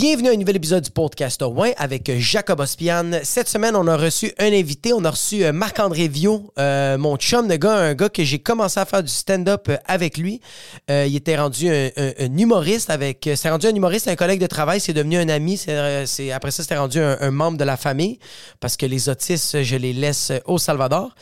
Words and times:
Bienvenue 0.00 0.30
à 0.30 0.32
un 0.32 0.36
nouvel 0.36 0.56
épisode 0.56 0.82
du 0.82 0.90
podcast 0.90 1.42
Win 1.46 1.74
avec 1.76 2.10
Jacob 2.18 2.60
Ospian. 2.60 3.20
Cette 3.22 3.50
semaine, 3.50 3.76
on 3.76 3.86
a 3.86 3.98
reçu 3.98 4.32
un 4.38 4.50
invité. 4.50 4.94
On 4.94 5.04
a 5.04 5.10
reçu 5.10 5.44
euh, 5.44 5.52
Marc-André 5.52 6.08
Viau, 6.08 6.50
euh, 6.58 6.96
mon 6.96 7.18
chum 7.18 7.46
de 7.46 7.56
gars, 7.56 7.74
un 7.74 7.92
gars 7.92 8.08
que 8.08 8.24
j'ai 8.24 8.38
commencé 8.38 8.80
à 8.80 8.86
faire 8.86 9.02
du 9.02 9.12
stand-up 9.12 9.68
euh, 9.68 9.76
avec 9.84 10.16
lui. 10.16 10.40
Il 10.88 11.14
était 11.14 11.36
rendu 11.36 11.68
un, 11.68 12.38
humoriste 12.38 12.88
avec. 12.88 13.28
C'est 13.34 13.50
rendu 13.50 13.66
un 13.66 13.74
humoriste, 13.74 14.08
un 14.08 14.16
collègue 14.16 14.40
de 14.40 14.46
travail. 14.46 14.80
C'est 14.80 14.94
devenu 14.94 15.18
un 15.18 15.28
ami. 15.28 15.58
C'est- 15.58 16.32
après 16.32 16.50
ça, 16.50 16.62
c'était 16.62 16.78
rendu 16.78 16.98
un, 16.98 17.18
un 17.20 17.30
membre 17.30 17.58
de 17.58 17.64
la 17.64 17.76
famille 17.76 18.18
parce 18.58 18.78
que 18.78 18.86
les 18.86 19.10
autistes, 19.10 19.62
je 19.62 19.76
les 19.76 19.92
laisse 19.92 20.32
au 20.46 20.56
Salvador. 20.56 21.14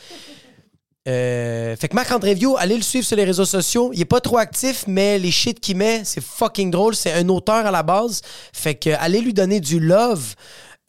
Euh, 1.09 1.75
fait 1.75 1.87
que 1.87 1.95
Marc-André 1.95 2.37
allez 2.59 2.77
le 2.77 2.83
suivre 2.83 3.05
sur 3.05 3.17
les 3.17 3.23
réseaux 3.23 3.45
sociaux. 3.45 3.91
Il 3.93 4.01
est 4.01 4.05
pas 4.05 4.21
trop 4.21 4.37
actif, 4.37 4.83
mais 4.87 5.17
les 5.17 5.31
shit 5.31 5.59
qu'il 5.59 5.77
met, 5.77 6.01
c'est 6.03 6.23
fucking 6.23 6.69
drôle. 6.69 6.95
C'est 6.95 7.13
un 7.13 7.27
auteur 7.29 7.65
à 7.65 7.71
la 7.71 7.83
base. 7.83 8.21
Fait 8.53 8.75
que 8.75 8.91
allez 8.99 9.21
lui 9.21 9.33
donner 9.33 9.59
du 9.59 9.79
love. 9.79 10.35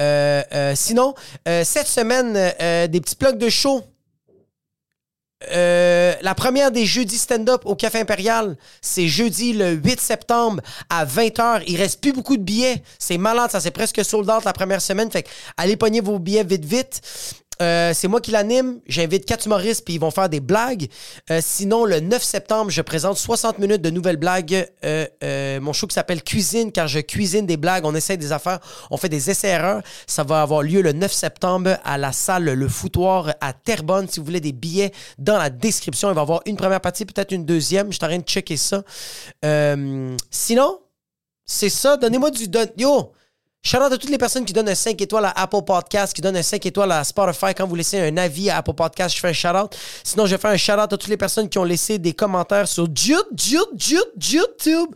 Euh, 0.00 0.42
euh, 0.52 0.72
sinon, 0.76 1.14
euh, 1.48 1.62
cette 1.64 1.86
semaine, 1.86 2.34
euh, 2.36 2.86
des 2.86 3.00
petits 3.00 3.16
plugs 3.16 3.38
de 3.38 3.48
show. 3.48 3.82
Euh, 5.52 6.14
la 6.20 6.34
première 6.34 6.70
des 6.70 6.84
jeudis 6.84 7.16
stand-up 7.16 7.62
au 7.64 7.74
Café 7.74 7.98
Impérial, 8.00 8.58
c'est 8.82 9.08
jeudi 9.08 9.54
le 9.54 9.70
8 9.70 9.98
septembre 9.98 10.62
à 10.90 11.06
20h. 11.06 11.62
Il 11.66 11.76
reste 11.76 12.02
plus 12.02 12.12
beaucoup 12.12 12.36
de 12.36 12.42
billets. 12.42 12.82
C'est 12.98 13.16
malade, 13.16 13.50
ça 13.50 13.60
c'est 13.60 13.70
presque 13.70 14.04
sold 14.04 14.28
out 14.28 14.44
la 14.44 14.52
première 14.52 14.82
semaine. 14.82 15.10
Fait 15.10 15.22
que 15.22 15.30
allez 15.56 15.76
pogner 15.76 16.02
vos 16.02 16.18
billets 16.18 16.44
vite 16.44 16.64
vite. 16.66 17.00
Euh, 17.60 17.92
c'est 17.94 18.08
moi 18.08 18.20
qui 18.20 18.30
l'anime. 18.30 18.80
J'invite 18.86 19.24
quatre 19.26 19.46
humoristes 19.46 19.84
puis 19.84 19.94
ils 19.94 20.00
vont 20.00 20.10
faire 20.10 20.28
des 20.28 20.40
blagues. 20.40 20.88
Euh, 21.30 21.40
sinon, 21.42 21.84
le 21.84 22.00
9 22.00 22.22
septembre, 22.22 22.70
je 22.70 22.80
présente 22.82 23.18
60 23.18 23.58
minutes 23.58 23.82
de 23.82 23.90
nouvelles 23.90 24.16
blagues. 24.16 24.66
Euh, 24.84 25.60
mon 25.60 25.72
show 25.72 25.86
qui 25.86 25.94
s'appelle 25.94 26.22
Cuisine, 26.22 26.72
car 26.72 26.88
je 26.88 27.00
cuisine 27.00 27.46
des 27.46 27.56
blagues. 27.56 27.84
On 27.84 27.94
essaie 27.94 28.16
des 28.16 28.32
affaires. 28.32 28.60
On 28.90 28.96
fait 28.96 29.08
des 29.08 29.30
essais-erreurs. 29.30 29.82
Ça 30.06 30.24
va 30.24 30.42
avoir 30.42 30.62
lieu 30.62 30.80
le 30.80 30.92
9 30.92 31.12
septembre 31.12 31.76
à 31.84 31.98
la 31.98 32.12
salle 32.12 32.44
Le 32.44 32.68
Foutoir 32.68 33.34
à 33.40 33.52
Terrebonne. 33.52 34.08
Si 34.08 34.20
vous 34.20 34.26
voulez 34.26 34.40
des 34.40 34.52
billets, 34.52 34.92
dans 35.18 35.36
la 35.38 35.50
description, 35.50 36.08
il 36.10 36.14
va 36.14 36.20
y 36.20 36.22
avoir 36.22 36.40
une 36.46 36.56
première 36.56 36.80
partie, 36.80 37.04
peut-être 37.04 37.32
une 37.32 37.44
deuxième. 37.44 37.88
Je 37.88 37.96
suis 37.96 38.04
en 38.04 38.08
train 38.08 38.18
de 38.18 38.24
checker 38.24 38.56
ça. 38.56 38.82
Sinon, 40.30 40.78
c'est 41.44 41.68
ça. 41.70 41.96
Donnez-moi 41.96 42.30
du... 42.30 42.48
don- 42.48 42.66
Yo! 42.78 43.12
Shout 43.62 43.76
out 43.76 43.92
à 43.92 43.98
toutes 43.98 44.08
les 44.08 44.16
personnes 44.16 44.46
qui 44.46 44.54
donnent 44.54 44.70
un 44.70 44.74
5 44.74 44.98
étoiles 45.02 45.26
à 45.26 45.38
Apple 45.38 45.60
Podcast, 45.66 46.14
qui 46.14 46.22
donnent 46.22 46.38
un 46.38 46.42
5 46.42 46.64
étoiles 46.64 46.92
à 46.92 47.04
Spotify. 47.04 47.52
Quand 47.54 47.66
vous 47.66 47.74
laissez 47.74 48.00
un 48.00 48.16
avis 48.16 48.48
à 48.48 48.56
Apple 48.56 48.72
Podcast, 48.72 49.14
je 49.14 49.20
fais 49.20 49.28
un 49.28 49.32
shout 49.34 49.48
out. 49.48 49.76
Sinon, 50.02 50.24
je 50.24 50.38
fais 50.38 50.48
un 50.48 50.56
shout 50.56 50.72
out 50.72 50.80
à 50.80 50.88
toutes 50.88 51.08
les 51.08 51.18
personnes 51.18 51.46
qui 51.46 51.58
ont 51.58 51.64
laissé 51.64 51.98
des 51.98 52.14
commentaires 52.14 52.66
sur 52.66 52.88
YouTube. 52.88 54.88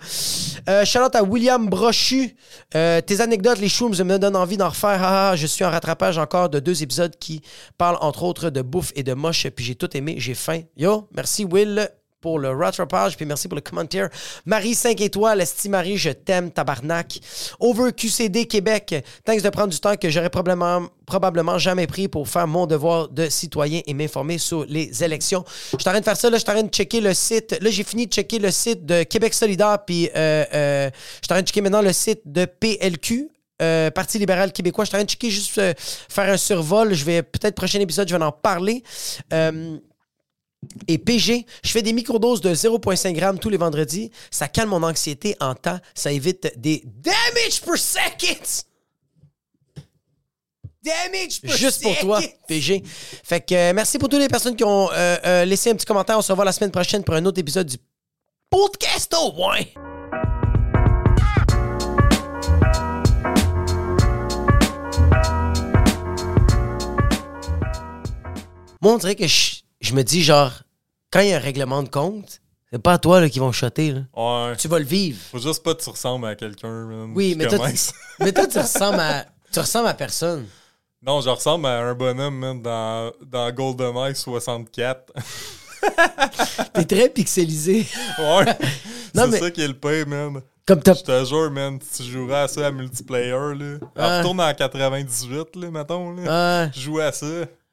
Euh, 0.66 0.84
shout 0.86 0.98
out 0.98 1.14
à 1.14 1.22
William 1.22 1.68
Brochu. 1.68 2.34
Euh, 2.74 3.02
tes 3.02 3.20
anecdotes, 3.20 3.58
les 3.58 3.68
shrooms 3.68 4.02
me 4.02 4.16
donnent 4.16 4.34
envie 4.34 4.56
d'en 4.56 4.70
refaire. 4.70 5.02
Ah, 5.02 5.32
ah, 5.32 5.36
je 5.36 5.46
suis 5.46 5.62
en 5.62 5.70
rattrapage 5.70 6.16
encore 6.16 6.48
de 6.48 6.58
deux 6.58 6.82
épisodes 6.82 7.14
qui 7.18 7.42
parlent 7.76 7.98
entre 8.00 8.22
autres 8.22 8.48
de 8.48 8.62
bouffe 8.62 8.92
et 8.96 9.02
de 9.02 9.12
moche. 9.12 9.46
Puis 9.50 9.66
j'ai 9.66 9.74
tout 9.74 9.94
aimé, 9.94 10.14
j'ai 10.16 10.34
faim. 10.34 10.62
Yo, 10.74 11.06
merci 11.14 11.44
Will 11.44 11.90
pour 12.24 12.38
le 12.38 12.52
rattrapage, 12.52 13.18
puis 13.18 13.26
merci 13.26 13.48
pour 13.48 13.56
le 13.56 13.60
commentaire. 13.60 14.08
Marie 14.46 14.74
5 14.74 14.98
étoiles, 15.02 15.42
Esti 15.42 15.68
Marie, 15.68 15.98
je 15.98 16.08
t'aime, 16.08 16.50
tabarnak. 16.50 17.18
Over 17.60 17.92
QCD 17.92 18.46
Québec, 18.46 18.94
thanks 19.26 19.42
de 19.42 19.50
prendre 19.50 19.68
du 19.68 19.78
temps 19.78 19.94
que 19.96 20.08
j'aurais 20.08 20.30
probablement, 20.30 20.86
probablement 21.04 21.58
jamais 21.58 21.86
pris 21.86 22.08
pour 22.08 22.26
faire 22.26 22.46
mon 22.46 22.64
devoir 22.64 23.10
de 23.10 23.28
citoyen 23.28 23.82
et 23.86 23.92
m'informer 23.92 24.38
sur 24.38 24.64
les 24.64 25.04
élections. 25.04 25.44
Je 25.72 25.76
suis 25.78 25.88
en 25.88 25.92
train 25.92 26.00
de 26.00 26.04
faire 26.06 26.16
ça, 26.16 26.30
là, 26.30 26.38
je 26.38 26.42
suis 26.42 26.50
en 26.50 26.54
train 26.54 26.62
de 26.62 26.70
checker 26.72 27.02
le 27.02 27.12
site. 27.12 27.58
Là, 27.60 27.68
j'ai 27.68 27.84
fini 27.84 28.06
de 28.06 28.12
checker 28.12 28.38
le 28.38 28.50
site 28.50 28.86
de 28.86 29.02
Québec 29.02 29.34
solidaire, 29.34 29.80
puis 29.86 30.08
euh, 30.16 30.44
euh, 30.54 30.90
je 30.94 31.26
suis 31.26 31.30
en 31.30 31.34
train 31.34 31.42
de 31.42 31.46
checker 31.46 31.60
maintenant 31.60 31.82
le 31.82 31.92
site 31.92 32.22
de 32.24 32.46
PLQ. 32.46 33.28
euh, 33.60 33.90
Parti 33.90 34.18
libéral 34.18 34.50
québécois. 34.50 34.84
Je 34.84 34.88
suis 34.88 34.96
en 34.96 35.00
train 35.00 35.04
de 35.04 35.10
checker 35.10 35.30
juste 35.30 35.58
euh, 35.58 35.74
faire 36.08 36.32
un 36.32 36.38
survol. 36.38 36.94
Je 36.94 37.04
vais 37.04 37.22
peut-être 37.22 37.54
prochain 37.54 37.80
épisode, 37.80 38.08
je 38.08 38.16
vais 38.16 38.24
en 38.24 38.32
parler. 38.32 38.82
Et 40.88 40.98
PG, 40.98 41.46
je 41.62 41.70
fais 41.70 41.82
des 41.82 41.92
microdoses 41.92 42.40
de 42.40 42.54
0,5 42.54 43.18
g 43.18 43.38
tous 43.40 43.48
les 43.48 43.56
vendredis. 43.56 44.10
Ça 44.30 44.48
calme 44.48 44.70
mon 44.70 44.82
anxiété 44.82 45.36
en 45.40 45.54
temps. 45.54 45.78
Ça 45.94 46.12
évite 46.12 46.52
des 46.58 46.82
damage 46.84 47.60
per 47.64 47.76
second. 47.76 48.64
Damage 50.84 51.40
per 51.40 51.56
Juste 51.56 51.82
pour 51.82 51.96
toi, 51.98 52.20
PG. 52.46 52.82
Fait 52.84 53.40
que 53.40 53.54
euh, 53.54 53.72
merci 53.72 53.98
pour 53.98 54.08
toutes 54.08 54.20
les 54.20 54.28
personnes 54.28 54.54
qui 54.54 54.64
ont 54.64 54.90
euh, 54.92 55.16
euh, 55.24 55.44
laissé 55.44 55.70
un 55.70 55.74
petit 55.74 55.86
commentaire. 55.86 56.18
On 56.18 56.22
se 56.22 56.30
revoit 56.30 56.44
la 56.44 56.52
semaine 56.52 56.70
prochaine 56.70 57.02
pour 57.02 57.14
un 57.14 57.24
autre 57.24 57.40
épisode 57.40 57.66
du 57.66 57.78
podcast 58.50 59.14
au 59.18 59.32
moins. 59.32 59.60
Moi, 68.82 68.92
on 68.92 68.98
dirait 68.98 69.16
que 69.16 69.26
je, 69.26 69.63
je 69.84 69.94
me 69.94 70.02
dis, 70.02 70.22
genre, 70.22 70.52
quand 71.10 71.20
il 71.20 71.28
y 71.28 71.32
a 71.32 71.36
un 71.36 71.40
règlement 71.40 71.82
de 71.82 71.88
compte, 71.88 72.40
c'est 72.72 72.82
pas 72.82 72.94
à 72.94 72.98
toi 72.98 73.20
là, 73.20 73.28
qui 73.28 73.38
vont 73.38 73.52
shotter. 73.52 73.92
Là. 73.92 74.00
Ouais. 74.16 74.56
Tu 74.56 74.66
vas 74.66 74.78
le 74.78 74.84
vivre. 74.84 75.18
Faut 75.30 75.38
juste 75.38 75.62
pas 75.62 75.74
que 75.74 75.82
tu 75.82 75.90
ressembles 75.90 76.26
à 76.26 76.34
quelqu'un. 76.34 76.88
Oui, 77.14 77.34
mais 77.36 77.46
toi, 77.46 77.68
mais 78.20 78.32
toi, 78.32 78.46
tu 78.46 78.58
ressembles 78.60 79.00
à, 79.00 79.26
tu 79.52 79.60
ressembles 79.60 79.88
à 79.88 79.94
personne. 79.94 80.46
Non, 81.00 81.20
je 81.20 81.28
ressemble 81.28 81.66
à 81.66 81.80
un 81.80 81.94
bonhomme, 81.94 82.36
man, 82.38 82.62
dans, 82.62 83.12
dans 83.24 83.52
GoldenEye 83.52 84.16
64. 84.16 85.12
T'es 86.72 86.84
très 86.84 87.08
pixelisé. 87.10 87.86
ouais. 88.18 88.56
C'est 89.14 89.26
mais- 89.28 89.38
ça 89.38 89.50
qui 89.50 89.60
est 89.62 89.68
le 89.68 89.74
pire, 89.74 90.08
man. 90.08 90.40
Comme. 90.66 90.80
Je 90.84 91.02
te 91.02 91.24
jure, 91.26 91.50
man, 91.50 91.78
si 91.82 92.02
tu 92.02 92.10
jouerais 92.10 92.42
à 92.42 92.48
ça 92.48 92.66
à 92.66 92.70
multiplayer, 92.70 93.32
là. 93.54 93.76
Ah. 93.96 94.18
Retourne 94.18 94.40
en 94.40 94.54
98, 94.54 95.56
là, 95.56 95.70
mettons, 95.70 96.10
là. 96.12 96.22
Ah. 96.26 96.70
Joue 96.74 97.00
à 97.00 97.12
ça. 97.12 97.26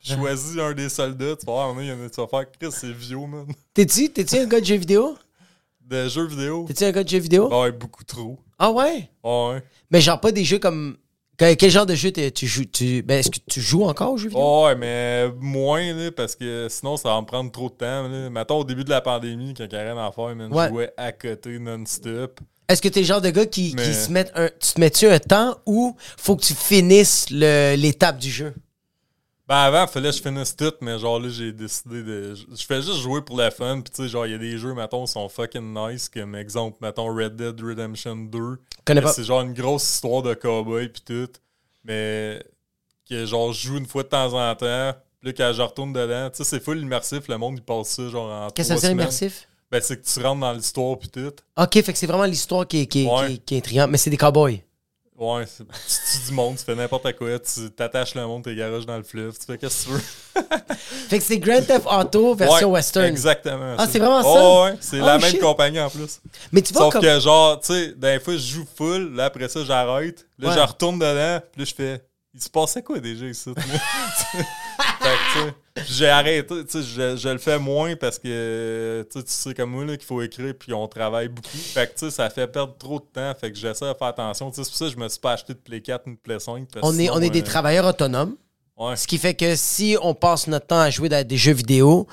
Choisis 0.04 0.58
un 0.58 0.74
des 0.74 0.90
soldats, 0.90 1.36
tu 1.36 1.46
vas 1.46 1.52
voir, 1.52 1.76
il 1.82 1.88
y 1.88 1.92
en 1.92 2.04
a, 2.06 2.10
tu 2.10 2.20
vas 2.22 2.28
faire 2.28 2.46
Chris, 2.60 2.72
c'est 2.72 2.92
vieux, 2.92 3.18
man. 3.18 3.46
T'es-tu, 3.74 4.10
t'es-tu 4.10 4.38
un 4.38 4.46
gars 4.46 4.60
de 4.60 4.66
jeux 4.66 4.76
vidéo? 4.78 5.16
De 5.86 6.08
jeux 6.08 6.26
vidéo. 6.26 6.66
T'es-tu 6.68 6.84
un 6.86 6.92
gars 6.92 7.04
de 7.04 7.10
jeux 7.10 7.20
vidéo? 7.20 7.50
Ouais, 7.62 7.72
beaucoup 7.72 8.04
trop. 8.04 8.40
Ah 8.58 8.72
ouais? 8.72 9.10
Ouais. 9.24 9.62
Mais 9.92 10.02
genre 10.02 10.20
pas 10.20 10.32
des 10.32 10.44
jeux 10.44 10.60
comme. 10.60 10.98
Que- 11.38 11.54
Quel 11.56 11.72
genre 11.72 11.86
de 11.86 11.96
jeu 11.96 12.12
tu 12.12 12.48
joues? 12.48 12.66
Tu... 12.66 13.02
Ben, 13.04 13.20
est-ce 13.20 13.30
que 13.32 13.40
tu 13.50 13.62
joues 13.62 13.84
encore 13.84 14.14
aux 14.14 14.18
jeux 14.18 14.30
vidéo? 14.30 14.66
Ouais, 14.66 14.76
mais 14.76 15.30
moins, 15.40 15.94
là, 15.94 16.12
parce 16.12 16.36
que 16.36 16.68
sinon, 16.70 16.98
ça 16.98 17.10
va 17.10 17.20
me 17.22 17.26
prendre 17.26 17.52
trop 17.52 17.70
de 17.70 17.74
temps. 17.76 18.08
Là. 18.08 18.30
Mettons, 18.30 18.58
au 18.60 18.64
début 18.64 18.84
de 18.84 18.90
la 18.90 19.02
pandémie, 19.02 19.54
quand 19.56 19.68
rien 19.72 19.98
à 19.98 20.12
faire, 20.12 20.36
man, 20.36 20.54
Ouais. 20.54 20.66
je 20.66 20.70
jouais 20.70 20.94
à 20.98 21.12
côté 21.12 21.58
non-stop. 21.60 22.40
Est-ce 22.70 22.82
que 22.82 22.88
t'es 22.90 23.02
le 23.02 23.06
genre 23.06 23.22
de 23.22 23.30
gars 23.32 23.46
qui, 23.46 23.76
qui 23.76 23.94
se 23.94 24.12
met 24.12 24.30
un. 24.36 24.48
Tu 24.48 24.74
te 24.74 24.80
mets-tu 24.80 25.08
un 25.08 25.20
temps 25.20 25.58
ou 25.66 25.96
faut 26.18 26.36
que 26.36 26.44
tu 26.44 26.54
finisses 26.54 27.26
le- 27.30 27.76
l'étape 27.76 28.18
du 28.18 28.30
jeu? 28.32 28.54
Ben, 29.52 29.58
avant, 29.58 29.82
il 29.84 29.90
fallait 29.90 30.10
que 30.12 30.16
je 30.16 30.22
finisse 30.22 30.56
tout, 30.56 30.72
mais 30.80 30.98
genre 30.98 31.20
là, 31.20 31.28
j'ai 31.28 31.52
décidé 31.52 32.02
de. 32.04 32.36
Je 32.36 32.66
fais 32.66 32.82
juste 32.82 33.00
jouer 33.00 33.22
pour 33.22 33.36
le 33.38 33.50
fun, 33.50 33.82
pis 33.82 33.92
tu 33.92 34.04
sais, 34.04 34.08
genre, 34.08 34.26
il 34.26 34.32
y 34.32 34.36
a 34.36 34.38
des 34.38 34.58
jeux, 34.58 34.74
mettons, 34.74 35.04
qui 35.04 35.12
sont 35.12 35.28
fucking 35.28 35.74
nice, 35.74 36.08
comme 36.08 36.36
exemple, 36.36 36.78
mettons, 36.80 37.14
Red 37.14 37.36
Dead 37.36 37.60
Redemption 37.62 38.16
2. 38.16 38.40
Connais 38.86 39.02
pas. 39.02 39.12
C'est 39.12 39.26
genre 39.26 39.42
une 39.42 39.52
grosse 39.54 39.84
histoire 39.84 40.22
de 40.22 40.34
cowboy, 40.36 40.88
pis 40.88 41.02
tout. 41.02 41.28
Mais 41.84 42.42
que 43.10 43.26
genre, 43.26 43.52
je 43.52 43.68
joue 43.68 43.78
une 43.78 43.88
fois 43.88 44.04
de 44.04 44.08
temps 44.08 44.32
en 44.34 44.56
temps. 44.56 44.94
Puis 45.20 45.28
là, 45.28 45.34
quand 45.36 45.52
je 45.54 45.62
retourne 45.62 45.92
dedans, 45.92 46.30
tu 46.30 46.38
sais, 46.38 46.44
c'est 46.46 46.64
full 46.64 46.80
immersif, 46.80 47.28
le 47.28 47.38
monde, 47.38 47.56
il 47.58 47.62
passe 47.62 47.90
ça, 47.90 48.08
genre, 48.08 48.32
en 48.32 48.50
Qu'est-ce 48.52 48.70
que 48.70 48.76
ça 48.80 48.88
veut 48.88 48.94
dire 48.96 49.04
immersif? 49.04 49.50
Ben, 49.70 49.82
c'est 49.82 50.02
que 50.02 50.06
tu 50.06 50.26
rentres 50.26 50.40
dans 50.40 50.54
l'histoire, 50.54 50.98
pis 50.98 51.10
tout. 51.10 51.34
Ok, 51.58 51.74
fait 51.74 51.92
que 51.92 51.98
c'est 52.00 52.08
vraiment 52.08 52.24
l'histoire 52.24 52.66
qui 52.66 52.84
est, 52.84 52.86
qui, 52.86 53.04
est- 53.04 53.10
Ouais. 53.10 53.28
qui 53.28 53.34
est- 53.34 53.38
qui 53.46 53.56
est 53.56 53.58
intrigante, 53.58 53.90
mais 53.92 53.98
c'est 53.98 54.10
des 54.10 54.16
cowboys. 54.18 54.62
Ouais, 55.22 55.46
tu 55.46 55.64
tues 55.64 56.26
du 56.30 56.34
monde, 56.34 56.58
tu 56.58 56.64
fais 56.64 56.74
n'importe 56.74 57.16
quoi, 57.16 57.38
tu 57.38 57.70
t'attaches 57.70 58.16
le 58.16 58.26
monde, 58.26 58.44
t'es 58.44 58.56
garages 58.56 58.88
dans 58.88 58.98
le 58.98 59.04
fleuve, 59.04 59.38
tu 59.38 59.46
fais 59.46 59.56
qu'est-ce 59.56 59.86
que 59.86 59.90
tu 59.92 59.94
veux. 59.94 60.02
Fait 61.10 61.20
que 61.20 61.24
c'est 61.24 61.38
Grand 61.38 61.62
Theft 61.62 61.86
Auto 61.86 62.34
version 62.34 62.70
Ouais, 62.70 62.74
western. 62.78 63.06
Exactement. 63.06 63.76
Ah, 63.78 63.86
c'est 63.88 64.00
vraiment 64.00 64.24
ça? 64.24 64.28
Oh, 64.32 64.64
ouais, 64.66 64.78
c'est 64.82 65.00
Oh, 65.00 65.06
la 65.06 65.20
même 65.20 65.30
shit. 65.30 65.40
compagnie 65.40 65.80
en 65.80 65.92
plus. 65.92 66.20
Mais 66.52 66.64
tu 66.64 66.74
vois 66.74 66.84
Sauf 66.86 66.94
comme. 66.94 67.02
que, 67.04 67.20
genre, 67.20 67.60
tu 67.60 67.68
sais, 67.72 67.94
des 67.96 68.20
fois, 68.20 68.34
je 68.34 68.40
joue 68.40 68.66
full, 68.76 69.14
là, 69.14 69.26
après 69.26 69.48
ça, 69.48 69.64
j'arrête. 69.64 70.26
Là, 70.40 70.50
Ouais. 70.50 70.56
je 70.56 70.60
retourne 70.60 70.98
dedans, 70.98 71.40
puis 71.52 71.62
là, 71.62 71.66
je 71.70 71.76
fais. 71.76 72.04
Il 72.34 72.42
se 72.42 72.50
passait 72.50 72.82
quoi 72.82 72.98
déjà 73.00 73.26
ici? 73.28 73.52
j'ai 75.88 76.10
arrêté, 76.10 76.66
tu 76.66 76.70
sais, 76.70 76.82
je, 76.84 77.18
je 77.18 77.30
le 77.30 77.38
fais 77.38 77.60
moins 77.60 77.96
parce 77.96 78.20
que, 78.20 79.08
tu 79.12 79.22
sais, 79.26 79.54
comme 79.54 79.72
moi, 79.72 79.86
qu'il 79.86 80.06
faut 80.06 80.22
écrire, 80.22 80.54
puis 80.58 80.74
on 80.74 80.88
travaille 80.88 81.30
beaucoup. 81.30 81.50
Fait 81.50 81.88
que, 81.88 81.94
tu 81.94 82.06
sais, 82.06 82.12
ça 82.12 82.30
fait 82.30 82.48
perdre 82.48 82.76
trop 82.78 83.00
de 83.00 83.06
temps, 83.06 83.34
fait 83.40 83.52
que 83.52 83.58
j'essaie 83.58 83.92
de 83.92 83.98
faire 83.98 84.08
attention. 84.08 84.52
C'est 84.54 84.64
pour 84.64 84.76
ça 84.76 84.86
que 84.86 84.92
je 84.92 84.98
me 84.98 85.08
suis 85.08 85.20
pas 85.20 85.34
acheté 85.34 85.54
de 85.54 85.60
Play 85.60 85.82
4 85.82 86.08
ni 86.08 86.14
de 86.16 86.20
Play 86.20 86.40
5. 86.40 86.68
parce 86.72 86.86
que 86.86 86.94
On 86.94 86.98
est, 87.00 87.04
sinon, 87.06 87.14
on 87.16 87.22
est 87.22 87.30
des 87.30 87.42
euh, 87.42 87.46
travailleurs 87.46 87.86
autonomes. 87.86 88.36
Ouais. 88.82 88.96
Ce 88.96 89.06
qui 89.06 89.20
fait 89.20 89.36
que 89.36 89.56
si 89.56 89.96
on 90.02 90.16
passe 90.16 90.48
notre 90.48 90.66
temps 90.66 90.80
à 90.80 90.90
jouer 90.90 91.14
à 91.14 91.24
des 91.24 91.38
jeux 91.38 91.54
vidéo, 91.54 92.08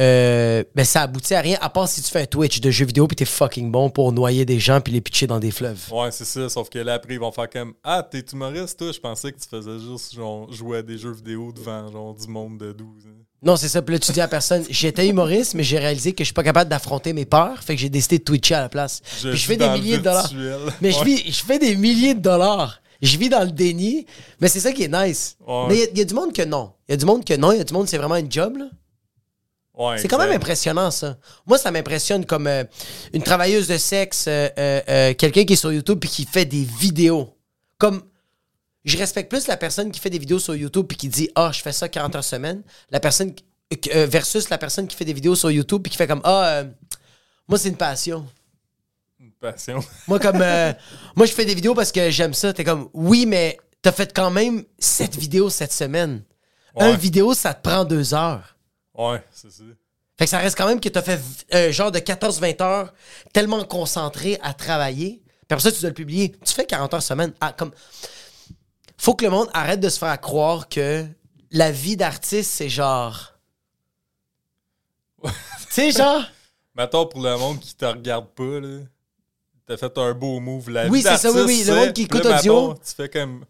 euh, 0.00 0.64
ben 0.74 0.84
ça 0.84 1.02
aboutit 1.02 1.32
à 1.34 1.40
rien, 1.40 1.56
à 1.60 1.70
part 1.70 1.88
si 1.88 2.02
tu 2.02 2.10
fais 2.10 2.22
un 2.22 2.26
Twitch 2.26 2.60
de 2.60 2.72
jeux 2.72 2.86
vidéo 2.86 3.06
puis 3.06 3.14
t'es 3.14 3.24
fucking 3.24 3.70
bon 3.70 3.88
pour 3.88 4.10
noyer 4.10 4.44
des 4.44 4.58
gens 4.58 4.80
puis 4.80 4.92
les 4.92 5.00
pitcher 5.00 5.28
dans 5.28 5.38
des 5.38 5.52
fleuves. 5.52 5.78
Ouais, 5.92 6.10
c'est 6.10 6.24
ça. 6.24 6.48
Sauf 6.48 6.70
que 6.70 6.80
là, 6.80 6.94
après, 6.94 7.14
ils 7.14 7.20
vont 7.20 7.30
faire 7.30 7.48
comme 7.48 7.74
Ah, 7.84 8.02
t'es 8.02 8.24
humoriste, 8.32 8.80
toi. 8.80 8.90
Je 8.90 8.98
pensais 8.98 9.30
que 9.30 9.38
tu 9.38 9.48
faisais 9.48 9.78
juste 9.78 10.12
genre, 10.12 10.52
jouer 10.52 10.78
à 10.78 10.82
des 10.82 10.98
jeux 10.98 11.12
vidéo 11.12 11.52
devant 11.52 11.88
genre 11.88 12.14
du 12.14 12.26
monde 12.26 12.58
de 12.58 12.72
12 12.72 13.06
ans. 13.06 13.08
Non, 13.40 13.54
c'est 13.54 13.68
ça. 13.68 13.80
Puis 13.80 13.94
là, 13.94 14.00
tu 14.00 14.10
dis 14.10 14.20
à 14.20 14.26
personne, 14.26 14.64
j'étais 14.68 15.06
humoriste, 15.06 15.54
mais 15.54 15.62
j'ai 15.62 15.78
réalisé 15.78 16.12
que 16.14 16.24
je 16.24 16.26
suis 16.26 16.34
pas 16.34 16.42
capable 16.42 16.68
d'affronter 16.68 17.12
mes 17.12 17.26
peurs, 17.26 17.62
fait 17.62 17.76
que 17.76 17.80
j'ai 17.80 17.88
décidé 17.88 18.18
de 18.18 18.24
Twitcher 18.24 18.56
à 18.56 18.62
la 18.62 18.68
place. 18.68 19.00
puis 19.20 19.36
je 19.36 19.46
fais 19.46 19.56
des 19.56 19.68
milliers 19.68 19.98
de 19.98 20.02
dollars. 20.02 20.32
Mais 20.80 20.90
je, 20.90 21.04
vis, 21.04 21.30
je 21.30 21.44
fais 21.44 21.60
des 21.60 21.76
milliers 21.76 22.14
de 22.14 22.20
dollars. 22.20 22.80
Je 23.00 23.16
vis 23.16 23.28
dans 23.28 23.44
le 23.44 23.50
déni, 23.52 24.06
mais 24.40 24.48
c'est 24.48 24.60
ça 24.60 24.72
qui 24.72 24.82
est 24.84 24.88
nice. 25.06 25.36
Ouais. 25.46 25.66
Mais 25.68 25.74
il 25.76 25.80
y 25.80 25.82
a- 25.82 25.88
il 25.92 25.98
y, 25.98 26.00
a 26.00 26.04
du 26.04 26.14
monde 26.14 26.32
que 26.32 26.42
non. 26.42 26.72
Il 26.88 26.92
y 26.92 26.94
a 26.94 26.96
du 26.96 27.04
monde 27.04 27.24
que 27.24 27.34
non. 27.34 27.52
Il 27.52 27.58
y 27.58 27.60
a 27.60 27.64
du 27.64 27.72
monde, 27.72 27.86
c'est 27.88 27.98
vraiment 27.98 28.16
une 28.16 28.30
job, 28.30 28.56
là. 28.56 28.66
Ouais, 29.74 29.96
C'est 29.98 30.08
quand 30.08 30.18
même 30.18 30.32
impressionnant, 30.32 30.90
ça. 30.90 31.16
Moi, 31.46 31.56
ça 31.56 31.70
m'impressionne 31.70 32.26
comme 32.26 32.48
euh, 32.48 32.64
une 33.12 33.22
travailleuse 33.22 33.68
de 33.68 33.78
sexe, 33.78 34.24
euh, 34.26 34.48
euh, 34.58 35.14
quelqu'un 35.14 35.44
qui 35.44 35.52
est 35.52 35.56
sur 35.56 35.72
YouTube 35.72 35.98
puis 36.00 36.10
qui 36.10 36.24
fait 36.24 36.44
des 36.44 36.64
vidéos. 36.64 37.32
Comme, 37.78 38.02
je 38.84 38.98
respecte 38.98 39.30
plus 39.30 39.46
la 39.46 39.56
personne 39.56 39.92
qui 39.92 40.00
fait 40.00 40.10
des 40.10 40.18
vidéos 40.18 40.40
sur 40.40 40.56
YouTube 40.56 40.86
puis 40.88 40.96
qui 40.96 41.08
dit 41.08 41.30
«Ah, 41.36 41.52
je 41.54 41.60
fais 41.62 41.70
ça 41.70 41.88
40 41.88 42.16
heures 42.16 42.24
semaine», 42.24 42.62
la 42.90 42.98
personne 42.98 43.32
versus 43.92 44.48
la 44.50 44.58
personne 44.58 44.88
qui 44.88 44.96
fait 44.96 45.04
des 45.04 45.12
vidéos 45.12 45.36
sur 45.36 45.50
YouTube 45.52 45.82
puis 45.82 45.92
qui 45.92 45.96
fait 45.96 46.08
comme 46.08 46.22
«Ah, 46.24 46.64
moi, 47.46 47.56
c'est 47.56 47.68
une 47.68 47.76
passion». 47.76 48.26
Une 49.42 49.50
passion. 49.50 49.80
Moi, 50.08 50.18
comme, 50.18 50.40
euh, 50.42 50.72
moi, 51.14 51.26
je 51.26 51.32
fais 51.32 51.44
des 51.44 51.54
vidéos 51.54 51.74
parce 51.74 51.92
que 51.92 52.10
j'aime 52.10 52.34
ça. 52.34 52.52
T'es 52.52 52.64
comme, 52.64 52.88
oui, 52.92 53.26
mais 53.26 53.58
t'as 53.82 53.92
fait 53.92 54.12
quand 54.14 54.30
même 54.30 54.64
cette 54.78 55.16
vidéo 55.16 55.50
cette 55.50 55.72
semaine. 55.72 56.22
Ouais. 56.74 56.84
Un 56.84 56.96
vidéo, 56.96 57.34
ça 57.34 57.54
te 57.54 57.62
prend 57.68 57.84
deux 57.84 58.14
heures. 58.14 58.56
Ouais, 58.94 59.22
c'est 59.30 59.50
ça. 59.50 59.64
Fait 60.18 60.24
que 60.24 60.30
ça 60.30 60.38
reste 60.38 60.56
quand 60.56 60.66
même 60.66 60.80
que 60.80 60.88
t'as 60.88 61.02
fait 61.02 61.20
un 61.52 61.70
genre 61.70 61.92
de 61.92 62.00
14-20 62.00 62.62
heures 62.62 62.92
tellement 63.32 63.64
concentré 63.64 64.38
à 64.42 64.52
travailler. 64.52 65.22
Puis 65.24 65.46
après 65.50 65.62
ça, 65.62 65.72
tu 65.72 65.80
dois 65.80 65.90
le 65.90 65.94
publier. 65.94 66.34
Tu 66.44 66.52
fais 66.52 66.66
40 66.66 66.94
heures 66.94 67.02
semaine. 67.02 67.32
Ah, 67.40 67.52
comme... 67.52 67.70
Faut 68.96 69.14
que 69.14 69.24
le 69.24 69.30
monde 69.30 69.48
arrête 69.54 69.78
de 69.78 69.88
se 69.88 69.98
faire 69.98 70.20
croire 70.20 70.68
que 70.68 71.06
la 71.52 71.70
vie 71.70 71.96
d'artiste, 71.96 72.50
c'est 72.50 72.68
genre... 72.68 73.34
tu 75.24 75.30
sais, 75.70 75.92
genre... 75.92 76.24
Mettons 76.74 77.06
pour 77.06 77.22
le 77.22 77.36
monde 77.36 77.60
qui 77.60 77.74
te 77.76 77.84
regarde 77.84 78.26
pas, 78.34 78.60
là. 78.60 78.80
T'as 79.68 79.76
fait 79.76 79.98
un 79.98 80.14
beau 80.14 80.40
move. 80.40 80.70
La 80.70 80.88
Oui, 80.88 81.02
c'est 81.02 81.18
ça, 81.18 81.30
oui, 81.30 81.42
oui, 81.46 81.64
le 81.66 81.74
monde 81.74 81.92
qui 81.92 82.02
écoute 82.02 82.24
là, 82.24 82.38
audio. 82.38 82.74
Tu 82.74 82.94
fais 82.94 83.08
comme. 83.08 83.44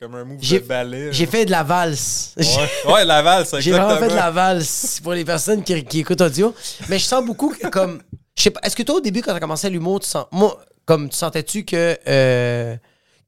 Comme 0.00 0.16
un 0.16 0.24
move 0.24 0.40
de 0.40 0.58
ballet. 0.60 1.12
J'ai 1.12 1.26
là. 1.26 1.30
fait 1.30 1.44
de 1.44 1.50
la 1.52 1.62
valse. 1.62 2.34
Ouais, 2.36 2.92
ouais 2.92 3.04
la 3.04 3.22
valse, 3.22 3.54
J'ai 3.60 3.70
vraiment 3.70 3.96
fait 3.98 4.08
de 4.08 4.16
la 4.16 4.30
valse 4.32 4.98
pour 5.00 5.12
les 5.12 5.24
personnes 5.24 5.62
qui, 5.62 5.84
qui 5.84 6.00
écoutent 6.00 6.22
audio. 6.22 6.52
Mais 6.88 6.98
je 6.98 7.04
sens 7.04 7.24
beaucoup 7.24 7.50
que, 7.50 7.68
comme. 7.68 8.00
Je 8.36 8.42
sais 8.42 8.50
pas. 8.50 8.60
Est-ce 8.64 8.74
que 8.74 8.82
toi, 8.82 8.96
au 8.96 9.00
début, 9.00 9.20
quand 9.22 9.32
t'as 9.32 9.38
commencé 9.38 9.68
l'humour, 9.70 10.00
tu 10.00 10.08
sens. 10.08 10.24
Moi, 10.32 10.58
comme 10.86 11.10
tu 11.10 11.16
sentais-tu 11.16 11.64
que. 11.64 11.96
euh, 12.08 12.76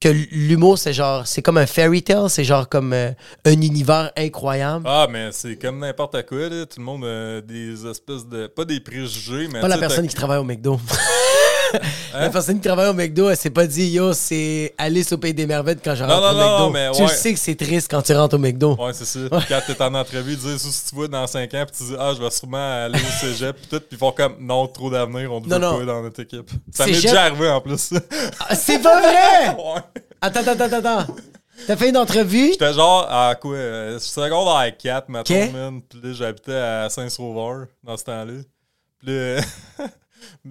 que 0.01 0.09
l'humour, 0.09 0.77
c'est 0.79 0.91
genre. 0.91 1.25
C'est 1.27 1.41
comme 1.41 1.57
un 1.57 1.67
fairy 1.67 2.03
tale, 2.03 2.29
c'est 2.29 2.43
genre 2.43 2.67
comme 2.67 2.91
euh, 2.91 3.11
un 3.45 3.61
univers 3.61 4.11
incroyable? 4.17 4.83
Ah, 4.85 5.07
mais 5.09 5.31
c'est 5.31 5.55
comme 5.55 5.79
n'importe 5.79 6.25
quoi, 6.25 6.49
là. 6.49 6.65
Tout 6.65 6.79
le 6.79 6.83
monde 6.83 7.05
a 7.05 7.39
des 7.39 7.87
espèces 7.87 8.25
de. 8.25 8.47
Pas 8.47 8.65
des 8.65 8.81
préjugés, 8.81 9.47
mais. 9.53 9.61
pas 9.61 9.69
la 9.69 9.77
personne 9.77 10.07
qui 10.07 10.15
travaille 10.15 10.39
au 10.39 10.43
McDo. 10.43 10.77
Hein? 11.73 12.19
La 12.19 12.29
personne 12.29 12.55
qui 12.59 12.67
travaille 12.67 12.89
au 12.89 12.93
McDo, 12.93 13.29
elle 13.29 13.37
s'est 13.37 13.49
pas 13.49 13.65
dit 13.65 13.87
Yo, 13.89 14.13
c'est 14.13 14.73
Alice 14.77 15.11
au 15.11 15.17
Pays 15.17 15.33
des 15.33 15.45
Merveilles 15.47 15.77
quand 15.83 15.95
je 15.95 16.03
rentre 16.03 16.21
non, 16.21 16.29
au 16.29 16.33
non, 16.33 16.69
McDo. 16.69 16.69
mais 16.71 16.91
tu 16.91 17.01
ouais. 17.01 17.07
sais 17.07 17.33
que 17.33 17.39
c'est 17.39 17.55
triste 17.55 17.87
quand 17.89 18.01
tu 18.01 18.13
rentres 18.13 18.35
au 18.35 18.39
McDo. 18.39 18.75
Ouais, 18.75 18.93
c'est 18.93 19.05
ça. 19.05 19.19
Quand 19.49 19.59
t'es 19.65 19.81
en 19.81 19.95
entrevue, 19.95 20.33
ils 20.33 20.37
disent 20.37 20.61
si 20.61 20.89
tu 20.89 20.95
vois 20.95 21.07
dans 21.07 21.25
5 21.25 21.53
ans, 21.55 21.65
puis 21.67 21.75
tu 21.77 21.83
dis 21.91 21.95
Ah, 21.99 22.13
je 22.15 22.21
vais 22.21 22.29
sûrement 22.31 22.83
aller 22.85 22.99
au 22.99 23.25
cégep, 23.25 23.55
puis 23.57 23.67
tout, 23.67 23.79
puis 23.79 23.87
ils 23.93 23.97
font 23.97 24.11
comme 24.11 24.35
Non, 24.39 24.67
trop 24.67 24.89
d'avenir, 24.89 25.31
on 25.33 25.41
Non, 25.41 25.47
veut 25.47 25.57
non. 25.59 25.79
pas 25.79 25.85
dans 25.85 26.01
notre 26.03 26.21
équipe. 26.21 26.49
Ça 26.71 26.85
m'est 26.85 26.91
déjà 26.93 27.23
arrivé 27.23 27.49
en 27.49 27.61
plus. 27.61 27.93
Ah, 28.39 28.55
c'est 28.55 28.79
pas 28.79 28.99
vrai! 29.01 29.49
ouais. 29.57 29.81
Attends, 30.21 30.39
attends, 30.41 30.63
attends, 30.65 30.77
attends. 30.77 31.13
T'as 31.67 31.75
fait 31.77 31.89
une 31.89 31.97
entrevue? 31.97 32.51
J'étais 32.51 32.73
genre 32.73 33.07
à 33.09 33.35
quoi 33.35 33.55
euh, 33.55 33.99
Secondaire 33.99 34.75
4, 34.77 35.09
mettons, 35.09 35.33
Ok. 35.45 35.51
man. 35.53 35.81
Puis 35.87 35.99
là, 36.03 36.13
j'habitais 36.13 36.55
à 36.55 36.89
Saint-Sauveur 36.89 37.67
dans 37.83 37.95
ce 37.95 38.03
temps-là. 38.05 38.33
Puis 38.99 39.07
là, 39.15 39.41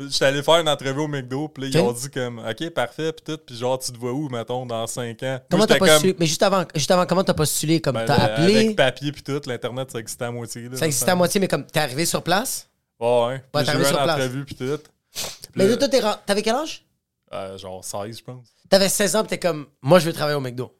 j'étais 0.08 0.24
allé 0.24 0.42
faire 0.42 0.56
une 0.60 0.68
entrevue 0.68 1.00
au 1.00 1.08
McDo. 1.08 1.48
Puis 1.48 1.64
là, 1.64 1.68
ils 1.70 1.78
ont 1.78 1.92
dit 1.92 2.10
comme, 2.10 2.38
OK, 2.38 2.70
parfait. 2.70 3.12
Puis 3.12 3.24
tout. 3.24 3.40
Puis 3.44 3.56
genre, 3.56 3.78
tu 3.78 3.92
te 3.92 3.98
vois 3.98 4.12
où, 4.12 4.28
mettons, 4.28 4.66
dans 4.66 4.86
5 4.86 5.22
ans? 5.22 5.40
Comment 5.50 5.66
t'as 5.66 5.78
postulé? 5.78 6.16
Mais 6.18 6.26
juste 6.26 6.42
avant, 6.42 6.64
juste 6.74 6.90
avant, 6.90 7.06
comment 7.06 7.24
t'as 7.24 7.34
postulé? 7.34 7.80
Comme 7.80 7.94
ben, 7.94 8.04
t'as 8.04 8.16
là, 8.18 8.24
appelé? 8.34 8.56
Avec 8.56 8.76
papier 8.76 9.12
puis 9.12 9.22
tout, 9.22 9.40
l'Internet, 9.46 9.90
ça 9.90 9.98
existait 9.98 10.24
à 10.24 10.30
moitié. 10.30 10.68
Là, 10.68 10.76
Ça 10.76 10.86
existait 10.86 11.10
à 11.10 11.14
moitié, 11.14 11.40
mais 11.40 11.48
comme 11.48 11.66
t'es 11.66 11.80
arrivé 11.80 12.04
sur 12.04 12.22
place? 12.22 12.68
Ouais, 13.00 13.26
ouais. 13.26 13.38
Puis 13.38 13.46
Ouais, 13.54 13.60
t'es 13.60 13.64
j'ai 13.64 13.70
arrivé 13.70 13.84
eu 13.84 13.88
sur 13.88 13.98
une 13.98 14.04
place. 14.04 14.16
entrevue 14.16 14.44
puis 14.44 14.54
tout. 14.54 14.78
Puis 15.12 15.24
Mais 15.56 15.68
là, 15.68 15.76
toi, 15.76 15.88
t'avais 16.26 16.42
quel 16.42 16.54
âge? 16.54 16.84
euh, 17.32 17.56
genre 17.58 17.84
16, 17.84 18.18
je 18.18 18.22
pense. 18.24 18.46
T'avais 18.68 18.88
16 18.88 19.16
ans, 19.16 19.22
pis 19.22 19.28
t'es 19.30 19.38
comme, 19.38 19.66
moi, 19.82 19.98
je 19.98 20.06
veux 20.06 20.12
travailler 20.12 20.36
au 20.36 20.40
McDo. 20.40 20.72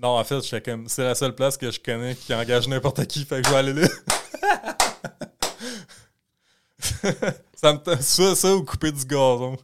Non, 0.00 0.10
en 0.18 0.24
fait, 0.24 0.40
j'étais 0.42 0.60
comme, 0.70 0.86
c'est 0.88 1.02
la 1.02 1.14
seule 1.14 1.34
place 1.34 1.56
que 1.56 1.70
je 1.70 1.80
connais 1.80 2.14
qui 2.14 2.32
engage 2.34 2.68
n'importe 2.68 3.04
qui, 3.06 3.24
fait 3.24 3.40
que 3.42 3.48
je 3.48 3.52
vais 3.52 3.58
aller 3.58 3.72
là. 3.74 3.88
ça 7.60 7.72
me 7.72 7.78
ça, 8.00 8.34
ça 8.34 8.54
ou 8.54 8.64
couper 8.64 8.92
du 8.92 9.04
gazon. 9.04 9.56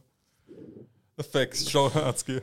Fait 1.31 1.47
que, 1.49 1.57
genre, 1.69 1.91
en 1.95 2.11
tout 2.13 2.33
cas. 2.33 2.39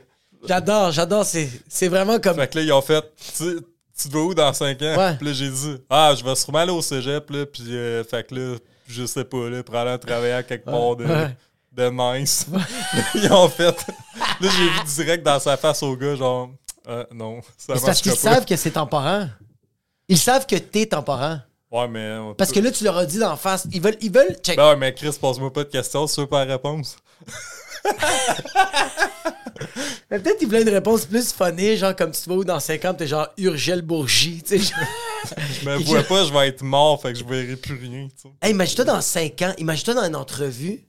J'adore, 0.47 0.91
j'adore, 0.91 1.25
c'est 1.25 1.49
c'est 1.67 1.87
vraiment 1.87 2.19
comme. 2.19 2.35
Fait 2.37 2.47
que 2.49 2.57
là, 2.59 2.63
ils 2.65 2.73
ont 2.73 2.81
fait, 2.81 3.03
tu, 3.37 3.59
tu 3.97 4.09
te 4.09 4.13
vas 4.13 4.19
où 4.23 4.33
dans 4.33 4.51
5 4.51 4.81
ans? 4.81 4.95
Ouais. 4.97 5.15
Puis 5.17 5.27
là, 5.27 5.33
j'ai 5.33 5.49
dit, 5.49 5.77
ah, 5.89 6.13
je 6.17 6.23
vais 6.23 6.35
sûrement 6.35 6.59
aller 6.59 6.71
au 6.71 6.81
cégep, 6.81 7.29
là, 7.29 7.45
puis 7.45 7.63
euh, 7.75 8.03
fait 8.03 8.27
que 8.27 8.35
là, 8.35 8.57
je 8.87 9.05
sais 9.05 9.23
pas, 9.23 9.49
là, 9.49 9.63
pour 9.63 9.75
aller 9.75 9.97
travailler 9.99 10.33
à 10.33 10.43
quelque 10.43 10.65
part 10.65 10.95
de, 10.95 11.05
Ouais. 11.05 11.37
de 11.71 11.89
nice. 12.19 12.47
ils 13.15 13.31
ont 13.31 13.47
fait, 13.47 13.85
là, 14.41 14.49
j'ai 14.49 14.49
vu 14.69 14.79
direct 14.95 15.23
dans 15.23 15.39
sa 15.39 15.55
face 15.55 15.81
au 15.83 15.95
gars, 15.95 16.15
genre, 16.15 16.49
ah, 16.87 17.05
non, 17.13 17.41
ça 17.57 17.73
Mais 17.73 17.79
c'est 17.79 17.85
parce 17.85 18.01
qu'ils 18.01 18.11
pas. 18.11 18.17
savent 18.17 18.45
que 18.45 18.55
c'est 18.55 18.71
temporaire. 18.71 19.39
Ils 20.09 20.17
savent 20.17 20.45
que 20.45 20.55
t'es 20.57 20.87
temporaire. 20.87 21.47
Ouais, 21.73 21.87
mais. 21.87 22.17
Parce 22.37 22.51
que 22.51 22.59
là, 22.59 22.71
tu 22.71 22.83
leur 22.83 22.95
as 22.97 23.05
dit 23.07 23.17
d'en 23.17 23.35
face. 23.35 23.67
Ils 23.71 23.81
veulent. 23.81 23.97
Ils 23.99 24.11
veulent. 24.11 24.37
Check. 24.43 24.57
Ben 24.57 24.69
ouais, 24.69 24.75
mais 24.75 24.93
Chris, 24.93 25.17
pose-moi 25.19 25.51
pas 25.51 25.63
de 25.63 25.69
questions, 25.69 26.05
veux 26.05 26.27
pas 26.27 26.45
la 26.45 26.53
réponse. 26.53 26.97
Mais 30.09 30.19
peut-être 30.19 30.37
qu'ils 30.37 30.47
voulaient 30.47 30.61
une 30.61 30.69
réponse 30.69 31.05
plus 31.05 31.33
funny, 31.33 31.77
genre 31.77 31.95
comme 31.95 32.11
tu 32.11 32.21
vois 32.27 32.37
où 32.37 32.43
dans 32.43 32.59
5 32.59 32.85
ans, 32.85 32.93
t'es 32.93 33.07
genre 33.07 33.27
Urgel 33.37 33.81
Bourgie, 33.81 34.43
tu 34.43 34.59
sais. 34.59 34.59
genre. 34.59 34.79
Je 35.61 35.67
me 35.67 35.75
vois 35.77 36.03
pas, 36.07 36.23
je 36.25 36.31
vais 36.33 36.47
être 36.49 36.63
mort, 36.63 37.01
fait 37.01 37.13
que 37.13 37.19
je 37.19 37.23
verrai 37.23 37.55
plus 37.55 37.75
rien, 37.75 38.07
tu 38.09 38.23
sais. 38.23 38.29
Hey, 38.41 38.51
imagine-toi 38.51 38.85
dans 38.85 39.01
5 39.01 39.41
ans, 39.41 39.53
imagine-toi 39.57 39.93
dans 39.95 40.05
une 40.05 40.15
entrevue, 40.15 40.83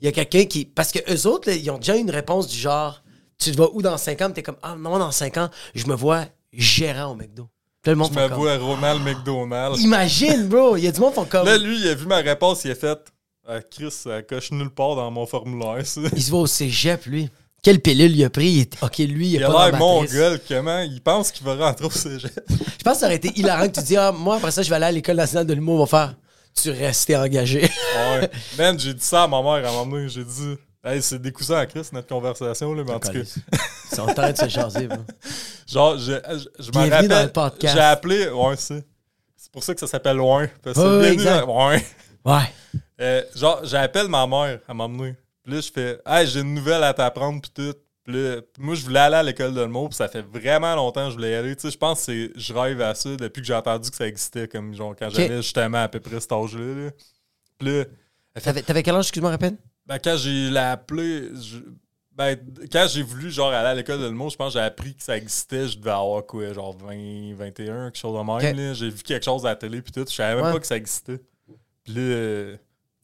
il 0.00 0.06
y 0.06 0.08
a 0.08 0.12
quelqu'un 0.12 0.44
qui. 0.46 0.64
Parce 0.64 0.92
que 0.92 0.98
eux 1.12 1.26
autres, 1.26 1.48
là, 1.50 1.54
ils 1.56 1.70
ont 1.70 1.78
déjà 1.78 1.96
une 1.96 2.10
réponse 2.10 2.48
du 2.48 2.56
genre 2.56 3.02
Tu 3.38 3.50
te 3.50 3.56
vois 3.56 3.70
où 3.74 3.82
dans 3.82 3.98
5 3.98 4.22
ans? 4.22 4.30
T'es 4.30 4.42
comme 4.42 4.56
Ah 4.62 4.76
non, 4.78 4.98
dans 4.98 5.12
5 5.12 5.36
ans, 5.36 5.50
je 5.74 5.86
me 5.86 5.94
vois 5.94 6.24
gérant 6.52 7.12
au 7.12 7.14
McDo. 7.14 7.48
Là, 7.86 7.92
le 7.92 7.96
monde 7.96 8.10
Je 8.12 8.18
comme, 8.18 8.32
vois 8.34 8.58
Ronald 8.58 9.02
McDonald. 9.02 9.78
Imagine, 9.78 10.48
bro! 10.48 10.76
Il 10.76 10.84
y 10.84 10.88
a 10.88 10.92
du 10.92 11.00
monde 11.00 11.10
qui 11.10 11.14
font 11.16 11.24
comme. 11.24 11.46
Là, 11.46 11.56
lui, 11.56 11.80
il 11.80 11.88
a 11.88 11.94
vu 11.94 12.06
ma 12.06 12.16
réponse, 12.18 12.64
il 12.64 12.70
a 12.72 12.74
fait 12.74 12.98
ah, 13.48 13.60
Chris, 13.68 13.90
ça 13.90 14.22
coche 14.22 14.52
nulle 14.52 14.70
part 14.70 14.94
dans 14.96 15.10
mon 15.10 15.26
formulaire, 15.26 15.84
ça. 15.84 16.02
Il 16.14 16.22
se 16.22 16.30
voit 16.30 16.40
au 16.40 16.46
cégep, 16.46 17.06
lui. 17.06 17.30
Quelle 17.62 17.80
pilule 17.80 18.14
il 18.16 18.24
a 18.24 18.30
pris? 18.30 18.46
Il 18.48 18.60
est- 18.60 18.82
Ok, 18.82 18.98
lui, 18.98 19.30
il 19.32 19.42
a 19.42 19.50
pas 19.50 19.70
l'air 19.70 19.80
matrice. 19.80 20.12
mongol, 20.12 20.40
comment 20.46 20.80
Il 20.80 21.00
pense 21.00 21.32
qu'il 21.32 21.44
va 21.44 21.56
rentrer 21.56 21.86
au 21.86 21.90
cégep? 21.90 22.32
Je 22.48 22.84
pense 22.84 22.94
que 22.94 23.00
ça 23.00 23.06
aurait 23.06 23.16
été 23.16 23.32
hilarant 23.38 23.66
que 23.66 23.72
tu 23.72 23.82
dis 23.82 23.96
Ah, 23.96 24.12
moi, 24.12 24.36
après 24.36 24.50
ça, 24.50 24.62
je 24.62 24.68
vais 24.70 24.76
aller 24.76 24.84
à 24.86 24.92
l'École 24.92 25.16
nationale 25.16 25.46
de 25.46 25.54
l'humour, 25.54 25.76
on 25.80 25.84
va 25.84 25.86
faire. 25.86 26.14
Tu 26.54 26.70
restais 26.70 27.16
engagé. 27.16 27.62
Ouais. 27.62 28.30
Man, 28.58 28.78
j'ai 28.78 28.94
dit 28.94 29.04
ça 29.04 29.24
à 29.24 29.28
ma 29.28 29.42
mère 29.42 29.66
à 29.66 29.68
un 29.68 29.72
moment 29.72 29.86
donné. 29.86 30.08
J'ai 30.08 30.24
dit 30.24 30.56
Hey, 30.82 31.02
c'est 31.02 31.18
découssant 31.20 31.56
à 31.56 31.66
Chris, 31.66 31.86
notre 31.92 32.08
conversation, 32.08 32.72
là, 32.72 32.82
mais 32.84 32.92
en 32.92 33.00
tout 33.00 33.12
cas. 33.12 33.20
Ça, 33.90 34.02
on 34.04 34.14
t'arrête 34.14 34.36
de 34.38 34.44
se 34.44 34.48
jaser. 34.48 34.88
Genre, 35.68 35.98
je, 35.98 36.12
je, 36.12 36.62
je 36.62 36.68
me 36.68 36.72
Bienvenue 36.72 36.90
rappelle. 36.92 37.08
dans 37.08 37.22
le 37.22 37.28
podcast. 37.32 37.74
J'ai 37.74 37.80
appelé. 37.82 38.28
Ouais, 38.30 38.56
c'est. 38.56 38.84
C'est 39.36 39.52
pour 39.52 39.62
ça 39.62 39.74
que 39.74 39.80
ça 39.80 39.86
s'appelle 39.86 40.16
Loin. 40.16 40.46
Parce 40.62 40.76
que 40.76 40.80
Ouais, 40.80 40.86
ouais, 40.86 41.00
bienvenue 41.00 41.22
exact. 41.22 41.46
dans- 41.46 41.68
Ouais. 41.68 41.84
Ouais. 42.24 42.80
Euh, 43.00 43.22
genre, 43.34 43.60
j'appelle 43.64 44.08
ma 44.08 44.26
mère 44.26 44.60
à 44.68 44.72
m'emmener. 44.74 45.16
Puis 45.42 45.52
là, 45.54 45.60
je 45.60 45.70
fais 45.70 45.98
Hey, 46.06 46.26
j'ai 46.26 46.40
une 46.40 46.54
nouvelle 46.54 46.82
à 46.84 46.94
t'apprendre, 46.94 47.40
puis 47.42 47.50
tout. 47.50 47.74
Puis 48.04 48.14
là, 48.14 48.40
moi, 48.58 48.74
je 48.74 48.82
voulais 48.82 49.00
aller 49.00 49.16
à 49.16 49.22
l'école 49.22 49.52
de 49.52 49.60
l'humour, 49.62 49.88
puis 49.90 49.96
ça 49.96 50.08
fait 50.08 50.22
vraiment 50.22 50.74
longtemps 50.76 51.04
que 51.06 51.10
je 51.10 51.16
voulais 51.16 51.32
y 51.32 51.34
aller. 51.34 51.56
Tu 51.56 51.62
sais, 51.62 51.70
je 51.70 51.78
pense 51.78 51.98
que 51.98 52.04
c'est- 52.06 52.30
je 52.36 52.54
rêve 52.54 52.80
à 52.80 52.94
ça 52.94 53.10
depuis 53.16 53.40
que 53.42 53.46
j'ai 53.46 53.54
entendu 53.54 53.90
que 53.90 53.96
ça 53.96 54.06
existait, 54.06 54.48
comme 54.48 54.74
genre 54.74 54.94
quand 54.98 55.10
j'avais 55.10 55.36
justement 55.42 55.82
à 55.82 55.88
peu 55.88 56.00
près 56.00 56.20
cet 56.20 56.32
âge-là. 56.32 56.84
là. 56.84 56.90
Puis 57.58 57.68
là, 57.68 57.84
t'avais 58.62 58.82
quel 58.82 58.94
âge, 58.94 59.04
excuse-moi, 59.06 59.30
rappelle? 59.30 59.56
Ben, 59.90 59.98
quand 59.98 60.16
j'ai 60.16 60.48
l'ai 60.50 60.56
appelé, 60.58 61.28
je- 61.34 61.58
ben, 62.12 62.36
quand 62.70 62.86
j'ai 62.88 63.02
voulu 63.02 63.30
genre 63.30 63.52
aller 63.52 63.68
à 63.68 63.74
l'école 63.74 64.00
de 64.00 64.06
l'humour, 64.06 64.30
je 64.30 64.36
pense 64.36 64.52
que 64.54 64.58
j'ai 64.60 64.64
appris 64.64 64.94
que 64.94 65.02
ça 65.02 65.16
existait. 65.16 65.68
Je 65.68 65.78
devais 65.78 65.90
avoir 65.90 66.24
quoi, 66.24 66.52
genre 66.52 66.76
20, 66.76 67.34
21, 67.34 67.86
quelque 67.90 67.98
chose 67.98 68.18
de 68.18 68.24
même. 68.46 68.56
Là. 68.56 68.72
J'ai 68.74 68.88
vu 68.90 69.02
quelque 69.02 69.24
chose 69.24 69.44
à 69.44 69.50
la 69.50 69.56
télé, 69.56 69.82
puis 69.82 69.92
tout. 69.92 70.04
Je 70.08 70.14
savais 70.14 70.36
même 70.36 70.44
Ouais. 70.46 70.52
pas 70.52 70.60
que 70.60 70.66
ça 70.66 70.76
existait. 70.76 71.18
Puis 71.84 71.94
là, 71.94 72.00
euh, 72.00 72.56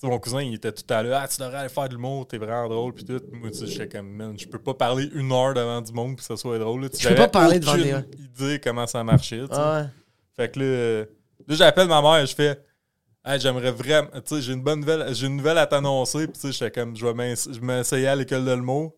mon 0.03 0.19
cousin, 0.19 0.43
il 0.43 0.55
était 0.55 0.71
tout 0.73 0.85
à 0.93 1.03
l'heure. 1.03 1.21
Ah, 1.23 1.27
tu 1.29 1.41
devrais 1.41 1.57
aller 1.59 1.69
faire 1.71 1.89
de 1.89 1.95
l'humour, 1.95 2.29
t'es 2.29 2.37
vraiment 2.39 2.69
drôle, 2.69 2.93
puis 2.93 3.05
tout. 3.05 3.21
Moi, 3.33 3.51
tu 3.51 3.59
sais, 3.59 3.67
j'étais 3.67 3.89
comme, 3.89 4.09
man, 4.11 4.39
je 4.39 4.47
peux 4.47 4.59
pas 4.59 4.75
parler 4.75 5.09
une 5.15 5.33
heure 5.33 5.55
devant 5.55 5.81
du 5.81 5.93
monde, 5.93 6.09
puis 6.17 6.17
que 6.19 6.23
ça 6.25 6.37
soit 6.37 6.59
drôle. 6.59 6.83
là. 6.83 6.89
Tu 6.91 7.03
Je 7.03 7.09
peux 7.09 7.15
pas 7.15 7.29
parler 7.29 7.59
devant 7.59 7.75
des- 7.77 7.95
idée 8.19 8.61
comment 8.63 8.87
ça 8.87 9.03
marchait, 9.03 9.41
tu 9.41 9.47
sais. 9.47 9.53
Ah 9.55 9.81
ouais. 9.83 9.87
Fait 10.37 10.51
que 10.53 10.61
là, 10.61 11.01
là 11.49 11.55
j'appelle 11.57 11.89
ma 11.89 12.03
mère 12.03 12.19
et 12.19 12.27
je 12.27 12.35
fais 12.35 12.61
Hey, 13.29 13.41
j'aimerais 13.41 13.73
vraiment. 13.73 14.09
Tu 14.25 14.37
sais, 14.37 14.43
j'ai 14.43 14.53
une 14.53 14.63
bonne 14.63 14.79
nouvelle. 14.81 15.13
J'ai 15.13 15.27
une 15.27 15.37
nouvelle 15.37 15.59
à 15.59 15.67
t'annoncer. 15.67 16.29
Puis 16.29 16.39
tu 16.41 16.41
sais, 16.41 16.53
j'étais 16.53 16.71
comme 16.71 16.97
je 16.97 17.05
vais 17.05 17.35
m'essayais 17.61 18.07
à 18.07 18.15
l'école 18.15 18.45
de 18.45 18.53
le 18.53 18.63
mot. 18.63 18.97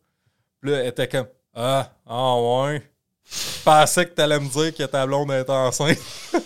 Puis 0.61 0.70
là, 0.70 0.80
elle 0.80 0.88
était 0.88 1.08
comme 1.08 1.28
Ah, 1.54 1.90
ah 2.06 2.35
ouais. 2.37 2.82
Je 3.30 3.62
pensais 3.64 4.04
que 4.06 4.11
t'allais 4.12 4.38
me 4.38 4.49
dire 4.49 4.75
que 4.75 4.82
ta 4.85 5.06
blonde 5.06 5.32
était 5.32 5.50
enceinte. 5.50 5.99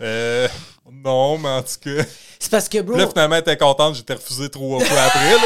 Euh, 0.00 0.48
non, 0.90 1.38
mais 1.38 1.48
en 1.48 1.62
tout 1.62 1.78
cas. 1.80 2.02
C'est 2.40 2.50
parce 2.50 2.68
que, 2.68 2.80
bro, 2.80 2.94
Puis 2.94 3.02
là, 3.02 3.08
finalement, 3.08 3.36
elle 3.36 3.42
était 3.42 3.56
contente, 3.56 3.94
j'étais 3.94 4.14
refusé 4.14 4.48
trois 4.48 4.80
fois 4.80 5.02
après. 5.02 5.36
là. 5.36 5.42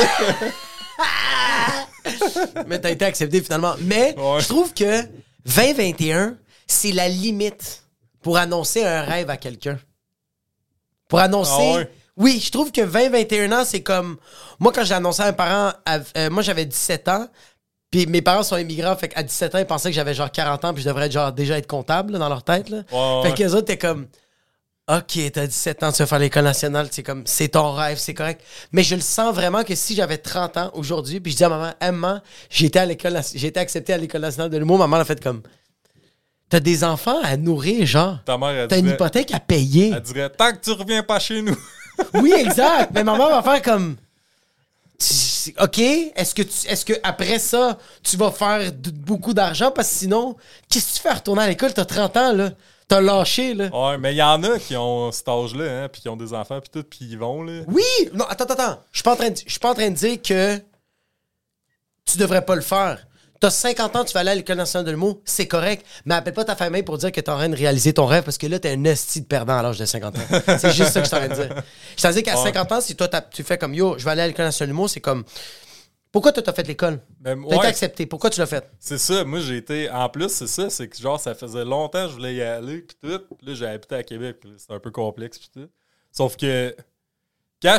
mais 2.66 2.81
t'as 2.81 2.90
été 2.90 3.04
accepté 3.04 3.43
finalement. 3.43 3.75
Mais 3.81 4.14
Ouais. 4.19 4.40
je 4.40 4.49
trouve 4.49 4.73
que 4.73 5.02
2021, 5.45 6.38
c'est 6.66 6.93
la 6.93 7.09
limite 7.09 7.83
pour 8.23 8.38
annoncer 8.38 8.83
un 8.85 9.02
rêve 9.02 9.28
à 9.28 9.37
quelqu'un. 9.37 9.78
Pour 11.14 11.21
annoncer. 11.21 11.52
Ah 11.73 11.76
ouais? 11.78 11.90
Oui, 12.16 12.40
je 12.44 12.50
trouve 12.52 12.71
que 12.71 12.80
20-21 12.80 13.52
ans, 13.52 13.64
c'est 13.64 13.83
comme. 13.83 14.16
Moi, 14.61 14.73
quand 14.73 14.85
j'ai 14.85 14.94
annoncé 14.94 15.23
à 15.23 15.26
un 15.26 15.33
parent, 15.33 15.73
à- 15.85 15.99
euh, 16.16 16.30
moi 16.30 16.42
j'avais 16.42 16.64
17 16.64 17.09
ans, 17.09 17.26
puis 17.90 18.06
mes 18.06 18.23
parents 18.23 18.42
sont 18.44 18.56
immigrants, 18.56 18.94
fait 18.97 19.09
qu'à 19.09 19.23
17 19.23 19.54
ans, 19.54 19.59
ils 19.59 19.66
pensaient 19.66 19.90
que 19.90 19.94
j'avais 19.97 20.14
genre 20.14 20.30
40 20.30 20.64
ans, 20.64 20.73
puis 20.75 20.83
je 20.83 20.88
devrais 20.88 21.06
être 21.06 21.12
genre 21.12 21.33
déjà 21.33 21.59
être 21.59 21.66
comptable 21.66 22.12
là, 22.12 22.18
dans 22.21 22.28
leur 22.28 22.42
tête. 22.44 22.68
Là. 22.71 22.83
Ouais, 22.92 23.28
Fait 23.28 23.35
que 23.35 23.42
les 23.42 23.54
autres, 23.54 23.66
t'es 23.66 23.78
comme. 23.78 24.06
Ok, 24.87 25.18
t'as 25.33 25.47
17 25.47 25.83
ans, 25.83 25.92
tu 25.92 25.99
vas 25.99 26.06
faire 26.06 26.18
l'école 26.18 26.44
nationale, 26.44 26.88
c'est 26.90 27.02
comme, 27.02 27.23
c'est 27.26 27.49
ton 27.49 27.73
rêve, 27.73 27.97
c'est 27.97 28.12
correct. 28.12 28.42
Mais 28.71 28.83
je 28.83 28.94
le 28.94 29.00
sens 29.00 29.35
vraiment 29.35 29.64
que 29.64 29.75
si 29.75 29.94
j'avais 29.94 30.18
30 30.18 30.59
ans 30.59 30.71
aujourd'hui, 30.75 31.21
puis 31.21 31.33
je 31.33 31.38
dis 31.38 31.44
à 31.44 31.49
maman, 31.49 31.73
maman, 31.80 32.21
j'ai 32.50 32.66
été 32.66 32.78
à 32.78 32.85
l'école, 32.85 33.14
nas- 33.14 33.33
j'ai 33.35 33.47
été 33.47 33.59
accepté 33.59 33.94
à 33.94 33.97
l'école 33.97 34.21
nationale 34.21 34.50
de 34.50 34.59
l'humour, 34.59 34.76
maman 34.78 34.97
a 34.97 35.04
fait 35.06 35.23
comme, 35.23 35.40
t'as 36.49 36.61
des 36.61 36.85
enfants 36.85 37.21
à 37.23 37.37
nourrir, 37.37 37.87
genre. 37.87 38.19
Ta 38.25 38.39
mère, 38.39 38.51
elle 38.51 38.69
T'as 38.69 38.77
une 38.79 38.83
dirait, 38.85 38.95
hypothèque 38.95 39.33
à 39.35 39.41
payer. 39.41 39.93
elle 39.95 40.01
dirait 40.03 40.31
Tant 40.31 40.53
que 40.53 40.59
tu 40.59 40.71
reviens 40.73 41.03
pas 41.03 41.19
chez 41.19 41.43
nous. 41.43 41.57
Oui, 42.15 42.33
exact. 42.37 42.91
Mais 42.93 43.05
maman 43.05 43.29
va 43.29 43.41
faire 43.43 43.63
comme. 43.63 43.97
Tu- 44.99 45.55
OK, 45.61 45.79
est-ce 45.79 46.35
que 46.35 46.43
tu, 46.43 46.67
est-ce 46.69 46.85
que 46.85 46.95
après 47.03 47.39
ça, 47.39 47.79
tu 48.03 48.17
vas 48.17 48.31
faire 48.33 48.73
d- 48.73 48.91
beaucoup 48.93 49.33
d'argent? 49.35 49.71
Parce 49.71 49.89
que 49.91 49.95
sinon, 49.95 50.37
qu'est-ce 50.69 50.91
que 50.93 50.97
tu 50.97 51.03
fais 51.03 51.09
à 51.11 51.15
retourner 51.15 51.43
à 51.43 51.49
l'école? 51.49 51.73
T'as 51.75 51.85
30 51.85 52.17
ans, 52.17 52.33
là. 52.33 52.51
T'as 52.89 53.01
lâché, 53.01 53.55
là. 53.55 53.69
Ouais, 53.73 53.99
mais 53.99 54.13
il 54.13 54.17
y 54.17 54.23
en 54.23 54.43
a 54.43 54.59
qui 54.59 54.77
ont 54.77 55.13
cet 55.13 55.29
âge-là, 55.29 55.85
hein, 55.85 55.89
puis 55.89 56.03
qui 56.03 56.09
ont 56.09 56.17
des 56.17 56.33
enfants, 56.35 56.61
puis 56.61 56.71
tout, 56.73 56.83
puis 56.89 57.01
ils 57.03 57.19
vont, 57.19 57.43
là. 57.43 57.63
Oui! 57.69 57.83
Non, 58.13 58.25
attends, 58.29 58.45
attends, 58.45 58.55
attends. 58.55 58.83
Je 58.93 58.99
suis 58.99 59.03
pas 59.05 59.13
en 59.13 59.17
train 59.17 59.31
de, 59.31 59.37
je 59.37 59.51
suis 59.51 59.61
pas 59.61 59.71
en 59.71 59.75
train 59.75 59.91
de 59.91 59.95
dire 59.95 60.21
que 60.21 60.59
tu 62.07 62.19
devrais 62.19 62.45
pas 62.45 62.55
le 62.57 62.61
faire. 62.63 63.07
T'as 63.45 63.51
50 63.51 63.97
ans, 63.97 64.05
tu 64.07 64.15
vas 64.15 64.21
aller 64.21 64.31
à 64.31 64.35
l'École 64.37 64.57
nationale 64.57 64.87
de 64.87 64.91
l'humour, 64.91 65.21
c'est 65.27 65.47
correct. 65.47 65.85
Mais 66.07 66.15
appelle 66.15 66.33
pas 66.33 66.47
ta 66.47 66.57
famille 66.57 66.83
pour 66.83 66.97
dire 66.97 67.13
que 67.13 67.21
t'es 67.21 67.29
en 67.29 67.37
train 67.37 67.51
de 67.51 67.55
réaliser 67.55 67.93
ton 67.93 68.07
rêve 68.07 68.25
parce 68.25 68.39
que 68.39 68.47
là, 68.47 68.59
t'es 68.59 68.71
un 68.73 68.83
esti 68.85 69.21
de 69.21 69.27
perdant 69.27 69.59
à 69.59 69.63
l'âge 69.63 69.79
de 69.79 69.85
50 69.85 70.17
ans. 70.17 70.21
c'est 70.59 70.73
juste 70.73 70.93
ça 70.93 71.01
que 71.03 71.05
je 71.07 71.15
suis 71.15 71.15
en 71.15 71.19
train 71.19 71.29
de 71.29 71.35
dire. 71.35 71.63
Je 71.95 72.03
t'en 72.03 72.11
dis 72.11 72.23
qu'à 72.23 72.37
Ouais. 72.39 72.43
50 72.43 72.73
ans, 72.73 72.81
si 72.81 72.97
toi, 72.97 73.07
tu 73.31 73.43
fais 73.43 73.59
comme 73.59 73.75
yo, 73.75 73.99
je 73.99 74.05
vais 74.07 74.13
aller 74.13 74.23
à 74.23 74.27
l'École 74.29 74.47
nationale 74.47 74.69
de 74.71 74.73
l'humour, 74.73 74.89
c'est 74.89 75.03
comme. 75.03 75.25
Pourquoi 76.11 76.33
toi, 76.33 76.43
t'as 76.43 76.55
fait 76.55 76.67
l'école? 76.67 77.01
Mais, 77.23 77.35
T'as 77.51 77.57
été 77.57 77.67
accepté. 77.67 78.07
Pourquoi 78.07 78.31
tu 78.31 78.41
l'as 78.41 78.47
fait? 78.47 78.67
c'est 78.79 78.97
ça. 78.97 79.25
Moi, 79.25 79.41
j'ai 79.41 79.59
été. 79.59 79.91
En 79.91 80.09
plus, 80.09 80.31
c'est 80.31 80.47
ça. 80.47 80.71
C'est 80.71 80.89
que, 80.89 80.97
genre, 80.97 81.21
ça 81.21 81.35
faisait 81.35 81.67
longtemps 81.67 82.05
que 82.05 82.13
je 82.13 82.15
voulais 82.15 82.37
y 82.37 82.41
aller, 82.41 82.79
puis 82.81 82.97
tout. 83.03 83.19
Puis 83.37 83.47
là, 83.47 83.53
j'ai 83.53 83.67
habité 83.67 83.97
à 83.97 84.03
Québec, 84.03 84.39
c'était 84.57 84.73
un 84.73 84.81
peu 84.81 84.91
complexe, 84.91 85.39
puis 85.39 85.51
tout. 85.53 85.69
Sauf 86.11 86.39
que, 86.39 86.75
quand 87.63 87.77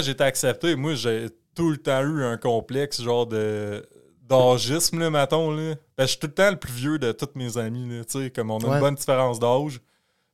j'étais 0.00 0.22
accepté, 0.22 0.76
moi, 0.76 0.94
j'ai 0.94 1.26
tout 1.56 1.70
le 1.70 1.76
temps 1.76 2.02
eu 2.02 2.22
un 2.22 2.36
complexe, 2.36 3.02
genre, 3.02 3.26
de 3.26 3.84
d'âgisme, 4.32 4.98
là, 4.98 5.10
mettons, 5.10 5.50
là. 5.50 5.74
Que 5.96 6.02
je 6.02 6.06
suis 6.06 6.18
tout 6.18 6.26
le 6.26 6.34
temps 6.34 6.50
le 6.50 6.58
plus 6.58 6.72
vieux 6.72 6.98
de 6.98 7.12
tous 7.12 7.28
mes 7.34 7.56
amis, 7.58 7.88
là, 7.98 8.04
tu 8.04 8.20
sais, 8.24 8.30
comme 8.30 8.50
on 8.50 8.58
a 8.58 8.66
Ouais. 8.66 8.74
une 8.74 8.80
bonne 8.80 8.94
différence 8.94 9.38
d'âge. 9.38 9.80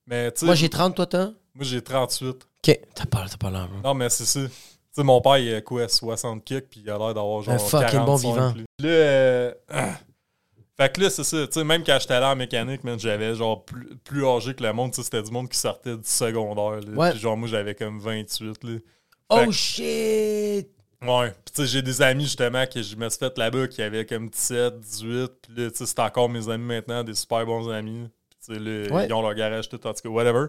Mais, 0.07 0.33
Moi, 0.43 0.55
j'ai 0.55 0.69
30, 0.71 0.95
toi, 0.97 1.07
t'as? 1.07 1.27
moi, 1.55 1.63
j'ai 1.63 1.83
38. 1.83 2.29
Ok. 2.67 2.81
T'as 2.95 3.07
pas, 3.07 3.27
t'as 3.31 3.37
pas 3.37 3.51
l'air, 3.51 3.69
bro. 3.69 3.81
Non, 3.85 3.95
mais 3.95 4.09
c'est 4.09 4.25
ça. 4.25 4.41
Tu 4.41 4.51
sais, 4.93 5.03
mon 5.05 5.21
père, 5.21 5.39
il 5.39 5.55
a 5.55 5.61
quoi, 5.61 5.87
60 5.89 6.43
kicks, 6.45 6.71
puis 6.71 6.81
il 6.85 6.91
a 6.91 6.97
l'air 6.99 7.15
d'avoir 7.15 7.43
genre. 7.43 7.55
Un 7.55 7.59
fucking 7.59 8.01
bon 8.01 8.17
45, 8.19 8.21
vivant. 8.33 8.55
Là, 8.81 8.89
euh, 8.89 9.53
fait 10.77 10.93
que 10.93 11.01
là, 11.03 11.11
c'est 11.11 11.25
ça. 11.25 11.47
Tu 11.47 11.53
sais, 11.53 11.65
même 11.65 11.85
quand 11.85 11.99
j'étais 12.01 12.15
allé 12.15 12.27
en 12.27 12.37
mécanique, 12.37 12.81
j'avais 12.99 13.35
genre 13.35 13.65
plus, 13.65 13.97
plus 14.05 14.27
âgé 14.27 14.55
que 14.55 14.63
le 14.63 14.73
monde. 14.73 14.95
C'était 14.95 15.23
du 15.23 15.31
monde 15.31 15.49
qui 15.49 15.59
sortait 15.59 15.97
du 15.97 16.09
secondaire. 16.09 16.81
Là, 16.81 16.97
Ouais. 16.97 17.11
Puis 17.11 17.21
genre, 17.21 17.37
moi, 17.37 17.49
j'avais 17.49 17.75
comme 17.75 18.01
28. 18.01 18.65
Là. 18.65 18.71
Fait 18.73 18.83
Oh 19.31 19.45
que- 19.47 19.53
shit! 19.53 20.69
Ouais. 21.03 21.31
Puis 21.31 21.55
tu 21.55 21.63
sais, 21.63 21.67
j'ai 21.69 21.83
des 21.83 22.03
amis 22.03 22.25
justement 22.25 22.67
que 22.67 22.83
je 22.83 22.97
me 22.97 23.09
suis 23.09 23.19
fait 23.19 23.37
là-bas 23.39 23.69
qui 23.69 23.83
avaient 23.83 24.05
comme 24.05 24.29
17, 24.29 24.81
18. 24.81 25.31
Puis 25.43 25.53
là, 25.57 25.71
tu 25.71 25.77
sais, 25.77 25.87
c'est 25.87 25.99
encore 26.01 26.29
mes 26.29 26.49
amis 26.49 26.65
maintenant, 26.65 27.05
des 27.05 27.15
super 27.15 27.47
bons 27.47 27.69
amis. 27.71 28.09
Puis 28.31 28.39
tu 28.45 28.55
sais, 28.55 28.59
là, 28.61 28.95
Ouais. 28.95 29.07
ils 29.07 29.13
ont 29.13 29.23
leur 29.23 29.35
garage 29.35 29.69
tout, 29.69 29.77
en 29.87 29.93
tout 29.95 30.01
cas, 30.03 30.09
whatever. 30.09 30.47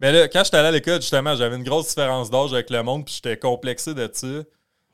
Mais 0.00 0.12
là, 0.12 0.28
quand 0.28 0.44
j'étais 0.44 0.56
allé 0.58 0.68
à 0.68 0.70
l'école, 0.70 1.00
justement, 1.00 1.34
j'avais 1.34 1.56
une 1.56 1.64
grosse 1.64 1.88
différence 1.88 2.30
d'âge 2.30 2.52
avec 2.52 2.70
le 2.70 2.82
monde, 2.84 3.04
puis 3.04 3.14
j'étais 3.14 3.36
complexé 3.36 3.94
de 3.94 4.08
ça. 4.12 4.26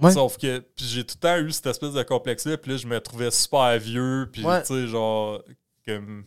Ouais. 0.00 0.10
Sauf 0.10 0.38
que 0.38 0.58
puis 0.60 0.86
j'ai 0.86 1.04
tout 1.04 1.16
le 1.16 1.20
temps 1.20 1.36
eu 1.38 1.52
cette 1.52 1.66
espèce 1.66 1.92
de 1.92 2.02
complexe-là, 2.02 2.56
puis 2.56 2.72
là, 2.72 2.76
je 2.78 2.86
me 2.86 2.98
trouvais 3.00 3.30
super 3.30 3.78
vieux, 3.78 4.28
puis 4.32 4.42
Ouais. 4.44 4.62
tu 4.62 4.68
sais, 4.68 4.86
genre, 4.88 5.42
comme. 5.86 6.24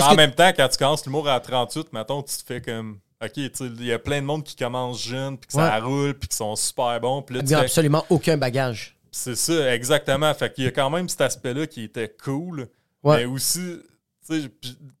En 0.00 0.10
que- 0.10 0.16
même 0.16 0.34
temps, 0.34 0.50
quand 0.54 0.68
tu 0.68 0.76
commences 0.76 1.06
l'humour 1.06 1.28
à 1.28 1.40
38, 1.40 1.92
mettons, 1.94 2.22
tu 2.22 2.36
te 2.36 2.42
fais 2.44 2.60
comme. 2.60 3.00
Ok, 3.24 3.32
il 3.36 3.84
y 3.84 3.92
a 3.92 3.98
plein 3.98 4.20
de 4.20 4.26
monde 4.26 4.44
qui 4.44 4.54
commence 4.54 5.02
jeune, 5.02 5.36
puis 5.38 5.48
que 5.48 5.52
ça 5.54 5.80
roule, 5.80 6.14
puis 6.14 6.28
qui 6.28 6.36
sont 6.36 6.54
super 6.54 7.00
bons, 7.00 7.22
puis 7.22 7.34
là, 7.36 7.42
tu 7.42 7.48
fais- 7.48 7.54
absolument 7.56 8.04
aucun 8.10 8.36
bagage. 8.36 8.96
c'est 9.10 9.34
ça, 9.34 9.74
exactement. 9.74 10.32
Fait 10.34 10.52
qu'il 10.52 10.64
y 10.64 10.66
a 10.68 10.70
quand 10.70 10.88
même 10.90 11.08
cet 11.08 11.22
aspect-là 11.22 11.66
qui 11.66 11.82
était 11.84 12.14
cool. 12.22 12.68
Ouais. 13.02 13.18
Mais 13.18 13.24
aussi, 13.24 13.80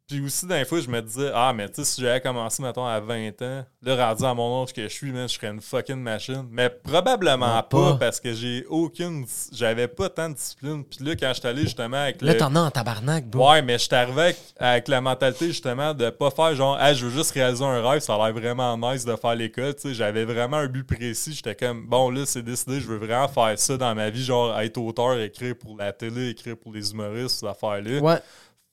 puis, 0.06 0.20
aussi, 0.24 0.46
d'un 0.46 0.64
fois, 0.64 0.80
je 0.80 0.88
me 0.88 1.02
disais, 1.02 1.30
ah, 1.34 1.52
mais 1.54 1.68
tu 1.68 1.74
sais, 1.76 1.84
si 1.84 2.00
j'avais 2.00 2.20
commencé, 2.20 2.62
mettons, 2.62 2.86
à 2.86 2.98
20 2.98 3.42
ans, 3.42 3.64
là, 3.82 4.06
rendu 4.08 4.24
à 4.24 4.32
mon 4.32 4.62
âge 4.62 4.72
que 4.72 4.82
je 4.82 4.88
suis, 4.88 5.12
man, 5.12 5.28
je 5.28 5.34
serais 5.34 5.48
une 5.48 5.60
fucking 5.60 6.00
machine. 6.00 6.46
Mais 6.50 6.70
probablement 6.70 7.56
Non, 7.56 7.62
pas, 7.62 7.92
pas. 7.92 7.94
parce 7.98 8.18
que 8.18 8.32
j'ai 8.32 8.64
aucune. 8.70 9.26
J'avais 9.52 9.86
pas 9.86 10.08
tant 10.08 10.30
de 10.30 10.34
discipline. 10.34 10.82
Puis 10.84 11.04
là, 11.04 11.14
quand 11.14 11.28
je 11.34 11.40
suis 11.40 11.48
allé 11.48 11.62
justement 11.62 11.98
avec 11.98 12.22
Là, 12.22 12.32
le. 12.32 12.38
t'en 12.38 12.56
as 12.56 12.60
en 12.60 12.70
tabarnak, 12.70 13.28
bro. 13.28 13.50
Ouais, 13.50 13.60
mais 13.60 13.74
je 13.74 13.84
suis 13.84 13.94
arrivé 13.94 14.20
avec, 14.22 14.36
avec 14.58 14.88
la 14.88 15.00
mentalité 15.02 15.48
justement 15.48 15.92
de 15.92 16.08
pas 16.08 16.30
faire 16.30 16.54
genre, 16.54 16.80
hey, 16.80 16.94
je 16.94 17.04
veux 17.04 17.12
juste 17.12 17.32
réaliser 17.32 17.64
un 17.64 17.86
rêve, 17.86 18.00
ça 18.00 18.14
a 18.14 18.18
l'air 18.30 18.32
vraiment 18.34 18.78
nice 18.78 19.04
de 19.04 19.14
faire 19.14 19.34
l'école. 19.34 19.74
Tu 19.74 19.82
sais, 19.88 19.94
j'avais 19.94 20.24
vraiment 20.24 20.56
un 20.56 20.68
but 20.68 20.84
précis. 20.84 21.34
J'étais 21.34 21.54
comme, 21.54 21.86
bon, 21.86 22.08
là, 22.08 22.24
c'est 22.24 22.42
décidé, 22.42 22.80
je 22.80 22.86
veux 22.86 22.96
vraiment 22.96 23.28
faire 23.28 23.58
ça 23.58 23.76
dans 23.76 23.94
ma 23.94 24.08
vie, 24.08 24.24
genre 24.24 24.58
être 24.58 24.78
auteur, 24.78 25.18
écrire 25.20 25.54
pour 25.58 25.76
la 25.76 25.92
télé, 25.92 26.30
écrire 26.30 26.56
pour 26.56 26.72
les 26.72 26.92
humoristes, 26.92 27.40
ces 27.40 27.46
affaires-là. 27.46 28.00
Ouais. 28.00 28.18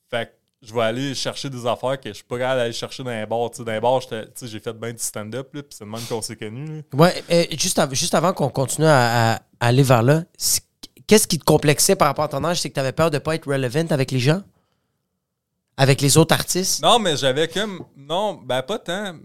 Fait 0.08 0.26
que 0.26 0.30
je 0.66 0.74
vais 0.74 0.82
aller 0.82 1.14
chercher 1.14 1.48
des 1.48 1.64
affaires 1.66 2.00
que 2.00 2.08
je 2.08 2.14
suis 2.14 2.24
pas 2.24 2.38
capable 2.38 2.60
d'aller 2.60 2.72
chercher 2.72 3.02
dans 3.04 3.10
les 3.10 3.24
bars. 3.26 3.50
Dans 3.50 3.72
les 3.72 3.80
bars, 3.80 4.00
j'ai 4.42 4.60
fait 4.60 4.72
bien 4.72 4.92
du 4.92 4.98
stand-up, 4.98 5.48
là, 5.54 5.62
puis 5.62 5.70
c'est 5.76 5.84
le 5.84 5.90
même 5.90 6.00
qu'on 6.02 6.20
s'est 6.22 6.36
connus. 6.36 6.66
là. 6.92 6.98
Ouais, 6.98 7.24
euh, 7.30 7.44
juste, 7.58 7.78
av- 7.78 7.94
juste 7.94 8.14
avant 8.14 8.32
qu'on 8.32 8.48
continue 8.48 8.86
à, 8.88 9.40
aller 9.60 9.82
vers 9.82 10.02
là, 10.02 10.24
qu'est-ce 11.06 11.26
qui 11.28 11.38
te 11.38 11.44
complexait 11.44 11.94
par 11.96 12.08
rapport 12.08 12.24
à 12.24 12.28
ton 12.28 12.42
âge? 12.44 12.60
C'est 12.60 12.68
que 12.68 12.74
tu 12.74 12.80
avais 12.80 12.92
peur 12.92 13.10
de 13.10 13.18
pas 13.18 13.34
être 13.36 13.46
relevant 13.50 13.86
avec 13.90 14.10
les 14.10 14.18
gens? 14.18 14.42
Avec 15.76 16.00
les 16.00 16.16
autres 16.16 16.34
artistes? 16.34 16.82
Non, 16.82 16.98
mais 16.98 17.16
j'avais 17.16 17.48
comme. 17.48 17.84
Non, 17.96 18.34
ben 18.34 18.62
pas 18.62 18.78
tant. 18.78 19.16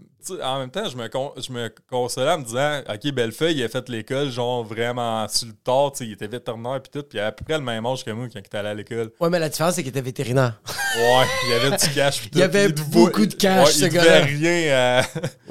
En 0.42 0.58
même 0.60 0.70
temps, 0.70 0.88
je 0.88 0.96
me, 0.96 1.08
con- 1.08 1.32
je 1.36 1.52
me 1.52 1.72
consolais 1.90 2.30
en 2.32 2.38
me 2.38 2.44
disant 2.44 2.80
Ok, 2.88 3.12
Bellefeuille, 3.12 3.56
il 3.58 3.62
a 3.64 3.68
fait 3.68 3.88
l'école, 3.88 4.30
genre 4.30 4.62
vraiment 4.64 5.26
sur 5.28 5.48
le 5.48 5.54
tard, 5.64 5.92
il 6.00 6.12
était 6.12 6.26
vétérinaire 6.26 6.80
puis 6.82 6.90
tout, 6.92 7.06
puis 7.08 7.18
il 7.18 7.20
avait 7.20 7.28
à 7.28 7.32
peu 7.32 7.44
près 7.44 7.54
le 7.58 7.64
même 7.64 7.84
âge 7.86 8.04
que 8.04 8.10
moi 8.10 8.26
quand 8.32 8.38
il 8.38 8.46
était 8.46 8.56
allé 8.58 8.68
à 8.68 8.74
l'école. 8.74 9.10
Ouais, 9.20 9.28
mais 9.30 9.38
la 9.38 9.48
différence, 9.48 9.74
c'est 9.74 9.82
qu'il 9.82 9.90
était 9.90 10.00
vétérinaire. 10.00 10.60
Ouais, 10.96 11.24
il 11.46 11.50
y 11.50 11.54
avait 11.54 11.76
du 11.76 11.94
cash 11.94 12.22
tout. 12.22 12.28
Il 12.32 12.38
y 12.38 12.42
avait 12.42 12.68
beaucoup 12.68 13.24
de 13.26 13.34
cash, 13.34 13.66
ouais, 13.66 13.72
ce 13.72 13.84
il 13.86 13.88
gars-là. 13.92 14.20
rien 14.24 14.74
à- 14.74 15.02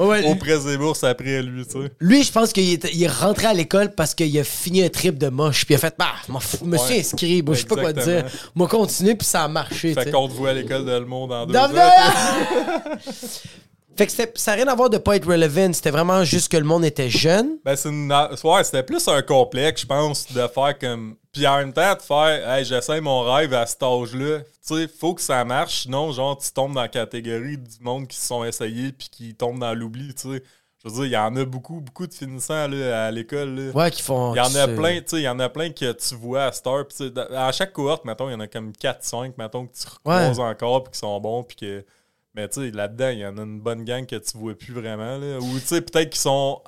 Ouais, 0.02 0.08
ouais, 0.08 0.24
au 0.30 0.36
presse 0.36 0.66
des 0.66 0.78
bourses 0.78 1.04
après 1.04 1.42
lui, 1.42 1.66
tu 1.66 1.72
sais. 1.72 1.92
Lui, 2.00 2.24
je 2.24 2.32
pense 2.32 2.54
qu'il 2.54 2.70
est, 2.72 2.94
il 2.94 3.04
est 3.04 3.08
rentré 3.08 3.48
à 3.48 3.54
l'école 3.54 3.94
parce 3.96 4.14
qu'il 4.14 4.38
a 4.40 4.44
fini 4.44 4.84
un 4.84 4.90
trip 4.90 5.18
de 5.18 5.30
moche. 5.30 5.66
Puis 5.66 5.74
il 5.74 5.78
a 5.78 5.80
fait, 5.80 5.96
bah, 5.98 6.12
fous, 6.40 6.66
me 6.66 6.78
suis 6.78 7.00
inscrit. 7.00 7.44
Je 7.48 7.54
sais 7.54 7.66
pas 7.66 7.76
quoi 7.76 7.94
te 7.94 8.04
dire. 8.04 8.26
Moi, 8.56 8.68
continuer, 8.68 9.16
puis 9.16 9.26
ça 9.28 9.44
a 9.44 9.48
marché. 9.48 9.94
Fait 9.94 10.12
qu'on 10.12 10.28
te 10.28 10.34
voit 10.34 10.50
à 10.50 10.54
l'école 10.54 10.86
de 10.86 10.92
Le 10.92 11.06
Monde 11.06 11.30
dans 11.32 11.46
deux. 11.46 11.54
Fait 13.98 14.08
que 14.08 14.12
ça 14.40 14.52
n'a 14.52 14.56
rien 14.56 14.68
à 14.68 14.76
voir 14.76 14.90
de 14.90 14.98
pas 14.98 15.16
être 15.16 15.28
relevant. 15.28 15.72
C'était 15.74 15.92
vraiment 15.92 16.24
juste 16.24 16.52
que 16.52 16.58
le 16.58 16.64
monde 16.64 16.86
était 16.86 17.10
jeune. 17.10 17.58
Ben, 17.66 17.76
c'est 17.76 17.90
une... 17.90 18.12
ouais, 18.12 18.64
c'était 18.64 18.84
plus 18.84 19.08
un 19.08 19.22
complexe, 19.22 19.82
je 19.82 19.86
pense, 19.88 20.32
de 20.32 20.48
faire 20.48 20.78
comme. 20.80 21.16
Puis 21.32 21.46
en 21.48 21.58
même 21.58 21.72
temps, 21.74 21.94
de 21.96 22.02
faire, 22.02 22.50
hey, 22.50 22.66
j'essaie 22.66 23.00
mon 23.02 23.22
rêve 23.22 23.54
à 23.54 23.66
cet 23.66 23.84
âge-là. 23.84 24.40
Tu 24.40 24.76
sais, 24.76 24.88
faut 24.88 25.14
que 25.14 25.22
ça 25.22 25.44
marche, 25.46 25.84
sinon, 25.84 26.12
genre, 26.12 26.38
tu 26.38 26.52
tombes 26.52 26.74
dans 26.74 26.82
la 26.82 26.88
catégorie 26.88 27.58
du 27.58 27.78
monde 27.82 28.08
qui 28.08 28.18
se 28.18 28.28
sont 28.28 28.44
essayés 28.44 28.92
puis 28.92 29.10
qui 29.10 29.34
tombent 29.36 29.60
dans 29.60 29.74
l'oubli, 29.74 30.14
tu 30.14 30.30
sais. 30.34 30.44
Je 30.84 30.90
veux 30.90 30.96
dire, 30.96 31.06
il 31.06 31.12
y 31.12 31.18
en 31.18 31.36
a 31.36 31.46
beaucoup, 31.46 31.80
beaucoup 31.80 32.08
de 32.08 32.14
finissants 32.14 32.68
là, 32.68 33.06
à 33.06 33.12
l'école. 33.12 33.56
là. 33.56 33.72
Ouais, 33.72 33.92
qui 33.92 34.02
font. 34.02 34.34
Il 34.34 34.38
y 34.38 34.42
en 34.42 34.56
a 34.56 34.68
plein, 34.68 34.98
tu 35.00 35.04
sais, 35.08 35.18
il 35.18 35.24
y 35.24 35.30
en 35.30 35.40
a 35.40 35.48
plein 35.48 35.70
que 35.70 35.92
tu 35.92 36.16
vois 36.16 36.46
à 36.46 36.52
sais, 36.52 36.64
dans- 37.12 37.28
à 37.36 37.52
chaque 37.52 37.72
cohorte, 37.72 38.04
mettons, 38.04 38.28
il 38.30 38.32
y 38.32 38.36
en 38.36 38.40
a 38.40 38.48
comme 38.48 38.72
4-5, 38.74 39.34
mettons, 39.38 39.68
que 39.68 39.74
tu 39.74 39.88
recroises 39.88 40.40
encore, 40.40 40.84
puis 40.84 40.94
qui 40.94 41.00
sont 41.00 41.20
bons, 41.20 41.44
puis 41.44 41.56
que. 41.56 41.86
Mais 42.36 42.48
tu 42.48 42.62
sais, 42.62 42.72
là-dedans, 42.72 43.10
il 43.10 43.20
y 43.20 43.26
en 43.26 43.38
a 43.38 43.42
une 43.42 43.60
bonne 43.60 43.84
gang 43.84 44.06
que 44.06 44.16
tu 44.16 44.38
vois 44.38 44.56
plus 44.56 44.74
vraiment, 44.74 45.18
là. 45.18 45.38
Ou 45.40 45.60
tu 45.60 45.68
sais, 45.68 45.82
peut-être 45.82 46.10
qu'ils 46.10 46.22
sont 46.22 46.62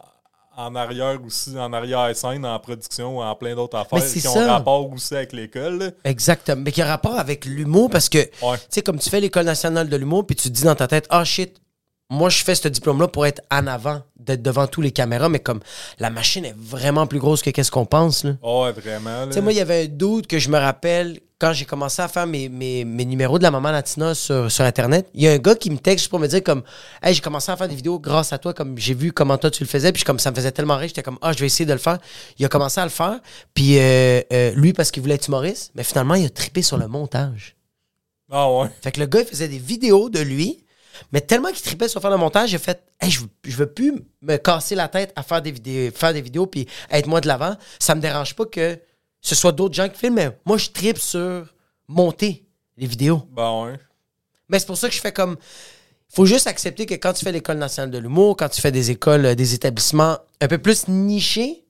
en 0.55 0.75
arrière 0.75 1.19
aussi, 1.25 1.57
en 1.57 1.73
arrière-scène, 1.73 2.45
en 2.45 2.59
production, 2.59 3.19
en 3.19 3.35
plein 3.35 3.55
d'autres 3.55 3.77
affaires 3.77 4.05
qui 4.05 4.27
ont 4.27 4.33
ça. 4.33 4.53
rapport 4.53 4.91
aussi 4.91 5.15
avec 5.15 5.33
l'école. 5.33 5.93
Exactement. 6.03 6.61
Mais 6.63 6.71
qui 6.71 6.81
a 6.81 6.85
rapport 6.85 7.17
avec 7.17 7.45
l'humour 7.45 7.89
parce 7.89 8.09
que, 8.09 8.23
tu 8.23 8.31
sais, 8.69 8.81
comme 8.81 8.99
tu 8.99 9.09
fais 9.09 9.19
l'École 9.19 9.45
nationale 9.45 9.89
de 9.89 9.97
l'humour, 9.97 10.27
puis 10.27 10.35
tu 10.35 10.49
te 10.49 10.53
dis 10.53 10.63
dans 10.63 10.75
ta 10.75 10.87
tête, 10.87 11.07
ah 11.09 11.23
shit, 11.23 11.59
moi 12.09 12.29
je 12.29 12.43
fais 12.43 12.55
ce 12.55 12.67
diplôme-là 12.67 13.07
pour 13.07 13.25
être 13.25 13.41
en 13.49 13.65
avant, 13.65 14.01
d'être 14.19 14.43
devant 14.43 14.67
tous 14.67 14.81
les 14.81 14.91
caméras, 14.91 15.29
mais 15.29 15.39
comme 15.39 15.61
la 15.97 16.09
machine 16.09 16.45
est 16.45 16.55
vraiment 16.55 17.07
plus 17.07 17.19
grosse 17.19 17.41
que 17.41 17.49
qu'est-ce 17.49 17.71
qu'on 17.71 17.85
pense, 17.85 18.23
là. 18.23 18.33
Ouais, 18.43 18.71
vraiment. 18.73 19.27
Tu 19.27 19.33
sais, 19.33 19.41
moi, 19.41 19.53
il 19.53 19.57
y 19.57 19.61
avait 19.61 19.85
un 19.85 19.87
doute 19.87 20.27
que 20.27 20.39
je 20.39 20.49
me 20.49 20.57
rappelle 20.57 21.19
quand 21.43 21.51
j'ai 21.51 21.65
commencé 21.65 22.01
à 22.01 22.07
faire 22.07 22.25
mes, 22.25 22.47
mes, 22.47 22.85
mes 22.85 23.03
numéros 23.03 23.37
de 23.37 23.43
la 23.43 23.51
maman 23.51 23.69
latina 23.69 24.15
sur, 24.15 24.49
sur 24.49 24.63
Internet. 24.63 25.09
Il 25.13 25.23
y 25.23 25.27
a 25.27 25.33
un 25.33 25.37
gars 25.39 25.55
qui 25.55 25.69
me 25.69 25.77
texte 25.77 26.03
juste 26.03 26.09
pour 26.09 26.19
me 26.19 26.27
dire 26.27 26.41
comme 26.41 26.63
Hey, 27.01 27.13
j'ai 27.13 27.19
commencé 27.19 27.51
à 27.51 27.57
faire 27.57 27.67
des 27.67 27.75
vidéos 27.75 27.99
grâce 27.99 28.31
à 28.31 28.37
toi, 28.37 28.53
comme 28.53 28.77
j'ai 28.77 28.93
vu 28.93 29.11
comment 29.11 29.37
toi 29.37 29.51
tu 29.51 29.61
le 29.61 29.67
faisais, 29.67 29.91
puis 29.91 30.03
comme 30.03 30.19
ça 30.19 30.31
me 30.31 30.37
faisait 30.37 30.53
tellement 30.53 30.77
rire, 30.77 30.87
j'étais 30.87 31.03
comme 31.03 31.17
Ah, 31.21 31.33
je 31.33 31.39
vais 31.39 31.47
essayer 31.47 31.65
de 31.65 31.73
le 31.73 31.79
faire. 31.79 31.97
Il 32.39 32.45
a 32.45 32.47
commencé 32.47 32.79
à 32.79 32.85
le 32.85 32.89
faire, 32.89 33.19
puis 33.53 33.77
euh, 33.77 34.21
euh, 34.31 34.53
lui, 34.55 34.71
parce 34.71 34.89
qu'il 34.89 35.03
voulait 35.03 35.15
être 35.15 35.27
humoriste, 35.27 35.73
mais 35.75 35.83
finalement, 35.83 36.15
il 36.15 36.25
a 36.25 36.29
trippé 36.29 36.61
sur 36.61 36.77
le 36.77 36.87
montage. 36.87 37.57
Ah 38.31 38.49
ouais. 38.49 38.69
Fait 38.81 38.93
que 38.93 39.01
le 39.01 39.05
gars, 39.05 39.19
il 39.19 39.27
faisait 39.27 39.49
des 39.49 39.59
vidéos 39.59 40.07
de 40.09 40.19
lui, 40.19 40.63
mais 41.11 41.19
tellement 41.19 41.49
qu'il 41.49 41.61
tripait 41.61 41.89
sur 41.89 41.99
faire 41.99 42.11
le 42.11 42.15
montage, 42.15 42.51
j'ai 42.51 42.57
fait 42.57 42.81
hey, 43.01 43.11
je, 43.11 43.19
je 43.43 43.57
veux 43.57 43.69
plus 43.69 43.95
me 44.21 44.37
casser 44.37 44.75
la 44.75 44.87
tête 44.87 45.11
à 45.17 45.23
faire 45.23 45.41
des 45.41 45.51
vidéos, 45.51 45.91
faire 45.93 46.13
des 46.13 46.21
vidéos 46.21 46.47
puis 46.47 46.69
être 46.89 47.07
moi 47.07 47.19
de 47.19 47.27
l'avant. 47.27 47.57
Ça 47.79 47.95
me 47.95 47.99
dérange 47.99 48.33
pas 48.33 48.45
que 48.45 48.79
ce 49.23 49.35
soit 49.35 49.51
d'autres 49.51 49.73
gens 49.73 49.89
qui 49.89 49.97
filment, 49.97 50.15
mais 50.15 50.37
moi, 50.45 50.57
je 50.57 50.69
tripe 50.69 50.97
sur 50.99 51.45
monter 51.87 52.45
les 52.77 52.87
vidéos. 52.87 53.23
Ben 53.31 53.63
ouais. 53.63 53.79
Mais 54.49 54.59
c'est 54.59 54.67
pour 54.67 54.77
ça 54.77 54.89
que 54.89 54.93
je 54.95 55.01
fais 55.01 55.11
comme. 55.13 55.37
faut 56.09 56.25
juste 56.25 56.45
accepter 56.47 56.85
que 56.85 56.93
quand 56.95 57.13
tu 57.13 57.23
fais 57.25 57.31
l'École 57.31 57.57
nationale 57.57 57.89
de 57.91 57.97
l'humour, 57.97 58.35
quand 58.37 58.49
tu 58.49 58.61
fais 58.61 58.71
des 58.71 58.91
écoles, 58.91 59.25
euh, 59.25 59.35
des 59.35 59.53
établissements 59.53 60.17
un 60.41 60.47
peu 60.47 60.57
plus 60.57 60.87
nichés, 60.87 61.63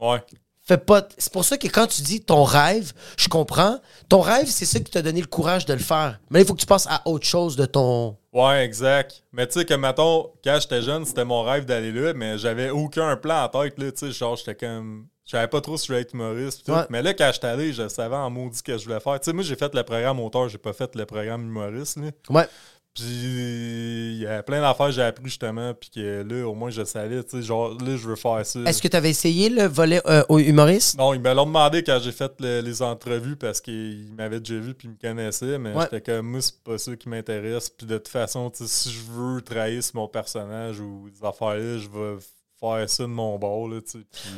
Ouais. 0.00 0.18
fais 0.66 0.78
pas. 0.78 1.06
C'est 1.18 1.32
pour 1.32 1.44
ça 1.44 1.58
que 1.58 1.68
quand 1.68 1.86
tu 1.86 2.00
dis 2.02 2.20
ton 2.22 2.42
rêve, 2.44 2.92
je 3.18 3.28
comprends. 3.28 3.78
Ton 4.08 4.20
rêve, 4.20 4.46
c'est 4.46 4.64
ça 4.64 4.80
qui 4.80 4.90
t'a 4.90 5.02
donné 5.02 5.20
le 5.20 5.26
courage 5.26 5.66
de 5.66 5.74
le 5.74 5.78
faire. 5.80 6.18
Mais 6.30 6.38
là, 6.38 6.44
il 6.44 6.46
faut 6.48 6.54
que 6.54 6.60
tu 6.60 6.66
passes 6.66 6.86
à 6.88 7.02
autre 7.06 7.26
chose 7.26 7.54
de 7.56 7.66
ton. 7.66 8.16
Ouais, 8.32 8.64
exact. 8.64 9.22
Mais 9.32 9.46
tu 9.46 9.58
sais, 9.58 9.64
que 9.66 9.74
mettons, 9.74 10.30
quand 10.42 10.58
j'étais 10.60 10.80
jeune, 10.82 11.04
c'était 11.04 11.24
mon 11.24 11.42
rêve 11.42 11.64
d'aller 11.66 11.92
là, 11.92 12.14
mais 12.14 12.38
j'avais 12.38 12.70
aucun 12.70 13.16
plan 13.16 13.44
en 13.44 13.48
tête, 13.48 13.78
là, 13.78 13.92
tu 13.92 13.98
sais, 13.98 14.12
genre, 14.12 14.36
j'étais 14.36 14.54
comme... 14.54 15.06
Je 15.30 15.36
savais 15.36 15.46
pas 15.46 15.60
trop 15.60 15.76
si 15.76 15.86
je 15.86 15.92
voulais 15.92 16.02
être 16.02 16.12
humoriste, 16.12 16.58
pis 16.58 16.64
tout. 16.64 16.72
Ouais. 16.72 16.86
Mais 16.90 17.02
là, 17.02 17.14
quand 17.14 17.30
j'étais 17.32 17.46
allé, 17.46 17.72
je 17.72 17.86
savais 17.86 18.16
en 18.16 18.28
maudit 18.30 18.60
que 18.64 18.76
je 18.76 18.82
voulais 18.84 18.98
faire. 18.98 19.20
Tu 19.20 19.26
sais, 19.26 19.32
moi, 19.32 19.44
j'ai 19.44 19.54
fait 19.54 19.72
le 19.72 19.84
programme 19.84 20.18
auteur, 20.18 20.48
j'ai 20.48 20.58
pas 20.58 20.72
fait 20.72 20.92
le 20.96 21.06
programme 21.06 21.42
humoriste, 21.42 21.98
là. 21.98 22.10
Ouais. 22.30 22.48
Puis 22.92 23.04
il 23.04 24.18
y 24.22 24.26
a 24.26 24.42
plein 24.42 24.60
d'affaires 24.60 24.86
que 24.86 24.92
j'ai 24.92 25.02
appris, 25.02 25.26
justement, 25.26 25.72
puis 25.72 25.88
que 25.90 26.22
là, 26.28 26.48
au 26.48 26.54
moins, 26.54 26.70
je 26.70 26.82
savais, 26.84 27.22
tu 27.22 27.30
sais, 27.36 27.42
genre, 27.42 27.70
là, 27.80 27.96
je 27.96 28.08
veux 28.08 28.16
faire 28.16 28.44
ça. 28.44 28.58
Est-ce 28.66 28.82
que 28.82 28.88
tu 28.88 28.96
avais 28.96 29.10
essayé 29.10 29.48
le 29.48 29.66
volet 29.68 30.02
euh, 30.06 30.24
au 30.28 30.40
humoriste? 30.40 30.98
Non, 30.98 31.14
ils 31.14 31.20
me 31.20 31.32
l'ont 31.32 31.46
demandé 31.46 31.84
quand 31.84 32.00
j'ai 32.02 32.10
fait 32.10 32.32
le- 32.40 32.60
les 32.60 32.82
entrevues 32.82 33.36
parce 33.36 33.60
qu'ils 33.60 34.12
m'avaient 34.16 34.40
déjà 34.40 34.58
vu 34.58 34.74
puis 34.74 34.88
ils 34.88 34.90
me 34.90 34.96
connaissaient, 35.00 35.58
mais 35.58 35.72
Ouais. 35.72 35.84
j'étais 35.84 36.00
comme 36.00 36.26
moi, 36.26 36.40
c'est 36.42 36.60
pas 36.64 36.76
ça 36.76 36.96
qui 36.96 37.08
m'intéresse. 37.08 37.70
Puis 37.70 37.86
de 37.86 37.96
toute 37.98 38.08
façon, 38.08 38.50
tu 38.50 38.64
sais, 38.64 38.68
si 38.68 38.90
je 38.90 39.02
veux 39.12 39.40
travailler 39.40 39.80
sur 39.80 39.94
mon 39.94 40.08
personnage 40.08 40.80
ou 40.80 41.08
des 41.08 41.24
affaires-là, 41.24 41.78
je 41.78 41.88
vais 41.88 42.16
faire 42.58 42.90
ça 42.90 43.04
de 43.04 43.08
mon 43.08 43.38
bord. 43.38 43.68
Là, 43.68 43.80
tu 43.80 43.92
sais, 43.92 43.98
puis, 44.10 44.30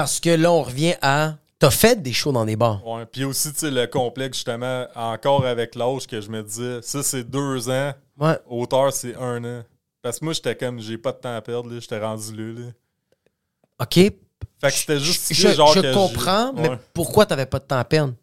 Parce 0.00 0.20
que 0.20 0.30
là, 0.30 0.52
on 0.52 0.62
revient 0.62 0.94
à. 1.02 1.34
T'as 1.58 1.70
fait 1.70 2.00
des 2.00 2.12
shows 2.12 2.30
dans 2.30 2.44
des 2.44 2.54
bars. 2.54 2.86
ouais. 2.86 3.04
puis 3.06 3.24
aussi, 3.24 3.52
tu 3.52 3.58
sais, 3.58 3.70
le 3.72 3.86
complexe, 3.88 4.36
justement, 4.38 4.86
encore 4.94 5.44
avec 5.44 5.74
l'âge 5.74 6.06
que 6.06 6.20
je 6.20 6.30
me 6.30 6.40
disais, 6.42 6.80
ça, 6.82 7.02
c'est 7.02 7.24
deux 7.24 7.68
ans, 7.68 7.92
Ouais. 8.16 8.38
auteur, 8.48 8.92
c'est 8.92 9.16
un 9.16 9.44
an. 9.44 9.64
Parce 10.00 10.20
que 10.20 10.24
moi, 10.24 10.34
j'étais 10.34 10.54
comme, 10.54 10.78
j'ai 10.78 10.96
pas 10.98 11.10
de 11.10 11.16
temps 11.18 11.34
à 11.34 11.40
perdre, 11.40 11.68
là, 11.72 11.80
j'étais 11.80 11.98
rendu 11.98 12.32
là. 12.36 12.60
là. 12.60 12.66
OK. 13.80 13.94
Fait 13.94 14.14
que 14.62 14.70
c'était 14.70 15.00
juste 15.00 15.32
Je, 15.34 15.48
genre 15.48 15.72
je 15.74 15.80
que 15.80 15.92
comprends, 15.94 16.52
mais 16.52 16.68
Ouais. 16.68 16.78
pourquoi 16.94 17.26
t'avais 17.26 17.46
pas 17.46 17.58
de 17.58 17.64
temps 17.64 17.78
à 17.78 17.84
perdre? 17.84 18.14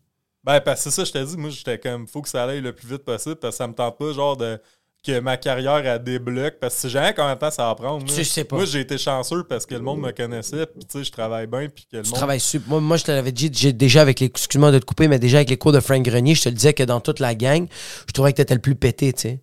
Ben, 0.44 0.62
parce 0.62 0.84
que 0.86 0.90
c'est 0.90 0.96
ça, 0.96 1.04
je 1.04 1.12
t'ai 1.12 1.26
dit, 1.26 1.36
moi, 1.36 1.50
j'étais 1.50 1.78
comme, 1.78 2.08
faut 2.08 2.22
que 2.22 2.30
ça 2.30 2.46
aille 2.46 2.62
le 2.62 2.72
plus 2.72 2.88
vite 2.88 3.04
possible, 3.04 3.36
parce 3.36 3.56
que 3.56 3.58
ça 3.58 3.68
me 3.68 3.74
tente 3.74 3.98
pas, 3.98 4.14
genre, 4.14 4.38
de 4.38 4.62
que 5.06 5.20
ma 5.20 5.38
carrière, 5.38 5.86
elle 5.86 6.04
débloque, 6.04 6.56
parce 6.60 6.76
que 6.76 6.82
c'est 6.82 6.90
jamais 6.90 7.14
combien 7.14 7.36
de 7.36 7.40
temps 7.40 7.52
ça 7.52 7.68
va 7.68 7.76
prendre. 7.76 8.04
Tu 8.06 8.18
là. 8.18 8.24
sais 8.24 8.44
pas. 8.44 8.56
Moi, 8.56 8.66
j'ai 8.66 8.80
été 8.82 8.98
chanceux 8.98 9.44
parce 9.44 9.66
que 9.66 9.76
le 9.76 9.82
monde 9.82 10.02
me 10.02 10.12
connaissait, 10.12 10.66
puis 10.66 10.86
tu 10.86 10.98
sais, 11.00 11.04
je 11.04 11.12
travaille 11.12 11.48
bien, 11.48 11.68
puis 11.74 11.88
que 11.92 11.98
le 11.98 12.04
Tu 12.04 12.10
monde... 12.10 12.18
travailles 12.18 12.40
super. 12.40 12.70
Moi, 12.70 12.82
moi, 12.82 12.98
je 12.98 13.04
te 13.04 13.12
l'avais 13.12 13.32
dit, 13.32 13.50
j'ai 13.54 13.74
déjà 13.74 14.02
avec 14.02 14.20
les. 14.20 14.26
Excuse-moi 14.28 14.72
de 14.72 14.80
te 14.80 14.86
couper, 14.86 15.08
mais 15.08 15.20
déjà 15.20 15.38
avec 15.38 15.50
les 15.50 15.58
cours 15.58 15.72
de 15.72 15.80
Frank 15.80 16.02
Grenier, 16.04 16.36
je 16.36 16.44
te 16.44 16.50
le 16.50 16.56
disais 16.56 16.74
que 16.74 16.84
dans 16.84 17.00
toute 17.00 17.20
la 17.20 17.36
gang, 17.36 17.68
je 18.08 18.12
trouvais 18.14 18.32
que 18.32 18.38
t'étais 18.38 18.56
le 18.56 18.62
plus 18.62 18.76
pété, 18.76 19.14
tu 19.14 19.22
sais. 19.22 19.40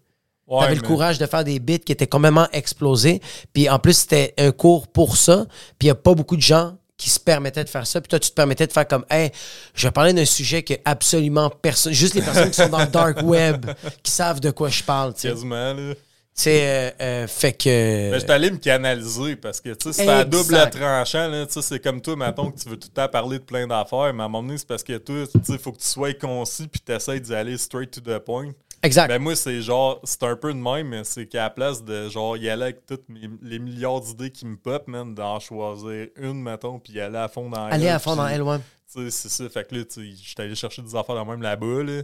Ouais, 0.49 0.61
T'avais 0.61 0.75
le 0.75 0.83
courage 0.83 1.19
de 1.19 1.25
faire 1.25 1.45
des 1.45 1.59
bits 1.61 1.79
qui 1.79 1.93
étaient 1.93 2.07
complètement 2.07 2.47
explosés. 2.53 3.23
Puis 3.55 3.71
en 3.71 3.79
plus, 3.79 3.95
c'était 3.95 4.35
un 4.37 4.51
cours 4.51 4.89
pour 4.89 5.17
ça. 5.17 5.47
Puis 5.79 5.87
il 5.87 5.87
n'y 5.87 5.91
a 5.93 5.95
pas 5.95 6.15
beaucoup 6.15 6.37
de 6.37 6.43
gens 6.43 6.77
qui 7.03 7.11
se 7.11 7.19
permettaient 7.19 7.65
de 7.65 7.69
faire 7.69 7.85
ça. 7.85 8.01
Puis 8.01 8.09
toi, 8.09 8.21
tu 8.21 8.31
te 8.31 8.35
permettais 8.35 8.65
de 8.65 8.73
faire 8.73 8.87
comme, 8.87 9.05
hey, 9.11 9.33
je 9.75 9.89
vais 9.89 9.91
parler 9.91 10.13
d'un 10.13 10.25
sujet 10.25 10.63
que 10.63 10.75
absolument 10.85 11.51
personne, 11.51 11.93
juste 11.93 12.15
les 12.15 12.23
personnes 12.23 12.51
qui 12.51 12.57
sont 12.57 12.69
dans 12.69 12.79
le 12.79 12.87
dark 12.87 13.23
web, 13.25 13.67
qui 14.05 14.13
savent 14.13 14.39
de 14.39 14.53
quoi 14.53 14.69
je 14.69 14.85
parle, 14.85 15.13
tu. 15.13 15.29
Quasiment, 15.29 15.75
là. 15.75 15.95
Tu 15.95 16.45
sais, 16.45 16.63
euh, 16.63 16.91
euh, 17.01 17.27
fait 17.27 17.53
que. 17.53 18.11
Ben, 18.13 18.21
j'étais 18.21 18.33
allé 18.33 18.51
me 18.53 18.57
canaliser 18.57 19.35
parce 19.35 19.61
que, 19.61 19.71
tu 19.71 19.93
sais, 19.93 20.05
c'est 20.05 20.09
à 20.09 20.25
double 20.25 20.71
tranchant, 20.71 21.27
là. 21.27 21.45
Tu 21.45 21.55
sais, 21.55 21.63
c'est 21.63 21.81
comme 21.81 22.01
toi, 22.01 22.15
mettons, 22.15 22.53
que 22.53 22.59
tu 22.61 22.69
veux 22.69 22.79
tout 22.79 22.89
le 22.89 22.95
temps 22.95 23.09
parler 23.09 23.39
de 23.41 23.45
plein 23.45 23.67
d'affaires, 23.67 24.15
mais 24.15 24.23
à 24.23 24.27
un 24.27 24.29
moment 24.29 24.43
donné, 24.43 24.59
c'est 24.59 24.69
parce 24.69 24.85
que 24.85 24.97
toi, 24.97 25.27
tu 25.27 25.41
sais, 25.45 25.59
faut 25.59 25.73
que 25.73 25.81
tu 25.81 25.89
sois 25.89 26.15
concis 26.15 26.69
puis 26.69 26.81
t'essayes 26.81 27.21
d'y 27.21 27.35
aller 27.35 27.59
straight 27.59 27.91
to 27.91 28.01
the 28.01 28.19
point. 28.19 28.53
Exact. 28.83 29.09
Ben 29.09 29.19
moi, 29.21 29.35
c'est 29.37 29.61
genre, 29.63 30.01
c'est 30.05 30.23
un 30.25 30.37
peu 30.37 30.53
de 30.53 30.59
même, 30.59 30.89
mais 30.89 31.05
c'est 31.05 31.27
qu'à 31.27 31.43
la 31.45 31.51
place 31.51 31.83
de 31.85 32.09
genre 32.09 32.37
y 32.37 32.49
aller 32.49 32.63
avec 32.65 32.87
toutes 32.87 33.09
mes- 33.09 33.29
les 33.43 33.59
milliards 33.59 34.01
d'idées 34.01 34.31
qui 34.31 34.47
me 34.47 34.57
pop, 34.57 34.87
man, 34.89 35.15
d'en 35.15 35.39
choisir 35.41 36.09
une, 36.17 36.43
mettons, 36.43 36.79
puis 36.79 36.95
y 36.95 37.01
aller 37.01 37.17
à 37.19 37.29
fond 37.29 37.49
dans 37.51 37.65
Aller 37.67 37.85
elle, 37.87 37.93
à 37.93 37.99
fond 37.99 38.17
dans 38.17 38.27
elle, 38.29 38.43
ouais. 38.43 38.59
Tu 38.93 39.05
sais, 39.05 39.11
c'est 39.11 39.29
ça. 39.31 39.49
Fait 39.49 39.67
que 39.69 39.75
là, 39.77 39.85
tu 39.85 40.13
sais, 40.15 40.17
j'étais 40.23 40.43
allé 40.43 40.55
chercher 40.55 40.83
des 40.83 40.95
affaires 40.95 41.15
de 41.25 41.31
même 41.31 41.41
là-bas, 41.43 41.83
là. 41.83 42.03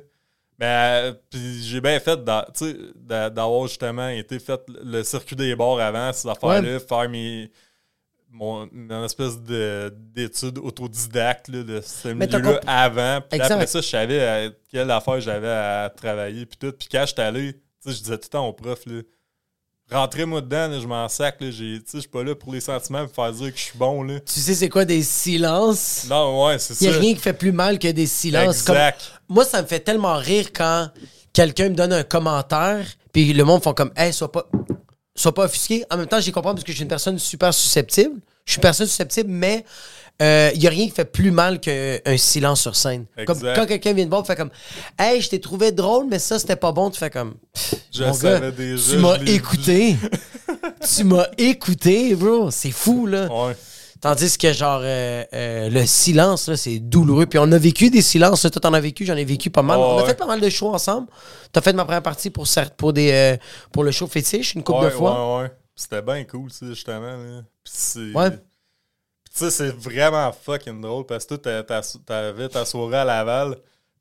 Ben, 0.59 1.15
puis 1.31 1.63
j'ai 1.63 1.81
bien 1.81 2.01
fait, 2.01 2.19
d'avoir 2.25 3.67
justement 3.69 4.09
été 4.09 4.39
fait 4.41 4.61
le 4.83 5.03
circuit 5.05 5.37
des 5.37 5.55
bars 5.55 5.79
avant, 5.79 6.13
ces 6.13 6.29
affaires-là, 6.29 6.81
faire 6.81 7.09
mes. 7.09 7.51
Mon, 8.31 8.69
mon 8.73 9.05
espèce 9.05 9.39
de- 9.41 9.93
d'études 10.15 10.59
autodidactes 10.59 11.49
là, 11.49 11.63
de 11.63 11.81
ce 11.81 12.09
milieu-là 12.09 12.61
avant. 12.67 13.21
Puis 13.29 13.41
après 13.41 13.67
ça, 13.67 13.81
je 13.81 13.87
savais 13.89 14.23
à 14.27 14.51
quelle 14.71 14.91
affaire 14.91 15.21
j'avais 15.21 15.49
à 15.49 15.91
travailler. 15.95 16.45
Puis 16.47 16.59
tout. 16.59 16.73
Puis 16.73 16.89
quand 16.93 17.05
j'étais 17.07 17.23
allé, 17.23 17.55
je 17.87 17.91
disais 17.93 18.17
tout 18.19 18.25
le 18.25 18.29
temps 18.29 18.47
au 18.47 18.53
prof, 18.53 18.81
là, 18.87 19.01
rentrez-moi 19.91 20.43
dedans, 20.43 20.69
là, 20.69 20.79
je 20.79 20.87
m'en 20.87 21.09
sac. 21.09 21.37
je 21.41 21.81
suis 21.87 22.09
pas 22.09 22.23
là 22.23 22.35
pour 22.35 22.53
les 22.53 22.61
sentiments, 22.61 23.07
pour 23.07 23.15
faire 23.15 23.33
dire 23.33 23.51
que 23.53 23.59
je 23.59 23.65
suis 23.65 23.79
bon. 23.79 24.03
Là. 24.03 24.21
Tu 24.21 24.41
sais, 24.41 24.55
c'est 24.55 24.69
quoi 24.69 24.85
des 24.85 25.03
silences? 25.03 26.07
Non, 26.11 26.47
ouais, 26.47 26.59
c'est 26.59 26.79
Il 26.81 26.87
n'y 26.89 26.93
ça. 26.93 26.99
a 26.99 27.01
rien 27.01 27.15
qui 27.15 27.21
fait 27.21 27.33
plus 27.33 27.53
mal 27.53 27.79
que 27.79 27.89
des 27.89 28.07
silences. 28.07 28.63
Comme- 28.63 28.77
Exact. 28.77 29.13
Moi, 29.29 29.45
ça 29.47 29.63
me 29.63 29.67
fait 29.67 29.81
tellement 29.81 30.17
rire 30.17 30.53
quand 30.53 30.91
quelqu'un 31.33 31.71
me 31.71 31.75
donne 31.75 31.93
un 31.95 32.03
commentaire, 32.05 32.85
puis 33.13 33.33
le 33.33 33.45
monde 33.45 33.63
font 33.63 33.73
comme, 33.73 33.93
hey, 33.97 34.13
sois 34.13 34.31
pas, 34.31 34.47
sois 35.23 35.35
pas 35.35 35.45
offusqué. 35.45 35.85
En 35.91 35.97
même 35.97 36.07
temps, 36.07 36.21
j'y 36.21 36.33
comprends 36.33 36.53
parce 36.55 36.65
que 36.65 36.73
je 36.73 36.77
suis 36.77 36.83
une 36.83 36.89
personne 36.89 37.19
super 37.19 37.53
susceptible. 37.53 38.15
Je 38.45 38.53
suis 38.53 38.59
une 38.59 38.63
personne 38.63 38.87
susceptible, 38.87 39.31
mais 39.31 39.65
il 40.21 40.59
n'y 40.59 40.67
a 40.67 40.71
rien 40.71 40.87
qui 40.87 40.91
fait 40.93 41.05
plus 41.05 41.31
mal 41.31 41.61
qu'un 41.61 41.99
silence 42.17 42.63
sur 42.63 42.75
scène. 42.75 43.05
Comme 43.27 43.41
quand 43.41 43.67
quelqu'un 43.67 43.93
vient 43.93 44.05
de 44.05 44.11
voir, 44.11 44.27
fait 44.27 44.37
comme, 44.37 44.51
hey, 44.99 45.21
je 45.21 45.29
t'ai 45.29 45.41
trouvé 45.41 45.71
drôle, 45.71 46.07
mais 46.11 46.19
ça, 46.19 46.39
c'était 46.39 46.57
pas 46.57 46.73
bon. 46.73 46.91
Tu 46.91 46.99
fais 46.99 47.11
comme, 47.11 47.35
Je 47.93 48.05
mon 48.05 48.13
savais 48.15 48.41
gars, 48.41 48.51
déjà, 48.51 48.93
tu 48.93 48.99
m'as 48.99 49.19
écouté. 49.27 49.97
tu 50.97 51.05
m'as 51.05 51.27
écouté, 51.39 52.15
bro. 52.15 52.51
C'est 52.51 52.71
fou, 52.73 53.07
là. 53.07 53.27
Ouais. 53.31 53.55
Tandis 54.01 54.39
que, 54.39 54.53
genre, 54.53 54.81
euh, 54.83 55.25
euh, 55.33 55.71
le 55.71 55.85
silence, 55.85 56.55
c'est 56.55 56.79
douloureux. 56.79 57.27
Puis 57.27 57.39
on 57.39 57.51
a 57.51 57.59
vécu 57.59 57.91
des 57.91 58.03
silences. 58.03 58.43
Toi, 58.43 58.51
t'en 58.51 58.73
as 58.73 58.81
vécu, 58.81 59.05
j'en 59.05 59.17
ai 59.17 59.25
vécu 59.25 59.51
pas 59.51 59.63
mal. 59.63 59.79
Oh, 59.81 59.83
on 59.83 59.99
a 59.99 60.03
ouais. 60.03 60.09
fait 60.09 60.15
pas 60.15 60.27
mal 60.27 60.41
de 60.41 60.49
shows 60.49 60.73
ensemble. 60.73 61.09
T'as 61.53 61.61
fait 61.61 61.73
ma 61.73 61.85
première 61.85 62.03
partie 62.03 62.31
pour, 62.31 62.47
pour, 62.77 62.93
des, 62.93 63.11
euh, 63.11 63.37
pour 63.73 63.83
le 63.83 63.91
show 63.91 64.07
fétiche 64.07 64.55
une 64.55 64.63
couple 64.63 64.85
ouais, 64.85 64.91
de 64.91 64.91
fois. 64.91 65.39
Ouais, 65.39 65.43
ouais. 65.43 65.53
C'était 65.75 66.03
bien 66.03 66.23
cool, 66.25 66.49
justement. 66.63 67.01
Là. 67.01 67.43
Puis 67.65 67.73
c'est. 67.75 68.13
Ouais. 68.13 68.31
Puis 68.31 69.35
tu 69.37 69.45
sais, 69.45 69.51
c'est 69.51 69.71
vraiment 69.71 70.33
fucking 70.33 70.81
drôle 70.81 71.05
parce 71.05 71.27
que 71.27 71.35
toi, 71.35 71.83
t'avais 72.07 72.49
ta 72.49 72.65
soirée 72.65 72.99
à 72.99 73.05
Laval. 73.05 73.57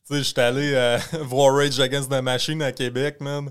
Tu 0.08 0.16
sais, 0.16 0.24
j'étais 0.24 0.42
allé 0.42 0.98
voir 1.24 1.56
Rage 1.56 1.80
Against 1.80 2.10
the 2.12 2.22
Machine 2.22 2.62
à 2.62 2.72
Québec, 2.72 3.18
man. 3.20 3.50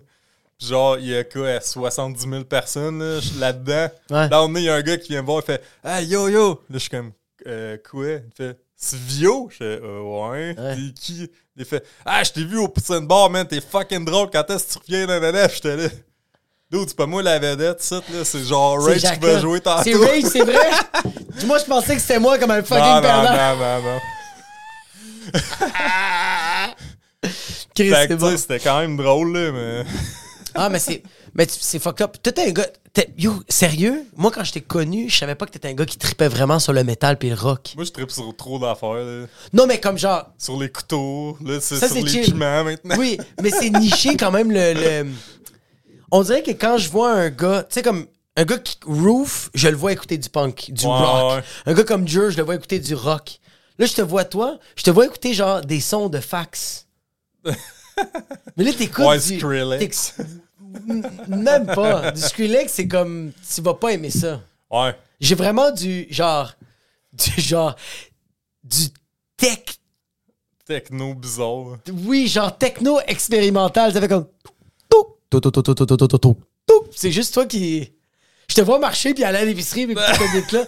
Genre, 0.59 0.99
il 0.99 1.09
y 1.09 1.16
a 1.16 1.23
quoi, 1.25 1.61
70 1.61 2.29
000 2.31 2.45
personnes 2.45 3.03
là, 3.03 3.21
là-dedans. 3.38 3.88
Ouais. 4.11 4.29
Là, 4.29 4.42
on 4.42 4.55
est, 4.55 4.61
il 4.62 4.64
y 4.64 4.71
a 4.71 4.75
un 4.77 4.83
gars 4.83 4.97
qui 4.97 5.11
vient 5.12 5.21
me 5.23 5.27
voir, 5.27 5.42
il 5.42 5.47
fait 5.47 5.62
Hey, 5.85 6.07
yo, 6.07 6.29
yo! 6.29 6.49
Là, 6.71 6.75
je 6.75 6.79
suis 6.79 6.88
comme 6.90 7.12
Euh, 7.47 7.77
Quoi? 7.90 8.07
Il 8.07 8.23
fait 8.35 8.59
C'est 8.75 8.99
Vio? 8.99 9.49
Je 9.51 9.57
fais 9.57 9.81
euh, 9.83 10.01
Ouais. 10.31 10.55
T'es 10.55 10.92
qui? 10.95 11.31
Il 11.59 11.64
fait 11.66 11.85
Ah, 12.07 12.23
je 12.25 12.33
t'ai 12.33 12.45
vu 12.45 12.57
au 12.59 12.69
Poutine 12.69 13.07
Bar, 13.07 13.29
man, 13.29 13.47
t'es 13.47 13.61
fucking 13.61 14.05
drôle 14.07 14.31
quand 14.33 14.49
est-ce 14.51 14.79
que 14.79 14.85
tu 14.85 14.92
reviens 14.95 15.07
dans 15.07 15.21
la 15.21 15.49
J'étais 15.49 15.77
là. 15.77 15.88
Dude, 16.71 16.88
c'est 16.88 16.97
pas 16.97 17.07
moi 17.07 17.23
la 17.23 17.38
vedette, 17.38 17.83
ça, 17.83 17.97
là. 18.12 18.25
C'est 18.25 18.42
genre 18.45 18.83
Rage 18.83 19.03
qui 19.03 19.21
va 19.21 19.38
jouer 19.38 19.61
tantôt. 19.61 19.83
C'est 19.85 19.95
Rage, 19.95 20.23
c'est 20.25 20.42
vrai? 20.42 20.71
moi, 21.47 21.59
je 21.59 21.64
pensais 21.64 21.95
que 21.95 22.01
c'était 22.01 22.19
moi 22.19 22.38
comme 22.38 22.51
un 22.51 22.62
fucking 22.62 22.83
non, 22.83 22.95
non, 22.95 23.01
perdant. 23.03 23.57
non, 23.57 23.83
non, 23.83 23.83
non. 23.92 24.01
Chris, 27.75 27.90
bon. 28.16 28.31
sais, 28.31 28.37
c'était 28.38 28.61
quand 28.61 28.81
même 28.81 28.97
drôle, 28.97 29.37
là, 29.37 29.53
mais. 29.53 29.85
Ah, 30.57 30.69
mais 30.69 30.79
c'est. 30.79 31.03
Mais 31.35 31.47
c'est 31.49 31.79
fucked 31.79 32.03
up. 32.03 32.16
Toi, 32.23 32.33
t'es 32.33 32.49
un 32.49 32.53
gars. 32.53 32.66
t'es- 32.92 33.12
Yo, 33.19 33.42
sérieux? 33.49 34.05
Moi, 34.16 34.31
quand 34.31 34.42
je 34.45 34.53
t'ai 34.53 34.61
connu, 34.61 35.09
je 35.11 35.16
savais 35.19 35.35
pas 35.35 35.47
que 35.47 35.51
t'étais 35.53 35.69
un 35.69 35.75
gars 35.75 35.85
qui 35.87 35.99
tripait 35.99 36.29
vraiment 36.29 36.59
sur 36.59 36.73
le 36.73 36.83
métal 36.85 37.19
puis 37.19 37.29
le 37.29 37.35
rock. 37.37 37.73
Moi, 37.77 37.85
je 37.85 37.90
tripe 37.92 38.11
sur 38.11 38.35
trop 38.37 38.59
d'affaires, 38.59 38.95
là. 38.95 39.27
Non, 39.53 39.66
mais 39.66 39.79
comme 39.81 39.99
genre. 39.99 40.27
Sur 40.38 40.59
les 40.59 40.71
couteaux, 40.71 41.37
là, 41.45 41.59
c'est 41.61 41.77
Ça, 41.77 41.87
sur 41.88 41.97
c'est 41.97 42.03
les 42.03 42.09
chill. 42.11 42.25
piments 42.33 42.64
maintenant. 42.64 42.97
Oui, 42.99 43.19
mais 43.42 43.51
c'est 43.51 43.71
niché 43.71 44.16
quand 44.16 44.31
même 44.31 44.51
le, 44.51 44.73
le- 44.75 45.11
On 46.11 46.23
dirait 46.23 46.42
que 46.42 46.53
quand 46.53 46.79
je 46.79 46.88
vois 46.88 47.12
un 47.12 47.29
gars, 47.31 47.62
tu 47.69 47.75
sais, 47.75 47.83
comme 47.83 48.07
un 48.37 48.45
gars 48.45 48.59
qui 48.59 48.77
roof, 48.87 49.51
je 49.55 49.69
le 49.69 49.77
vois 49.77 49.92
écouter 49.92 50.19
du 50.19 50.29
punk, 50.29 50.71
du 50.71 50.85
Ouais, 50.87 50.90
rock. 50.92 51.37
ouais. 51.38 51.42
Un 51.66 51.75
gars 51.75 51.85
comme 51.85 52.07
Jur, 52.07 52.31
je 52.31 52.37
le 52.37 52.42
vois 52.45 52.55
écouter 52.55 52.79
du 52.79 52.95
rock. 52.95 53.38
Là, 53.79 53.87
je 53.87 53.92
te 53.95 54.01
vois 54.03 54.25
toi, 54.25 54.59
je 54.77 54.83
te 54.85 54.90
vois 54.90 55.05
écouter 55.07 55.35
genre 55.35 55.61
des 55.61 55.81
sons 55.81 56.09
de 56.09 56.21
fax. 56.21 56.87
mais 58.57 58.64
là, 58.64 58.73
t'écoutes 58.73 59.05
Ouais, 59.05 59.19
du... 59.19 59.38
Skrillex. 59.38 60.14
t'éc- 60.16 60.27
même 61.29 61.67
pas. 61.67 62.11
Du 62.12 62.21
Skrillex, 62.21 62.73
c'est 62.73 62.89
comme, 62.89 63.33
tu 63.55 63.61
vas 63.62 63.75
pas 63.75 63.93
aimer 63.93 64.11
ça. 64.11 64.41
Ouais. 64.71 64.95
J'ai 65.21 65.35
vraiment 65.35 65.71
du 65.71 66.07
genre, 66.11 66.53
du 67.12 67.41
genre, 67.41 67.77
du 68.62 68.87
tech. 69.37 69.61
Techno 70.67 71.15
bizarre. 71.15 71.79
Oui, 72.05 72.27
genre 72.27 72.57
techno 72.57 72.99
expérimental. 73.07 73.93
Ça 73.93 74.01
fait 74.01 74.09
comme. 74.09 74.27
C'est 76.91 77.12
juste 77.12 77.35
toi 77.35 77.47
qui. 77.47 77.93
Je 78.49 78.55
te 78.55 78.61
vois 78.61 78.79
marcher 78.79 79.15
puis 79.15 79.25
aller 79.25 79.39
à 79.39 79.45
l'épicerie 79.45 79.87
puis 79.87 79.95
des 79.95 80.57
là. 80.57 80.65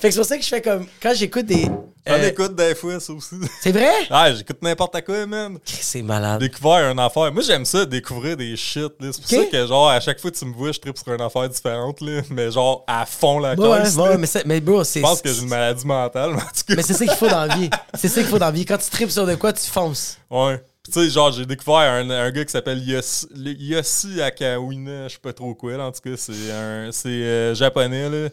Fait 0.00 0.08
que 0.08 0.14
c'est 0.14 0.20
pour 0.20 0.28
ça 0.28 0.36
que 0.36 0.44
je 0.44 0.48
fais 0.48 0.62
comme. 0.62 0.86
Quand 1.02 1.12
j'écoute 1.14 1.46
des. 1.46 1.64
J'en 2.06 2.14
euh, 2.14 2.28
écoute 2.28 2.54
des 2.54 2.74
fois, 2.76 3.00
ça 3.00 3.12
aussi. 3.12 3.34
c'est 3.60 3.72
vrai? 3.72 3.90
Ah, 4.10 4.32
j'écoute 4.32 4.62
n'importe 4.62 5.04
quoi, 5.04 5.26
man. 5.26 5.58
C'est 5.64 6.02
malade. 6.02 6.40
Découvert 6.40 6.90
une 6.90 7.00
affaire. 7.00 7.32
Moi, 7.32 7.42
j'aime 7.42 7.64
ça, 7.64 7.84
découvrir 7.84 8.36
des 8.36 8.56
shit. 8.56 8.92
C'est 9.00 9.20
pour 9.20 9.28
ça 9.28 9.44
que, 9.50 9.66
genre, 9.66 9.88
à 9.90 9.98
chaque 10.00 10.20
fois 10.20 10.30
que 10.30 10.36
tu 10.38 10.44
me 10.44 10.54
vois, 10.54 10.70
je 10.70 10.78
tripe 10.78 10.96
sur 10.96 11.12
une 11.12 11.20
affaire 11.20 11.48
différente, 11.48 12.00
là. 12.00 12.22
Mais, 12.30 12.50
genre, 12.52 12.84
à 12.86 13.04
fond 13.04 13.40
la 13.40 13.54
Ouais, 13.54 13.82
caisse, 13.82 13.96
ouais, 13.96 14.08
là. 14.10 14.16
mais, 14.16 14.28
mais 14.46 14.60
bro, 14.60 14.84
c'est. 14.84 15.00
Je 15.00 15.04
pense 15.04 15.20
que 15.20 15.32
j'ai 15.32 15.42
une 15.42 15.48
maladie 15.48 15.84
mentale, 15.84 16.30
mais 16.30 16.36
en 16.42 16.46
tout 16.46 16.64
cas. 16.66 16.74
Mais 16.76 16.82
c'est 16.82 16.94
ça 16.94 17.04
qu'il 17.04 17.16
faut 17.16 17.28
dans 17.28 17.44
la 17.46 17.56
vie. 17.56 17.70
C'est 17.94 18.08
ça 18.08 18.20
qu'il 18.20 18.30
faut 18.30 18.38
dans 18.38 18.46
la 18.46 18.52
vie. 18.52 18.64
Quand 18.64 18.78
tu 18.78 18.88
tripes 18.90 19.10
sur 19.10 19.26
de 19.26 19.34
quoi, 19.34 19.52
tu 19.52 19.66
fonces. 19.68 20.16
Ouais. 20.30 20.62
Tu 20.86 20.92
sais, 20.92 21.10
genre, 21.10 21.32
j'ai 21.32 21.44
découvert 21.44 21.76
un, 21.92 22.08
un 22.08 22.30
gars 22.30 22.44
qui 22.44 22.52
s'appelle 22.52 22.82
Yossi, 22.88 23.26
Yossi 23.36 24.22
Akawina, 24.22 25.08
je 25.08 25.14
sais 25.14 25.18
pas 25.20 25.32
trop 25.34 25.54
quoi, 25.54 25.76
là. 25.76 25.86
En 25.86 25.92
tout 25.92 26.00
cas, 26.02 26.16
c'est 26.16 26.52
un. 26.52 26.90
C'est 26.92 27.08
euh, 27.08 27.54
japonais, 27.54 28.08
là. 28.08 28.28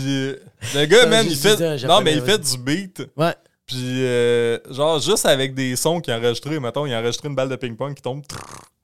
Puis, 0.00 0.78
le 0.78 0.86
gars, 0.86 1.06
man, 1.06 1.26
il 1.28 1.36
fait. 1.36 1.86
non, 1.86 2.00
mais 2.00 2.14
il 2.14 2.22
fait 2.22 2.38
du 2.38 2.58
beat. 2.58 3.02
Ouais. 3.16 3.34
Puis, 3.66 4.04
euh, 4.04 4.58
genre, 4.70 5.00
juste 5.00 5.26
avec 5.26 5.54
des 5.54 5.74
sons 5.74 6.00
qu'il 6.00 6.12
a 6.12 6.18
enregistrés, 6.18 6.60
mettons, 6.60 6.86
il 6.86 6.94
a 6.94 7.00
enregistré 7.00 7.28
une 7.28 7.34
balle 7.34 7.48
de 7.48 7.56
ping-pong 7.56 7.94
qui 7.94 8.02
tombe. 8.02 8.22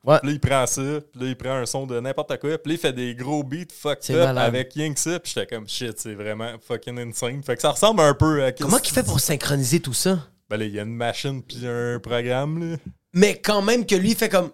Ouais. 0.04 0.18
Puis 0.18 0.28
là, 0.28 0.32
il 0.34 0.40
prend 0.40 0.66
ça, 0.66 0.82
puis 0.82 1.20
là, 1.22 1.26
il 1.28 1.36
prend 1.36 1.54
un 1.54 1.66
son 1.66 1.86
de 1.86 2.00
n'importe 2.00 2.36
quoi, 2.40 2.58
puis 2.58 2.72
là, 2.72 2.74
il 2.74 2.78
fait 2.78 2.92
des 2.92 3.14
gros 3.14 3.44
beats 3.44 3.72
fucked 3.72 4.10
up 4.16 4.26
malade. 4.26 4.44
avec 4.48 4.72
rien 4.74 4.92
que 4.92 4.98
ça, 4.98 5.20
puis 5.20 5.32
j'étais 5.32 5.54
comme 5.54 5.68
shit, 5.68 5.96
c'est 6.00 6.14
vraiment 6.14 6.50
fucking 6.66 6.98
insane. 6.98 7.40
Fait 7.44 7.54
que 7.54 7.62
ça 7.62 7.70
ressemble 7.70 8.00
un 8.00 8.14
peu 8.14 8.44
à. 8.44 8.50
Comment 8.50 8.78
qu'il 8.78 8.92
fait 8.92 9.04
pour 9.04 9.20
synchroniser 9.20 9.78
tout 9.78 9.94
ça? 9.94 10.18
Ben 10.50 10.56
là, 10.56 10.64
il 10.64 10.74
y 10.74 10.80
a 10.80 10.82
une 10.82 10.96
machine, 10.96 11.40
puis 11.42 11.60
un 11.64 12.00
programme, 12.00 12.72
là. 12.72 12.76
Mais 13.14 13.36
quand 13.38 13.62
même 13.62 13.86
que 13.86 13.94
lui, 13.94 14.10
il 14.10 14.16
fait 14.16 14.28
comme. 14.28 14.50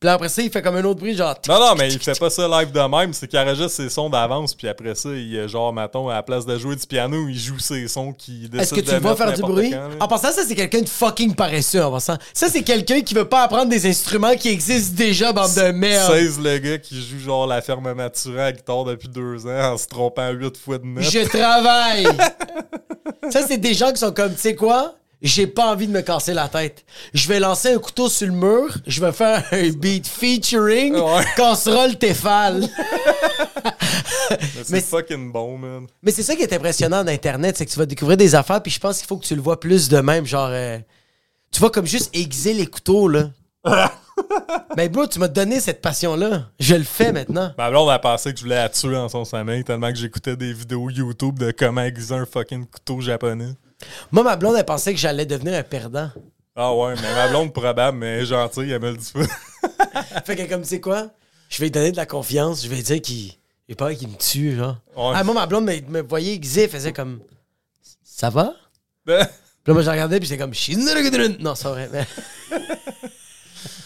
Puis 0.00 0.06
là, 0.06 0.12
après 0.12 0.28
ça, 0.28 0.42
il 0.42 0.50
fait 0.50 0.62
comme 0.62 0.76
un 0.76 0.84
autre 0.84 1.00
bruit, 1.00 1.16
genre. 1.16 1.34
Non, 1.48 1.58
non, 1.58 1.74
mais 1.74 1.92
il 1.92 1.98
fait 1.98 2.16
pas 2.16 2.30
ça 2.30 2.46
live 2.46 2.70
de 2.70 2.80
même, 2.80 3.12
c'est 3.12 3.26
qu'il 3.26 3.36
enregistre 3.36 3.70
ses 3.70 3.88
sons 3.88 4.08
d'avance, 4.08 4.54
puis 4.54 4.68
après 4.68 4.94
ça, 4.94 5.08
il, 5.08 5.48
genre, 5.48 5.72
mettons, 5.72 6.08
à 6.08 6.14
la 6.14 6.22
place 6.22 6.46
de 6.46 6.56
jouer 6.56 6.76
du 6.76 6.86
piano, 6.86 7.26
il 7.28 7.36
joue 7.36 7.58
ses 7.58 7.88
sons 7.88 8.12
qui 8.12 8.48
Est-ce 8.56 8.74
que 8.74 8.80
tu 8.80 8.92
mettre 8.92 9.16
faire 9.16 9.32
du 9.32 9.42
bruit? 9.42 9.70
quand. 9.70 10.04
En 10.04 10.06
passant, 10.06 10.30
ça, 10.30 10.42
c'est 10.46 10.54
quelqu'un 10.54 10.82
de 10.82 10.88
fucking 10.88 11.34
paresseux, 11.34 11.82
en 11.82 11.90
passant. 11.90 12.16
Ça, 12.32 12.46
c'est 12.48 12.62
quelqu'un 12.62 13.00
qui 13.00 13.12
veut 13.12 13.28
pas 13.28 13.42
apprendre 13.42 13.70
des 13.70 13.86
instruments 13.86 14.36
qui 14.36 14.50
existent 14.50 14.94
déjà, 14.96 15.32
bande 15.32 15.52
de 15.56 15.72
merde. 15.72 16.12
16 16.12 16.38
le 16.44 16.58
gars 16.58 16.78
qui 16.78 17.02
joue 17.02 17.18
genre 17.18 17.48
la 17.48 17.60
ferme 17.60 17.92
maturée 17.92 18.40
à 18.40 18.44
la 18.44 18.52
guitare 18.52 18.84
depuis 18.84 19.08
deux 19.08 19.48
ans 19.48 19.72
en 19.72 19.76
se 19.76 19.88
trompant 19.88 20.30
huit 20.30 20.56
fois 20.56 20.78
de 20.78 20.86
notes. 20.86 21.02
Je 21.02 21.26
travaille. 21.26 22.06
ça, 23.30 23.44
c'est 23.48 23.58
des 23.58 23.74
gens 23.74 23.90
qui 23.90 23.98
sont 23.98 24.12
comme, 24.12 24.32
tu 24.32 24.40
sais 24.42 24.54
quoi? 24.54 24.94
J'ai 25.20 25.48
pas 25.48 25.72
envie 25.72 25.88
de 25.88 25.92
me 25.92 26.00
casser 26.00 26.32
la 26.32 26.48
tête. 26.48 26.84
Je 27.12 27.26
vais 27.26 27.40
lancer 27.40 27.72
un 27.74 27.78
couteau 27.78 28.08
sur 28.08 28.28
le 28.28 28.32
mur, 28.32 28.76
je 28.86 29.00
vais 29.00 29.10
faire 29.12 29.44
un 29.52 29.70
beat 29.70 30.06
featuring 30.06 30.94
Ouais. 30.94 31.24
casserole 31.36 31.96
Tefal. 31.98 32.68
Mais 34.30 34.64
c'est 34.64 34.80
fucking 34.82 35.32
bon, 35.32 35.58
man. 35.58 35.86
Mais 36.02 36.12
c'est 36.12 36.22
ça 36.22 36.36
qui 36.36 36.42
est 36.42 36.52
impressionnant 36.52 37.02
d'Internet, 37.02 37.56
c'est 37.56 37.66
que 37.66 37.70
tu 37.70 37.78
vas 37.78 37.86
découvrir 37.86 38.16
des 38.16 38.34
affaires, 38.34 38.62
puis 38.62 38.70
je 38.72 38.78
pense 38.78 38.98
qu'il 38.98 39.06
faut 39.06 39.16
que 39.16 39.24
tu 39.26 39.34
le 39.34 39.40
vois 39.42 39.58
plus 39.58 39.88
de 39.88 39.98
même, 40.00 40.24
genre... 40.26 40.50
euh, 40.50 40.78
tu 41.50 41.60
vois 41.60 41.70
comme 41.70 41.86
juste 41.86 42.10
aiguiser 42.14 42.52
les 42.52 42.66
couteaux, 42.66 43.08
là. 43.08 43.30
Mais 44.76 44.88
bro, 44.88 45.06
tu 45.06 45.18
m'as 45.18 45.28
donné 45.28 45.60
cette 45.60 45.80
passion-là. 45.80 46.46
Je 46.60 46.74
le 46.74 46.84
fais 46.84 47.12
maintenant. 47.12 47.52
Ma 47.58 47.70
blonde 47.70 47.90
a 47.90 47.98
pensé 47.98 48.32
que 48.32 48.38
je 48.38 48.44
voulais 48.44 48.56
la 48.56 48.68
tuer 48.68 48.96
en 48.96 49.08
son 49.08 49.24
sommeil 49.24 49.64
tellement 49.64 49.90
que 49.90 49.98
j'écoutais 49.98 50.36
des 50.36 50.52
vidéos 50.52 50.88
YouTube 50.90 51.38
de 51.38 51.50
comment 51.50 51.82
aiguiser 51.82 52.14
un 52.14 52.26
fucking 52.26 52.66
couteau 52.66 53.00
japonais. 53.00 53.52
Moi, 54.10 54.22
ma 54.22 54.36
blonde, 54.36 54.56
elle 54.56 54.64
pensait 54.64 54.92
que 54.92 54.98
j'allais 55.00 55.26
devenir 55.26 55.54
un 55.58 55.62
perdant. 55.62 56.10
Ah 56.56 56.74
ouais, 56.74 56.94
mais 56.96 57.14
ma 57.14 57.28
blonde 57.28 57.52
probable, 57.52 57.98
mais 57.98 58.06
elle 58.16 58.22
est 58.22 58.26
gentille, 58.26 58.70
elle 58.72 58.80
me 58.82 58.90
le 58.90 58.96
dit 58.96 59.12
pas. 59.12 60.22
Fait 60.24 60.34
que 60.36 60.48
comme, 60.48 60.62
tu 60.62 60.68
sais 60.68 60.80
quoi? 60.80 61.10
Je 61.48 61.58
vais 61.58 61.66
lui 61.66 61.70
donner 61.70 61.92
de 61.92 61.96
la 61.96 62.06
confiance. 62.06 62.62
Je 62.64 62.68
vais 62.68 62.76
lui 62.76 62.82
dire 62.82 63.00
qu'il... 63.00 63.32
J'ai 63.68 63.74
peur 63.74 63.90
qu'il 63.90 64.08
me 64.08 64.16
tue, 64.16 64.56
genre. 64.56 64.76
Ouais. 64.96 65.12
Ah, 65.14 65.22
moi, 65.24 65.34
ma 65.34 65.46
blonde 65.46 65.64
me, 65.66 65.80
me 65.88 66.00
voyait 66.02 66.34
elle 66.64 66.68
faisait 66.70 66.92
comme... 66.92 67.20
Ça 68.02 68.30
va? 68.30 68.54
Ben, 69.06 69.24
Puis 69.26 69.34
là, 69.68 69.74
moi, 69.74 69.82
je 69.82 69.90
regardais, 69.90 70.18
puis 70.18 70.28
j'étais 70.28 70.38
comme... 70.42 70.52
Non, 71.38 71.54
c'est 71.54 71.68
vrai. 71.68 71.88
mais- 71.92 72.06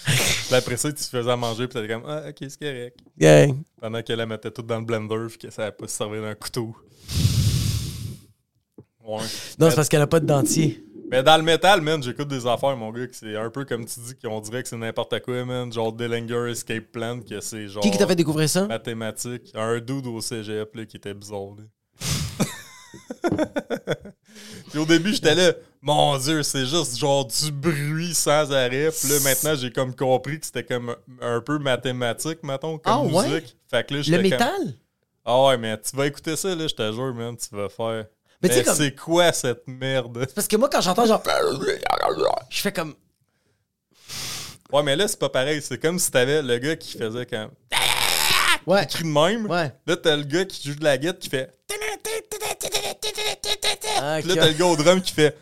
Puis 0.05 0.55
après 0.55 0.77
ça, 0.77 0.89
tu 0.93 1.03
te 1.03 1.09
faisais 1.09 1.31
à 1.31 1.37
manger, 1.37 1.67
puis 1.67 1.81
t'étais 1.81 1.93
comme, 1.95 2.05
ah, 2.07 2.23
ok, 2.29 2.37
c'est 2.41 2.59
correct. 2.59 2.99
Gang. 3.19 3.57
Pendant 3.81 4.03
qu'elle 4.03 4.19
la 4.19 4.27
mettait 4.27 4.51
tout 4.51 4.63
dans 4.63 4.79
le 4.79 4.85
blender, 4.85 5.27
puis 5.29 5.39
qu'elle 5.39 5.53
savait 5.53 5.73
pas 5.73 5.89
se 5.89 5.97
servir 5.97 6.23
d'un 6.23 6.35
couteau. 6.35 6.75
Ouais. 9.05 9.21
Non, 9.59 9.69
c'est 9.71 9.77
parce 9.77 9.88
qu'elle 9.88 10.03
a 10.03 10.07
pas 10.07 10.21
de 10.21 10.27
dentier. 10.27 10.85
Mais 11.11 11.23
dans 11.23 11.37
le 11.37 11.43
métal, 11.43 11.81
man, 11.83 12.03
j'écoute 12.03 12.29
des 12.29 12.47
affaires, 12.47 12.75
mon 12.77 12.91
gars, 12.91 13.07
que 13.07 13.15
c'est 13.15 13.37
un 13.37 13.51
peu 13.51 13.65
comme 13.67 13.85
tu 13.85 14.01
dis, 14.01 14.15
qu'on 14.23 14.41
dirait 14.41 14.62
que 14.62 14.69
c'est 14.69 14.77
n'importe 14.79 15.21
quoi, 15.21 15.45
man. 15.45 15.71
Genre 15.73 15.93
Dillinger 15.93 16.51
Escape 16.51 16.85
Plan, 16.91 17.21
que 17.21 17.41
c'est 17.41 17.69
genre. 17.69 17.83
Qui 17.83 17.91
qui 17.91 17.99
t'a 17.99 18.07
fait 18.07 18.17
découvrir 18.17 18.49
ça? 18.49 18.67
Mathématiques. 18.67 19.51
Un 19.55 19.79
dude 19.81 20.07
au 20.07 20.21
cégep, 20.23 20.75
là, 20.75 20.87
qui 20.87 20.97
était 20.97 21.12
bizarre, 21.15 21.57
là. 21.59 21.65
Puis 24.71 24.79
au 24.79 24.87
début, 24.87 25.12
j'étais 25.12 25.35
là, 25.35 25.53
mon 25.83 26.17
Dieu, 26.17 26.43
c'est 26.43 26.65
juste 26.65 26.97
genre 26.99 27.27
du 27.27 27.53
bruit 27.53 28.15
sans 28.15 28.51
arrêt. 28.53 28.91
Puis 28.91 29.09
là, 29.11 29.17
maintenant, 29.23 29.55
j'ai 29.55 29.71
comme 29.71 29.95
compris 29.95 30.41
que 30.41 30.47
c'était 30.47 30.65
comme 30.65 30.95
un 31.21 31.41
peu 31.41 31.59
mathématique, 31.59 32.38
mettons, 32.43 32.79
comme 32.79 32.93
Ah, 32.93 33.03
ouais? 33.03 33.29
musique. 33.29 33.57
Fait 33.71 33.87
que 33.87 33.93
là, 33.95 33.99
Le 33.99 34.03
j'étais 34.03 34.17
comme- 34.17 34.31
métal? 34.31 34.75
Ah 35.25 35.45
ouais, 35.47 35.59
mais 35.59 35.79
tu 35.81 35.95
vas 35.95 36.07
écouter 36.07 36.37
ça, 36.37 36.55
là, 36.55 36.67
je 36.67 36.75
te 36.75 36.93
jure, 36.93 37.15
man, 37.15 37.37
tu 37.37 37.55
vas 37.55 37.69
faire. 37.69 38.07
Mais 38.43 38.63
comme- 38.65 38.75
c'est 38.75 38.95
quoi 38.95 39.33
cette 39.33 39.67
merde? 39.69 40.27
Parce 40.35 40.49
que 40.49 40.57
moi, 40.57 40.69
quand 40.71 40.81
j'entends 40.81 41.07
genre... 41.07 41.23
Je 42.51 42.61
fais 42.61 42.73
comme... 42.73 42.95
Ouais, 44.73 44.83
mais 44.83 44.97
là, 44.97 45.07
c'est 45.07 45.19
pas 45.19 45.29
pareil. 45.29 45.61
C'est 45.63 45.79
comme 45.79 45.99
si 45.99 46.11
t'avais 46.11 46.41
le 46.43 46.59
gars 46.59 46.77
qui 46.77 46.97
faisait 46.97 47.27
quand. 47.27 47.51
Ouais. 48.67 48.87
crie 48.87 49.05
de 49.05 49.09
même. 49.09 49.47
Ouais. 49.51 49.73
Là, 49.87 49.97
t'as 49.97 50.17
le 50.17 50.23
gars 50.25 50.45
qui 50.45 50.69
joue 50.69 50.75
de 50.79 50.85
la 50.85 50.97
guitare 50.97 51.19
qui 51.19 51.29
fait. 51.29 51.55
Ah, 54.01 54.19
Puis 54.21 54.29
là, 54.29 54.37
t'as 54.37 54.49
le 54.49 54.55
gars 54.55 54.67
au 54.67 54.77
drum 54.77 55.01
qui 55.03 55.13
fait. 55.13 55.37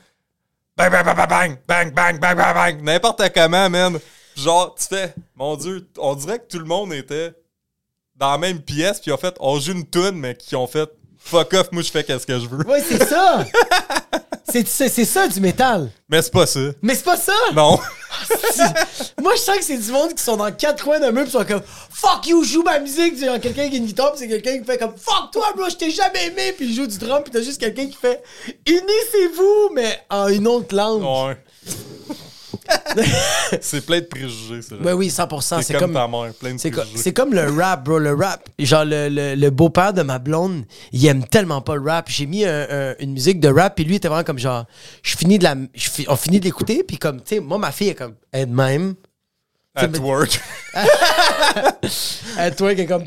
Bang, 0.77 0.91
bang, 0.91 1.05
bang, 1.05 1.17
bang, 1.17 1.29
bang, 1.29 1.59
bang, 1.67 1.95
bang, 1.95 2.19
bang, 2.21 2.37
bang, 2.37 2.55
bang. 2.55 2.83
N'importe 2.83 3.23
comment, 3.33 3.71
man. 3.71 3.99
Genre, 4.37 4.75
tu 4.75 4.87
fais. 4.87 5.15
Mon 5.37 5.57
Dieu, 5.57 5.89
on 5.99 6.15
dirait 6.15 6.39
que 6.39 6.47
tout 6.49 6.59
le 6.59 6.65
monde 6.65 6.93
était 6.93 7.33
dans 8.17 8.33
la 8.33 8.39
même 8.39 8.61
pièce, 8.61 9.01
puis 9.01 9.13
en 9.13 9.17
fait, 9.17 9.37
on 9.41 9.59
joue 9.61 9.73
une 9.73 9.89
tune, 9.89 10.13
mais 10.13 10.35
qui 10.35 10.57
ont 10.57 10.67
fait. 10.67 10.91
Fuck 11.31 11.55
off, 11.55 11.69
moi 11.71 11.83
je 11.83 11.91
fais 11.93 12.03
qu'est-ce 12.03 12.27
que 12.27 12.41
je 12.41 12.47
veux. 12.49 12.67
Ouais, 12.67 12.83
c'est 12.83 13.05
ça! 13.07 13.45
c'est, 14.51 14.67
c'est, 14.67 14.89
c'est 14.89 15.05
ça 15.05 15.29
du 15.29 15.39
métal. 15.41 15.89
Mais 16.09 16.21
c'est 16.23 16.33
pas 16.33 16.45
ça. 16.45 16.59
Mais 16.83 16.97
c'est 16.97 17.05
pas 17.05 17.17
ça! 17.17 17.33
Non. 17.55 17.79
Moi, 19.23 19.35
je 19.37 19.41
sens 19.41 19.59
que 19.59 19.65
c'est 19.65 19.79
du 19.79 19.93
monde 19.93 20.13
qui 20.13 20.23
sont 20.23 20.37
dans 20.37 20.51
quatre 20.51 20.83
coins 20.83 20.99
d'un 20.99 21.13
mur 21.13 21.25
pis 21.25 21.31
sont 21.31 21.45
comme 21.45 21.63
Fuck 21.91 22.27
you, 22.27 22.43
joue 22.43 22.65
ma 22.65 22.81
musique! 22.81 23.15
C'est 23.17 23.27
genre 23.27 23.39
quelqu'un 23.39 23.69
qui 23.69 23.77
a 23.77 23.79
une 23.79 23.87
guitare 23.87 24.13
pis 24.13 24.19
c'est 24.19 24.29
quelqu'un 24.29 24.59
qui 24.59 24.65
fait 24.65 24.77
comme 24.77 24.95
Fuck 24.97 25.31
toi, 25.33 25.53
bro, 25.57 25.71
je 25.71 25.77
t'ai 25.77 25.91
jamais 25.93 26.27
aimé! 26.27 26.53
Puis 26.57 26.67
il 26.67 26.75
joue 26.75 26.89
du 26.89 26.99
drum 26.99 27.23
pis 27.23 27.31
t'as 27.31 27.43
juste 27.43 27.61
quelqu'un 27.61 27.87
qui 27.87 27.97
fait 27.97 28.23
Unissez-vous, 28.67 29.71
mais 29.73 30.01
en 30.11 30.27
une 30.29 30.49
autre 30.49 30.75
langue. 30.75 31.03
Ouais. 31.03 31.37
C'est 33.61 33.85
plein 33.85 34.01
de 34.01 34.05
préjugés, 34.07 34.63
ça. 34.63 34.77
Ouais, 34.77 34.93
oui, 34.93 35.09
100%. 35.09 35.63
c'est 35.63 35.73
comme, 35.75 35.83
comme. 35.83 35.93
ta 35.95 36.09
mère, 36.09 36.33
plein 36.35 36.55
de 36.55 36.59
préjugés. 36.59 36.97
c'est 36.97 37.13
comme 37.13 37.33
le 37.35 37.51
rap, 37.51 37.85
bro. 37.85 37.99
Le 37.99 38.15
rap. 38.15 38.49
Genre, 38.59 38.85
le, 38.85 39.09
le- 39.09 39.35
le 39.35 39.51
beau-père 39.51 39.93
de 39.93 40.03
ma 40.03 40.19
blonde, 40.19 40.65
il 40.93 41.05
aime 41.07 41.25
tellement 41.27 41.61
pas 41.61 41.77
le 41.77 41.83
rap. 41.83 42.09
J'ai 42.09 42.27
mis 42.27 42.45
un- 42.45 42.67
un- 42.71 42.95
une 43.01 43.13
musique 43.13 43.41
de 43.41 43.49
rap, 43.49 43.75
puis 43.77 43.85
lui, 43.85 43.97
était 43.97 44.09
vraiment 44.09 44.25
comme 44.25 44.39
genre. 44.39 44.65
Je 45.03 45.17
finis 45.17 45.39
de 45.39 45.45
la. 45.45 45.55
je 45.75 45.89
on 46.09 46.17
finit 46.17 46.41
d'écouter, 46.41 46.83
puis 46.85 46.99
comme, 46.99 47.19
tu 47.23 47.37
sais, 47.37 47.41
moi, 47.41 47.59
ma 47.59 47.73
fille 47.73 47.89
est 47.89 47.95
comme. 47.95 48.15
Elle 48.33 48.49
de 48.51 48.55
même. 48.55 48.95
At 49.75 49.87
mais- 49.89 49.99
work. 50.01 50.41
Elle 52.39 52.81
est 52.81 52.87
comme. 52.87 53.05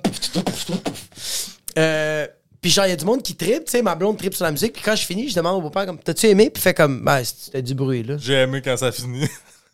Euh, 1.78 2.28
puis 2.62 2.72
genre, 2.72 2.86
il 2.86 2.90
y 2.90 2.94
a 2.94 2.96
du 2.96 3.04
monde 3.06 3.22
qui 3.22 3.36
tripe, 3.36 3.66
tu 3.66 3.72
sais, 3.72 3.82
ma 3.82 3.96
blonde 3.96 4.18
tripe 4.18 4.34
sur 4.34 4.46
la 4.46 4.52
musique, 4.52 4.74
puis 4.74 4.82
quand 4.84 4.96
je 4.96 5.06
finis, 5.06 5.28
je 5.30 5.36
demande 5.36 5.58
au 5.58 5.62
beau-père, 5.62 5.86
comme, 5.86 5.98
t'as-tu 6.00 6.28
aimé? 6.28 6.50
Puis 6.50 6.62
fait 6.62 6.74
comme, 6.74 7.04
ben, 7.04 7.22
c'était 7.24 7.62
du 7.62 7.74
bruit, 7.74 8.04
là. 8.04 8.16
J'ai 8.18 8.36
aimé 8.36 8.62
quand 8.64 8.78
ça 8.78 8.92
finit. 8.92 9.28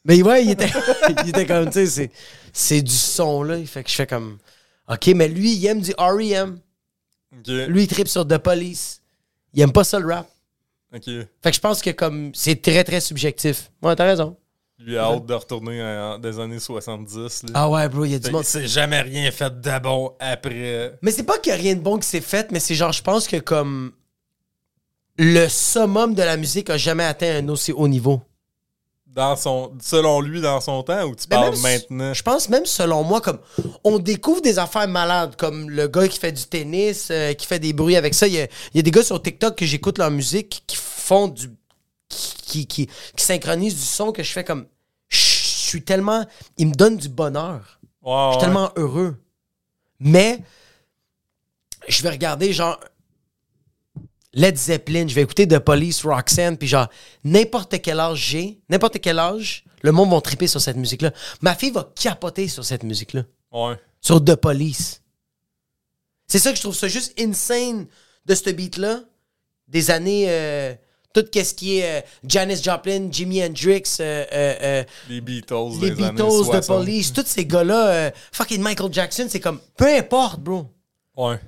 Mais 0.05 0.21
ouais, 0.21 0.43
il 0.45 0.51
était, 0.51 0.69
il 1.23 1.29
était 1.29 1.45
comme, 1.45 1.65
tu 1.67 1.73
sais, 1.73 1.85
c'est, 1.87 2.11
c'est 2.53 2.81
du 2.81 2.91
son, 2.93 3.43
là. 3.43 3.57
Fait 3.65 3.83
que 3.83 3.89
je 3.89 3.95
fais 3.95 4.07
comme, 4.07 4.37
OK, 4.89 5.07
mais 5.15 5.27
lui, 5.27 5.53
il 5.53 5.65
aime 5.67 5.81
du 5.81 5.91
R.E.M. 5.97 6.59
Lui, 7.47 7.83
il 7.83 7.87
tripe 7.87 8.07
sur 8.07 8.27
The 8.27 8.37
Police. 8.37 9.01
Il 9.53 9.61
aime 9.61 9.71
pas 9.71 9.83
ça, 9.83 9.99
le 9.99 10.07
rap. 10.13 10.27
Ok. 10.95 11.03
Fait 11.05 11.27
que 11.43 11.53
je 11.53 11.59
pense 11.59 11.81
que 11.81 11.91
comme, 11.91 12.31
c'est 12.33 12.61
très, 12.61 12.83
très 12.83 12.99
subjectif. 13.01 13.71
Ouais, 13.81 13.95
t'as 13.95 14.05
raison. 14.05 14.35
Lui 14.79 14.97
a 14.97 15.03
hâte 15.03 15.25
de 15.25 15.33
retourner 15.33 15.83
en- 15.83 16.17
des 16.17 16.39
années 16.39 16.57
70. 16.59 17.43
Là. 17.43 17.49
Ah 17.53 17.69
ouais, 17.69 17.87
bro, 17.89 18.05
il 18.05 18.11
y 18.11 18.15
a 18.15 18.19
du 18.19 18.31
monde. 18.31 18.45
c'est 18.45 18.65
jamais 18.65 19.01
rien 19.01 19.29
fait 19.31 19.59
de 19.61 19.79
bon 19.79 20.13
après. 20.19 20.97
Mais 21.01 21.11
c'est 21.11 21.23
pas 21.23 21.37
qu'il 21.37 21.51
y 21.51 21.53
a 21.53 21.57
rien 21.57 21.75
de 21.75 21.81
bon 21.81 21.99
qui 21.99 22.07
s'est 22.07 22.21
fait, 22.21 22.49
mais 22.51 22.59
c'est 22.61 22.75
genre, 22.75 22.93
je 22.93 23.01
pense 23.03 23.27
que 23.27 23.35
comme 23.37 23.91
le 25.17 25.47
summum 25.49 26.13
de 26.15 26.23
la 26.23 26.37
musique 26.37 26.69
a 26.69 26.77
jamais 26.77 27.03
atteint 27.03 27.43
un 27.43 27.49
aussi 27.49 27.73
haut 27.73 27.87
niveau. 27.89 28.21
Dans 29.19 29.35
son, 29.35 29.73
selon 29.81 30.21
lui, 30.21 30.39
dans 30.39 30.61
son 30.61 30.81
temps, 30.81 31.03
ou 31.03 31.13
tu 31.13 31.25
Mais 31.29 31.35
parles 31.35 31.51
même 31.51 31.61
maintenant? 31.61 32.13
Je 32.13 32.23
pense 32.23 32.47
même 32.47 32.65
selon 32.65 33.03
moi, 33.03 33.19
comme 33.19 33.39
on 33.83 33.99
découvre 33.99 34.41
des 34.41 34.57
affaires 34.59 34.87
malades, 34.87 35.35
comme 35.35 35.69
le 35.69 35.89
gars 35.89 36.07
qui 36.07 36.17
fait 36.17 36.31
du 36.31 36.45
tennis, 36.45 37.09
euh, 37.11 37.33
qui 37.33 37.45
fait 37.45 37.59
des 37.59 37.73
bruits 37.73 37.97
avec 37.97 38.13
ça. 38.13 38.27
Il 38.27 38.33
y 38.35 38.39
a, 38.39 38.45
il 38.45 38.77
y 38.77 38.79
a 38.79 38.81
des 38.81 38.91
gars 38.91 39.03
sur 39.03 39.21
TikTok 39.21 39.55
que 39.57 39.65
j'écoute 39.65 39.97
leur 39.97 40.09
musique 40.09 40.63
qui 40.65 40.77
font 40.77 41.27
du. 41.27 41.49
qui, 42.07 42.65
qui, 42.65 42.87
qui 42.87 43.23
synchronisent 43.25 43.75
du 43.75 43.81
son 43.81 44.13
que 44.13 44.23
je 44.23 44.31
fais 44.31 44.45
comme. 44.45 44.65
Je 45.09 45.17
suis 45.17 45.83
tellement. 45.83 46.25
Il 46.57 46.67
me 46.69 46.73
donne 46.73 46.95
du 46.95 47.09
bonheur. 47.09 47.79
Ouais, 48.01 48.13
Je 48.13 48.31
suis 48.31 48.37
ouais. 48.37 48.41
tellement 48.45 48.71
heureux. 48.77 49.17
Mais 49.99 50.39
je 51.89 52.01
vais 52.03 52.09
regarder 52.09 52.53
genre 52.53 52.79
Led 54.33 54.57
Zeppelin, 54.57 55.07
je 55.07 55.15
vais 55.15 55.21
écouter 55.23 55.47
The 55.47 55.59
Police, 55.59 56.03
Roxanne, 56.05 56.57
puis 56.57 56.67
genre 56.67 56.87
n'importe 57.23 57.81
quel 57.81 57.99
âge 57.99 58.19
j'ai, 58.29 58.59
n'importe 58.69 58.99
quel 58.99 59.17
âge, 59.17 59.63
le 59.81 59.91
monde 59.91 60.11
va 60.11 60.21
triper 60.21 60.47
sur 60.47 60.61
cette 60.61 60.77
musique-là. 60.77 61.11
Ma 61.41 61.55
fille 61.55 61.71
va 61.71 61.91
capoter 61.99 62.47
sur 62.47 62.63
cette 62.63 62.83
musique-là, 62.83 63.23
Ouais. 63.51 63.75
sur 64.01 64.23
The 64.23 64.35
Police. 64.35 65.01
C'est 66.27 66.39
ça 66.39 66.51
que 66.51 66.57
je 66.57 66.61
trouve 66.61 66.75
ça 66.75 66.87
juste 66.87 67.19
insane 67.19 67.87
de 68.25 68.35
ce 68.35 68.49
beat-là, 68.51 68.99
des 69.67 69.89
années 69.89 70.25
euh, 70.27 70.75
tout 71.13 71.25
ce 71.33 71.53
qui 71.55 71.79
est 71.79 71.99
euh, 71.99 72.01
Janis 72.23 72.61
Joplin, 72.61 73.07
Jimi 73.11 73.43
Hendrix, 73.43 73.83
euh, 73.99 74.25
euh, 74.31 74.83
Les 75.09 75.21
Beatles, 75.21 75.55
les 75.81 75.87
années 75.91 76.11
Beatles, 76.11 76.41
The 76.41 76.43
60. 76.63 76.67
Police, 76.67 77.13
tous 77.13 77.25
ces 77.25 77.45
gars-là, 77.45 78.11
fucking 78.31 78.61
Michael 78.61 78.93
Jackson, 78.93 79.25
c'est 79.27 79.39
comme, 79.39 79.59
peu 79.75 79.87
importe, 79.87 80.39
bro. 80.39 80.67
Ouais. 81.17 81.39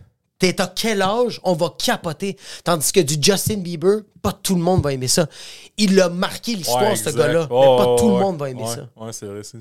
T'es 0.41 0.59
à 0.59 0.65
quel 0.65 1.03
âge, 1.03 1.39
on 1.43 1.53
va 1.53 1.71
capoter. 1.77 2.35
Tandis 2.63 2.91
que 2.91 2.99
du 2.99 3.15
Justin 3.21 3.57
Bieber, 3.57 3.99
pas 4.23 4.31
tout 4.33 4.55
le 4.55 4.61
monde 4.61 4.81
va 4.81 4.91
aimer 4.91 5.07
ça. 5.07 5.27
Il 5.77 6.01
a 6.01 6.09
marqué 6.09 6.55
l'histoire, 6.55 6.81
Ouais, 6.81 6.95
ce 6.95 7.11
gars-là. 7.11 7.41
Mais 7.43 7.47
pas 7.47 7.91
ouais, 7.93 7.99
tout 7.99 8.07
le 8.09 8.19
monde 8.19 8.39
va 8.39 8.49
aimer 8.49 8.63
Ouais, 8.63 8.75
ça. 8.75 8.89
Ouais, 8.97 9.13
c'est 9.13 9.27
vrai. 9.27 9.43
c'est- 9.43 9.59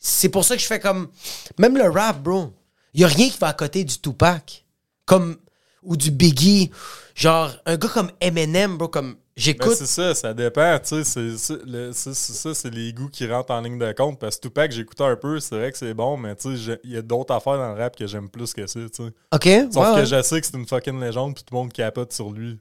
C'est 0.00 0.28
pour 0.28 0.44
ça 0.44 0.56
que 0.56 0.62
je 0.62 0.66
fais 0.66 0.80
comme. 0.80 1.10
Même 1.58 1.76
le 1.78 1.88
rap, 1.88 2.20
bro. 2.24 2.52
Il 2.92 3.02
y 3.02 3.04
a 3.04 3.06
rien 3.06 3.28
qui 3.30 3.38
va 3.38 3.46
à 3.46 3.52
côté 3.52 3.84
du 3.84 3.96
Tupac. 4.00 4.64
Comme. 5.04 5.36
Ou 5.84 5.96
du 5.96 6.10
Biggie. 6.10 6.72
Genre, 7.14 7.52
un 7.64 7.76
gars 7.76 7.88
comme 7.88 8.10
Eminem, 8.20 8.76
bro, 8.78 8.88
comme. 8.88 9.14
J'écoute. 9.36 9.74
c'est 9.74 9.86
ça, 9.86 10.14
ça 10.14 10.32
dépend, 10.32 10.78
tu 10.78 11.04
sais, 11.04 11.36
c'est- 11.36 11.92
ça, 11.92 12.54
c'est 12.54 12.70
les 12.74 12.92
goûts 12.94 13.10
qui 13.10 13.26
rentrent 13.26 13.52
en 13.52 13.60
ligne 13.60 13.78
de 13.78 13.92
compte, 13.92 14.18
parce 14.18 14.36
que 14.36 14.42
Tupac, 14.48 14.72
j'écoutais 14.72 15.04
un 15.04 15.16
peu, 15.16 15.40
c'est 15.40 15.56
vrai 15.56 15.70
que 15.72 15.76
c'est 15.78 15.92
bon, 15.92 16.16
mais 16.16 16.34
tu 16.36 16.50
sais, 16.50 16.56
j'ai- 16.56 16.78
il 16.84 16.92
y 16.92 16.96
a 16.96 17.02
d'autres 17.02 17.34
affaires 17.34 17.58
dans 17.58 17.74
le 17.74 17.78
rap 17.80 17.94
que 17.96 18.06
j'aime 18.06 18.30
plus 18.30 18.54
que 18.54 18.66
ça, 18.66 18.80
tu 18.80 18.88
sais. 19.04 19.12
OK? 19.32 19.72
Sauf 19.72 19.86
ouais, 19.86 19.94
que 19.94 19.98
ouais. 20.00 20.06
je 20.06 20.22
sais 20.22 20.40
que 20.40 20.46
c'est 20.46 20.56
une 20.56 20.66
fucking 20.66 20.98
légende, 20.98 21.34
puis 21.34 21.44
tout 21.44 21.54
le 21.54 21.58
monde 21.60 21.72
capote 21.72 22.12
sur 22.14 22.30
lui. 22.30 22.58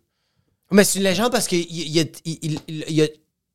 Mais 0.72 0.84
c'est 0.84 1.00
une 1.00 1.06
légende 1.06 1.32
parce 1.32 1.48
qu'il 1.48 1.60
il, 1.62 1.98
il, 1.98 2.12
il, 2.26 2.60
il- 2.68 2.84
il 2.90 3.02
a, 3.04 3.08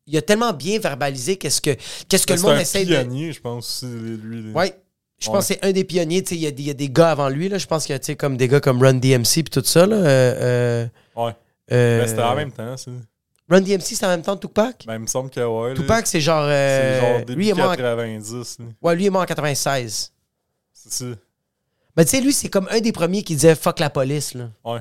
il 0.07 0.17
a 0.17 0.23
tellement 0.23 0.53
bien 0.55 0.79
verbalisé 0.79 1.37
qu'est-ce 1.37 1.61
que, 1.61 1.77
qu'est-ce 2.09 2.27
que 2.27 2.33
le 2.33 2.39
C'est 2.39 2.47
monde 2.47 2.57
un 2.57 2.61
essaie 2.61 2.85
de. 2.87 2.95
pionnier, 2.95 3.33
je 3.33 3.41
pense, 3.41 3.85
lui. 3.85 4.51
Ouais. 4.53 4.75
Je 5.19 5.29
Ouais. 5.29 5.35
pense 5.35 5.49
que 5.49 5.55
c'est 5.55 5.63
un 5.65 5.73
des 5.73 5.85
pionniers. 5.85 6.25
Il 6.31 6.39
y, 6.39 6.47
a 6.47 6.51
des- 6.51 6.63
il 6.63 6.67
y 6.69 6.71
a 6.71 6.75
des 6.75 6.89
gars 6.89 7.11
avant 7.11 7.29
lui. 7.29 7.51
Là. 7.51 7.59
Je 7.59 7.67
pense 7.67 7.85
qu'il 7.85 7.95
y 7.95 8.01
a 8.11 8.15
comme 8.15 8.39
des 8.39 8.49
gars 8.49 8.61
comme 8.61 8.81
Run 8.83 8.95
DMC 8.95 9.43
puis 9.43 9.51
tout 9.51 9.63
ça. 9.63 9.85
Là. 9.87 9.97
Euh, 9.97 10.35
euh, 10.41 10.87
Ouais. 11.23 11.33
euh, 11.73 12.01
Ben, 12.01 12.09
c'était 12.09 12.23
en 12.23 12.35
même 12.35 12.51
temps, 12.53 12.75
ça. 12.79 12.91
Run 13.51 13.61
DMC, 13.63 13.81
c'est 13.83 14.05
en 14.07 14.09
même 14.11 14.23
temps 14.23 14.37
Tupac? 14.37 14.85
Ben, 14.87 14.95
il 14.95 15.01
me 15.01 15.07
semble 15.07 15.29
que 15.31 15.41
ouais. 15.41 15.75
Tupac, 15.75 16.07
c'est 16.07 16.21
genre. 16.21 16.45
c'est 16.47 16.53
euh, 16.53 17.01
genre 17.01 17.27
début 17.27 17.41
lui, 17.43 17.49
est 17.49 17.55
mort 17.55 17.73
en, 17.73 17.77
90, 17.77 18.59
là. 18.61 18.65
ouais, 18.83 18.97
lui 18.97 19.07
est 19.07 19.11
mort 19.11 19.23
en 19.23 19.27
96. 19.27 20.13
C'est 20.73 20.93
ça. 20.93 21.05
Mais 21.97 22.05
tu 22.05 22.11
sais, 22.13 22.21
lui, 22.21 22.33
c'est 22.33 22.49
comme 22.49 22.69
un 22.71 22.81
des 22.81 22.93
premiers 22.93 23.23
qui 23.23 23.35
disait 23.35 23.55
fuck 23.57 23.81
la 23.81 23.91
police. 23.91 24.35
Là. 24.35 24.51
Ouais. 24.65 24.79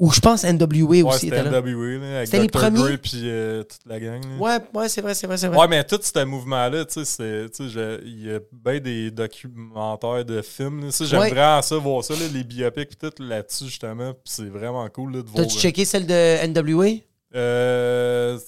Ou 0.00 0.12
je 0.12 0.20
pense 0.20 0.44
NWA 0.44 0.88
Ouais, 0.88 1.02
aussi 1.02 1.28
c'était. 1.28 1.42
NWA, 1.42 1.98
là, 1.98 2.16
avec 2.18 2.26
C'était 2.28 2.40
les 2.40 2.46
Dr. 2.48 2.60
premiers? 2.60 2.78
Dre 2.78 2.96
puis 3.02 3.20
euh, 3.24 3.62
toute 3.64 3.80
la 3.86 3.98
gang. 3.98 4.20
là. 4.24 4.36
Ouais, 4.38 4.58
ouais, 4.80 4.88
c'est 4.88 5.00
vrai, 5.00 5.14
c'est 5.14 5.26
vrai, 5.26 5.36
c'est 5.36 5.48
vrai. 5.48 5.56
Ouais, 5.58 5.66
mais 5.68 5.82
tout 5.84 5.98
ce 6.00 6.24
mouvement-là, 6.24 6.84
tu 6.84 6.94
sais, 6.94 7.04
c'est- 7.04 7.50
tu 7.50 7.64
sais, 7.64 7.68
je- 7.70 8.00
il 8.04 8.26
y 8.26 8.32
a 8.32 8.38
bien 8.52 8.78
des 8.78 9.10
documentaires 9.10 10.24
de 10.24 10.40
films. 10.42 10.84
là. 10.84 10.90
J'aime 11.00 11.20
Ouais. 11.20 11.30
vraiment 11.30 11.62
ça, 11.62 11.76
voir 11.78 12.04
ça, 12.04 12.14
là, 12.14 12.20
les 12.32 12.44
biopics, 12.44 12.90
pis 12.90 12.96
tout 12.96 13.12
là-dessus, 13.22 13.64
justement. 13.66 14.12
Puis 14.12 14.22
c'est 14.26 14.48
vraiment 14.48 14.88
cool 14.88 15.14
là, 15.16 15.22
de 15.22 15.28
voir. 15.28 15.44
T'as-tu 15.46 15.58
checké 15.58 15.84
celle 15.84 16.06
de 16.06 16.44
NWA? 16.46 17.00
Euh, 17.34 18.38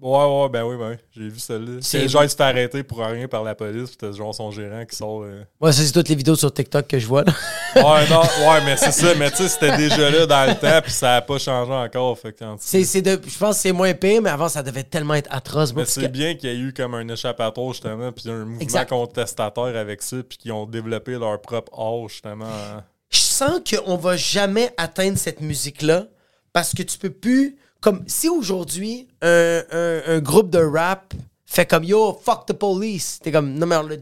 ouais, 0.00 0.24
ouais, 0.24 0.48
ben 0.48 0.64
oui, 0.64 0.76
ben 0.78 0.90
oui, 0.92 0.96
j'ai 1.14 1.28
vu 1.28 1.38
celle-là. 1.38 1.78
C'est- 1.82 2.08
genre, 2.08 2.24
il 2.24 2.30
se 2.30 2.36
fait 2.36 2.42
arrêter 2.42 2.82
pour 2.82 2.98
rien 2.98 3.28
par 3.28 3.42
la 3.44 3.54
police, 3.54 3.90
pis 3.90 3.96
t'as 3.98 4.12
genre 4.12 4.34
son 4.34 4.50
gérant 4.50 4.84
qui 4.86 4.96
sort. 4.96 5.22
euh. 5.24 5.42
Ouais, 5.60 5.72
ça, 5.72 5.82
c'est 5.82 5.92
toutes 5.92 6.08
les 6.08 6.14
vidéos 6.14 6.34
sur 6.34 6.52
TikTok 6.52 6.86
que 6.86 6.98
je 6.98 7.06
vois. 7.06 7.24
Là. 7.24 7.32
Ouais, 7.76 8.08
non, 8.08 8.20
ouais, 8.22 8.64
mais 8.64 8.76
c'est 8.78 8.92
ça, 8.92 9.14
mais 9.16 9.30
tu 9.30 9.36
sais, 9.38 9.48
c'était 9.48 9.76
déjà 9.76 10.08
là 10.10 10.24
dans 10.26 10.48
le 10.48 10.54
temps, 10.58 10.80
puis 10.82 10.92
ça 10.92 11.16
a 11.16 11.20
pas 11.22 11.38
changé 11.38 11.72
encore. 11.72 12.18
Fait 12.18 12.32
quand 12.32 12.56
C'est, 12.60 12.84
c'est 12.84 13.02
de, 13.02 13.20
je 13.26 13.36
pense 13.38 13.56
que 13.56 13.62
c'est 13.62 13.72
moins 13.72 13.92
pire, 13.94 14.22
mais 14.22 14.30
avant, 14.30 14.48
ça 14.48 14.62
devait 14.62 14.84
tellement 14.84 15.14
être 15.14 15.28
atroce. 15.30 15.74
Mais 15.74 15.84
c'est 15.84 16.02
que- 16.02 16.06
bien 16.06 16.34
qu'il 16.34 16.48
y 16.50 16.52
ait 16.52 16.58
eu 16.58 16.72
comme 16.72 16.94
un 16.94 17.06
échappatoire, 17.08 17.72
justement, 17.72 18.10
puis 18.12 18.30
un 18.30 18.44
mouvement 18.44 18.60
Exact. 18.60 18.88
contestataire 18.88 19.76
avec 19.76 20.00
ça, 20.02 20.16
puis 20.26 20.38
qu'ils 20.38 20.52
ont 20.52 20.66
développé 20.66 21.12
leur 21.18 21.40
propre 21.42 21.72
art, 21.78 22.08
justement. 22.08 22.46
hein. 22.46 22.84
je 23.10 23.18
sens 23.20 23.60
qu'on 23.68 23.96
va 23.96 24.16
jamais 24.16 24.72
atteindre 24.76 25.18
cette 25.18 25.40
musique-là 25.40 26.06
parce 26.52 26.72
que 26.74 26.82
tu 26.82 26.96
peux 26.98 27.10
plus. 27.10 27.56
Comme 27.84 28.02
si 28.06 28.30
aujourd'hui, 28.30 29.06
un, 29.20 29.62
un- 29.70 30.02
un 30.06 30.18
groupe 30.20 30.48
de 30.48 30.58
rap 30.58 31.12
fait 31.44 31.66
comme 31.66 31.84
Yo, 31.84 32.18
fuck 32.24 32.46
the 32.46 32.54
police. 32.54 33.18
T'es 33.22 33.30
comme 33.30 33.52
Non, 33.52 33.66
mais 33.66 33.76
on 33.76 33.82
l'a, 33.82 33.96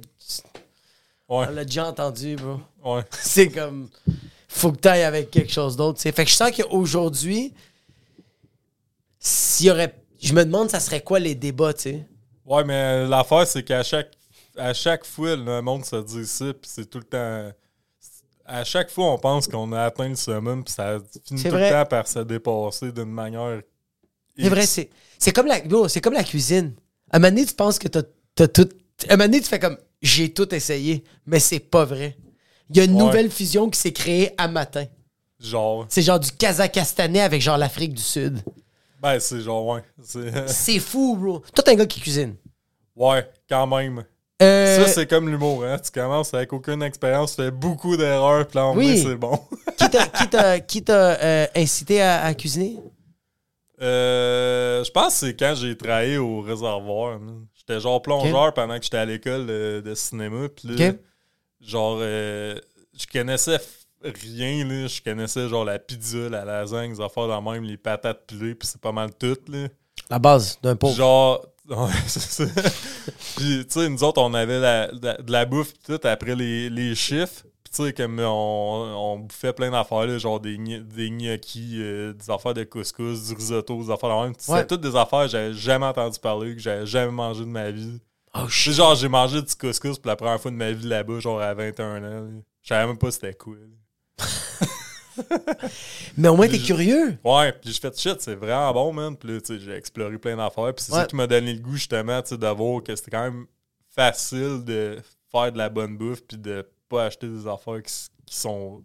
Ouais, 1.29 1.65
déjà 1.65 1.89
entendu, 1.89 2.37
bro. 2.37 2.61
ouais. 2.85 3.03
C'est 3.11 3.49
comme 3.49 3.89
Faut 4.49 4.71
que 4.71 4.77
t'ailles 4.77 5.03
avec 5.03 5.33
quelque 5.33 5.53
chose 5.53 5.77
d'autre. 5.77 6.01
Fait 6.01 6.13
que 6.13 6.31
je 6.31 6.35
sens 6.37 6.53
qu'aujourd'hui, 6.53 7.53
s'il 9.19 9.67
y 9.67 9.71
aurait. 9.71 9.95
Je 10.21 10.33
me 10.33 10.45
demande, 10.45 10.71
ça 10.71 10.79
serait 10.79 11.01
quoi 11.03 11.19
les 11.19 11.35
débats, 11.35 11.75
tu 11.75 11.81
sais? 11.83 12.07
Ouais, 12.47 12.63
mais 12.63 13.05
l'affaire, 13.09 13.47
c'est 13.49 13.65
qu'à 13.65 13.83
chaque, 13.83 14.13
à 14.57 14.73
chaque 14.75 15.05
fois, 15.05 15.35
le 15.35 15.61
monde 15.61 15.85
se 15.85 15.97
dit 15.97 16.25
ça, 16.27 16.53
puis 16.55 16.71
c'est 16.73 16.89
tout 16.89 16.99
le 16.99 17.05
temps. 17.05 17.51
À 18.45 18.63
chaque 18.63 18.91
fois, 18.91 19.07
on 19.13 19.19
pense 19.19 19.49
qu'on 19.49 19.73
a 19.73 19.83
atteint 19.85 20.09
le 20.09 20.15
summum, 20.15 20.63
puis 20.63 20.73
ça 20.73 20.99
finit 21.27 21.43
tout 21.43 21.49
vrai. 21.51 21.71
le 21.71 21.75
temps 21.75 21.87
par 21.89 22.07
se 22.07 22.21
dépasser 22.21 22.93
d'une 22.93 23.11
manière. 23.11 23.63
C'est 24.39 24.49
vrai, 24.49 24.67
c'est, 24.67 24.91
c'est 25.19 25.33
comme 25.33 25.47
la 25.47 25.61
bro, 25.61 25.89
c'est 25.89 26.01
comme 26.01 26.15
la 26.15 26.25
cuisine. 26.25 26.73
À 27.11 27.17
un 27.17 27.19
moment 27.21 27.31
donné, 27.35 27.47
tu 27.47 27.55
penses 27.55 27.79
que 27.79 27.89
t'as, 27.89 28.03
t'as 28.35 28.49
tout. 28.49 28.69
À 29.09 29.13
un 29.15 29.17
moment 29.17 29.29
donné, 29.29 29.41
tu 29.41 29.49
fais 29.49 29.59
comme 29.59 29.77
j'ai 30.01 30.33
tout 30.33 30.53
essayé, 30.55 31.05
mais 31.27 31.39
c'est 31.39 31.61
pas 31.61 31.85
vrai. 31.85 32.17
Il 32.71 32.77
y 32.77 32.81
a 32.81 32.85
une 32.85 32.93
Ouais. 32.95 32.99
nouvelle 33.05 33.31
fusion 33.31 33.69
qui 33.69 33.79
s'est 33.79 33.93
créée 33.93 34.33
à 34.39 34.49
matin. 34.49 34.85
Genre. 35.39 35.87
C'est 35.89 36.03
genre 36.03 36.21
du 36.21 36.31
Kazakhstanais 36.33 37.21
avec 37.21 37.43
genre 37.43 37.59
l'Afrique 37.59 37.93
du 37.95 38.03
Sud. 38.03 38.39
Ben, 39.03 39.19
c'est 39.21 39.41
genre, 39.41 39.67
ouais. 39.67 39.83
C'est- 40.03 40.49
C'est 40.49 40.79
fou, 40.79 41.17
bro. 41.17 41.41
Toi, 41.55 41.65
t'es 41.65 41.73
un 41.73 41.75
gars 41.75 41.87
qui 41.87 42.01
cuisine. 42.01 42.37
Ouais, 42.97 43.29
quand 43.49 43.67
même. 43.67 44.05
Euh, 44.41 44.85
Ça, 44.87 44.93
c'est 44.93 45.07
comme 45.09 45.29
l'humour, 45.29 45.65
hein. 45.65 45.79
Tu 45.79 45.91
commences 45.91 46.33
avec 46.35 46.53
aucune 46.53 46.83
expérience, 46.83 47.37
tu 47.37 47.43
fais 47.43 47.51
beaucoup 47.51 47.97
d'erreurs, 47.97 48.47
puis 48.47 48.57
là, 48.57 48.71
Oui. 48.71 49.03
c'est 49.03 49.17
bon. 49.17 49.39
qui 49.77 49.91
t'a, 49.91 50.07
qui 50.07 50.29
t'a- 50.29 50.61
qui 50.61 50.83
t'a, 50.83 51.21
euh, 51.21 51.47
incité 51.57 52.01
à, 52.01 52.25
à 52.25 52.35
cuisiner? 52.35 52.79
Euh, 53.83 54.85
je 54.85 54.91
pense 54.91 55.09
que 55.21 55.27
c'est 55.27 55.37
quand 55.37 55.55
j'ai 55.57 55.77
travaillé 55.77 56.19
au 56.19 56.41
réservoir. 56.41 57.19
man. 57.19 57.47
J'étais 57.55 57.81
genre 57.81 58.01
plongeur 58.03 58.53
pendant 58.55 58.77
que 58.79 58.85
j'étais 58.85 58.97
à 58.99 59.05
l'école 59.05 59.47
de, 59.47 59.83
de 59.85 59.95
cinéma. 59.95 60.49
Puis 60.49 60.69
là, 60.69 60.89
Ok. 60.91 60.97
genre, 61.61 61.99
euh, 62.01 62.55
je 62.99 63.07
connaissais 63.13 63.57
f- 63.57 63.85
rien. 64.05 64.65
Là. 64.67 64.87
Je 64.87 65.01
connaissais 65.03 65.49
genre 65.49 65.65
la 65.65 65.79
pizza, 65.79 66.29
la 66.29 66.45
lasagne, 66.45 66.93
les 66.93 67.01
affaires 67.01 67.29
de 67.29 67.51
même, 67.51 67.65
les 67.65 67.77
patates 67.77 68.27
pilées, 68.27 68.55
puis 68.55 68.69
c'est 68.69 68.81
pas 68.81 68.93
mal 68.93 69.11
tout. 69.19 69.37
Là. 69.49 69.69
La 70.11 70.19
base 70.19 70.59
d'un 70.63 70.77
pauvre. 70.77 70.95
Genre, 70.97 71.47
ouais, 71.69 71.91
c'est 72.07 72.21
ça. 72.21 72.45
Puis, 73.37 73.65
tu 73.67 73.81
sais, 73.81 73.89
nous 73.89 74.03
autres, 74.05 74.21
on 74.21 74.35
avait 74.35 74.59
la- 74.61 74.91
la- 75.01 75.17
de 75.19 75.31
la 75.33 75.45
bouffe 75.45 75.73
pis 75.75 75.81
tout 75.99 76.01
après 76.07 76.35
les, 76.35 76.69
les 76.71 76.95
chiffres. 76.95 77.45
Tu 77.75 77.85
sais, 77.85 77.93
comme 77.95 78.19
on, 78.21 78.25
on 79.15 79.19
bouffait 79.21 79.53
plein 79.55 79.71
d'affaires, 79.71 80.19
genre 80.19 80.39
des, 80.41 80.59
des 80.59 81.11
gnocchis, 81.11 81.77
euh, 81.81 82.13
des 82.13 82.31
affaires 82.31 82.53
de 82.53 82.65
couscous, 82.65 83.29
du 83.29 83.35
risotto, 83.35 83.83
des 83.83 83.91
affaires 83.91 84.11
de 84.11 84.25
même. 84.25 84.33
Ouais. 84.49 84.67
toutes 84.67 84.83
des 84.83 84.95
affaires 84.95 85.23
que 85.23 85.29
j'avais 85.29 85.55
jamais 85.55 85.87
entendu 85.87 86.19
parler, 86.19 86.55
que 86.55 86.61
j'avais 86.61 86.85
jamais 86.87 87.11
mangé 87.13 87.41
de 87.41 87.47
ma 87.47 87.71
vie. 87.71 87.99
Oh 88.35 88.47
shit. 88.49 88.75
genre, 88.75 88.95
j'ai 88.95 89.09
mangé 89.09 89.41
du 89.41 89.55
couscous 89.55 89.99
pour 89.99 90.09
la 90.09 90.17
première 90.17 90.41
fois 90.41 90.51
de 90.51 90.57
ma 90.57 90.71
vie 90.73 90.87
là-bas, 90.87 91.19
genre 91.21 91.41
à 91.41 91.55
21 91.55 92.03
ans. 92.05 92.29
Je 92.63 92.69
savais 92.69 92.87
même 92.87 92.99
pas 92.99 93.11
c'était 93.11 93.33
quoi. 93.35 93.55
là. 93.57 94.27
Mais 96.17 96.29
au 96.29 96.37
moins, 96.37 96.49
t'es 96.49 96.59
curieux. 96.59 97.19
Ouais, 97.25 97.53
puis 97.53 97.73
j'ai 97.73 97.81
fait 97.81 97.99
shit, 97.99 98.21
c'est 98.21 98.35
vraiment 98.35 98.73
bon, 98.73 98.93
man. 98.93 99.17
Puis 99.17 99.31
là, 99.33 99.41
tu 99.41 99.55
sais, 99.55 99.61
j'ai 99.61 99.73
exploré 99.73 100.17
plein 100.19 100.37
d'affaires. 100.37 100.75
Puis 100.75 100.85
c'est 100.87 100.93
Ouais. 100.93 101.01
ça 101.01 101.07
qui 101.07 101.17
m'a 101.17 101.27
donné 101.27 101.53
le 101.53 101.61
goût, 101.61 101.75
justement, 101.77 102.21
tu 102.23 102.29
sais, 102.31 102.39
de 102.39 102.47
voir 102.47 102.83
que 102.83 102.95
c'était 102.97 103.11
quand 103.11 103.23
même 103.25 103.47
facile 103.95 104.63
de 104.65 104.99
faire 105.31 105.53
de 105.53 105.59
la 105.59 105.69
bonne 105.69 105.97
bouffe 105.97 106.23
puis 106.23 106.39
de 106.39 106.67
pas 106.93 107.07
acheter 107.07 107.27
des 107.29 107.47
affaires 107.47 107.83
qui, 107.83 107.93
sont 108.37 108.85